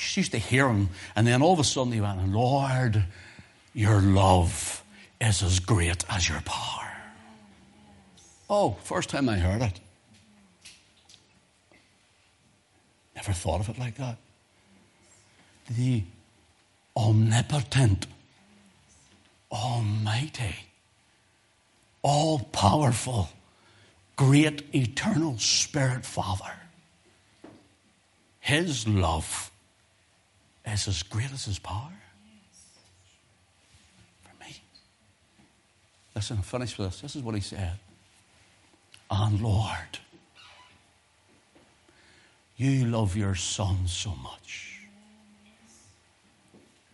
She 0.00 0.22
used 0.22 0.32
to 0.32 0.38
hear 0.38 0.66
him, 0.66 0.88
and 1.14 1.26
then 1.26 1.42
all 1.42 1.52
of 1.52 1.58
a 1.58 1.64
sudden 1.64 1.92
he 1.92 2.00
went, 2.00 2.26
Lord, 2.32 3.04
your 3.74 4.00
love 4.00 4.82
is 5.20 5.42
as 5.42 5.60
great 5.60 6.04
as 6.08 6.26
your 6.26 6.40
power. 6.40 6.90
Oh, 8.48 8.76
first 8.82 9.10
time 9.10 9.28
I 9.28 9.36
heard 9.36 9.60
it. 9.60 9.78
Never 13.14 13.32
thought 13.32 13.60
of 13.60 13.68
it 13.68 13.78
like 13.78 13.96
that. 13.96 14.16
The 15.70 16.02
omnipotent, 16.96 18.06
almighty, 19.52 20.56
all 22.00 22.38
powerful, 22.52 23.28
great 24.16 24.74
eternal 24.74 25.38
Spirit 25.38 26.06
Father. 26.06 26.54
His 28.40 28.88
love 28.88 29.49
is 30.72 30.88
as 30.88 31.02
great 31.02 31.32
as 31.32 31.44
His 31.44 31.58
power 31.58 31.92
for 34.22 34.44
me. 34.44 34.56
Listen, 36.14 36.38
I'm 36.38 36.42
finished 36.42 36.78
with 36.78 36.90
this. 36.90 37.00
This 37.00 37.16
is 37.16 37.22
what 37.22 37.34
He 37.34 37.40
said. 37.40 37.78
And 39.10 39.40
Lord, 39.40 39.98
you 42.56 42.84
love 42.86 43.16
your 43.16 43.34
Son 43.34 43.86
so 43.86 44.14
much. 44.14 44.80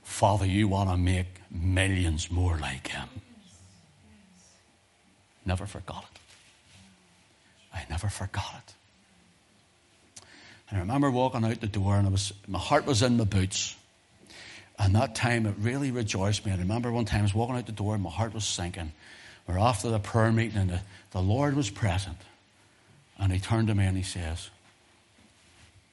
Father, 0.02 0.46
you 0.46 0.68
want 0.68 0.88
to 0.88 0.96
make 0.96 1.26
millions 1.50 2.30
more 2.30 2.56
like 2.56 2.88
Him. 2.88 3.08
Never 5.44 5.66
forgot 5.66 6.04
it. 6.14 6.20
I 7.74 7.84
never 7.90 8.08
forgot 8.08 8.62
it. 8.66 8.75
And 10.68 10.78
I 10.78 10.80
remember 10.80 11.10
walking 11.10 11.44
out 11.44 11.60
the 11.60 11.66
door, 11.66 11.96
and 11.96 12.06
I 12.06 12.10
was, 12.10 12.32
my 12.48 12.58
heart 12.58 12.86
was 12.86 13.02
in 13.02 13.16
my 13.16 13.24
boots. 13.24 13.76
And 14.78 14.94
that 14.94 15.14
time, 15.14 15.46
it 15.46 15.54
really 15.58 15.90
rejoiced 15.90 16.44
me. 16.44 16.52
I 16.52 16.56
remember 16.56 16.92
one 16.92 17.04
time 17.04 17.20
I 17.20 17.22
was 17.22 17.34
walking 17.34 17.56
out 17.56 17.66
the 17.66 17.72
door, 17.72 17.94
and 17.94 18.02
my 18.02 18.10
heart 18.10 18.34
was 18.34 18.44
sinking. 18.44 18.92
We're 19.46 19.58
after 19.58 19.90
the 19.90 19.98
prayer 19.98 20.32
meeting, 20.32 20.58
and 20.58 20.70
the, 20.70 20.80
the 21.12 21.22
Lord 21.22 21.54
was 21.54 21.70
present. 21.70 22.18
And 23.18 23.32
he 23.32 23.38
turned 23.38 23.68
to 23.68 23.74
me 23.74 23.86
and 23.86 23.96
he 23.96 24.02
says, 24.02 24.50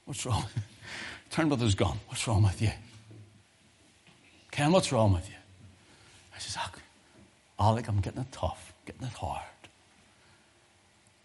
What's 0.05 0.26
wrong? 0.26 0.45
turned 1.30 1.49
with 1.49 1.61
his 1.61 1.76
gun. 1.76 1.97
What's 2.07 2.28
wrong 2.28 2.43
with 2.43 2.61
you? 2.61 2.71
Ken, 4.51 4.71
what's 4.71 4.91
wrong 4.91 5.13
with 5.13 5.28
you? 5.30 5.36
I 6.36 6.39
says, 6.39 6.57
Alec, 7.59 7.88
I'm 7.88 8.01
getting 8.01 8.21
it 8.21 8.32
tough, 8.32 8.74
getting 8.86 9.07
it 9.07 9.13
hard. 9.13 9.41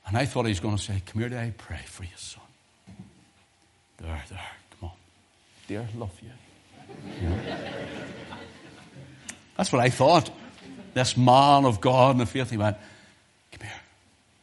And 0.06 0.16
I 0.16 0.24
thought 0.24 0.44
he 0.44 0.50
was 0.50 0.60
going 0.60 0.76
to 0.76 0.82
say, 0.82 1.02
Come 1.04 1.20
here, 1.20 1.28
today, 1.28 1.42
I 1.42 1.54
pray 1.56 1.80
for 1.84 2.04
you, 2.04 2.10
son. 2.16 2.42
There, 4.00 4.22
there, 4.30 4.40
come 4.78 4.90
on. 4.90 4.96
Dear, 5.66 5.88
love 5.96 6.12
you. 6.22 6.30
That's 9.56 9.72
what 9.72 9.82
I 9.82 9.90
thought. 9.90 10.30
This 10.94 11.16
man 11.16 11.64
of 11.64 11.80
God 11.80 12.12
in 12.12 12.18
the 12.18 12.26
faith, 12.26 12.50
he 12.50 12.56
went, 12.56 12.76
Come 13.52 13.66
here. 13.66 13.80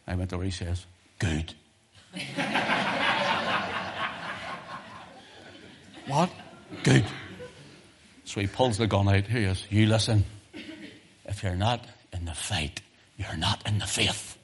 I 0.07 0.15
went 0.15 0.33
over, 0.33 0.43
he 0.43 0.51
says, 0.51 0.85
Good. 1.19 1.53
what? 6.07 6.29
Good. 6.83 7.05
So 8.25 8.41
he 8.41 8.47
pulls 8.47 8.77
the 8.77 8.87
gun 8.87 9.07
out. 9.07 9.25
Here 9.25 9.39
he 9.39 9.45
is. 9.45 9.65
You 9.69 9.85
listen. 9.85 10.25
If 11.25 11.43
you're 11.43 11.55
not 11.55 11.85
in 12.13 12.25
the 12.25 12.33
fight, 12.33 12.81
you're 13.17 13.37
not 13.37 13.65
in 13.67 13.79
the 13.79 13.87
faith. 13.87 14.34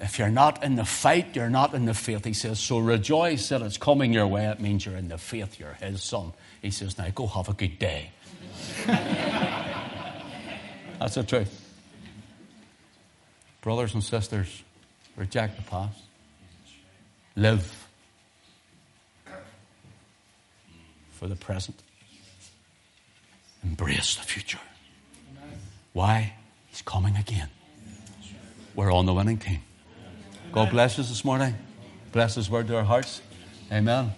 If 0.00 0.18
you're 0.18 0.30
not 0.30 0.62
in 0.62 0.76
the 0.76 0.84
fight, 0.84 1.34
you're 1.34 1.50
not 1.50 1.74
in 1.74 1.84
the 1.84 1.94
faith. 1.94 2.24
He 2.24 2.32
says, 2.32 2.60
so 2.60 2.78
rejoice 2.78 3.48
that 3.48 3.62
it's 3.62 3.78
coming 3.78 4.12
your 4.12 4.26
way. 4.26 4.46
It 4.46 4.60
means 4.60 4.86
you're 4.86 4.96
in 4.96 5.08
the 5.08 5.18
faith. 5.18 5.58
You're 5.58 5.74
his 5.74 6.02
son. 6.02 6.32
He 6.62 6.70
says, 6.70 6.96
now 6.98 7.08
go 7.14 7.26
have 7.26 7.48
a 7.48 7.52
good 7.52 7.78
day. 7.78 8.10
That's 8.86 9.96
the 11.14 11.24
truth. 11.24 11.64
Brothers 13.60 13.94
and 13.94 14.04
sisters, 14.04 14.62
reject 15.16 15.56
the 15.56 15.62
past. 15.62 15.98
Live 17.34 17.86
for 21.12 21.26
the 21.26 21.36
present. 21.36 21.82
Embrace 23.64 24.16
the 24.16 24.22
future. 24.22 24.60
Why? 25.92 26.34
He's 26.68 26.82
coming 26.82 27.16
again. 27.16 27.48
We're 28.76 28.92
on 28.92 29.06
the 29.06 29.14
winning 29.14 29.38
team. 29.38 29.60
God 30.52 30.70
bless 30.70 30.98
us 30.98 31.08
this 31.08 31.24
morning. 31.24 31.54
Bless 32.12 32.34
His 32.34 32.48
word 32.48 32.66
to 32.68 32.76
our 32.76 32.84
hearts. 32.84 33.20
Amen. 33.70 34.12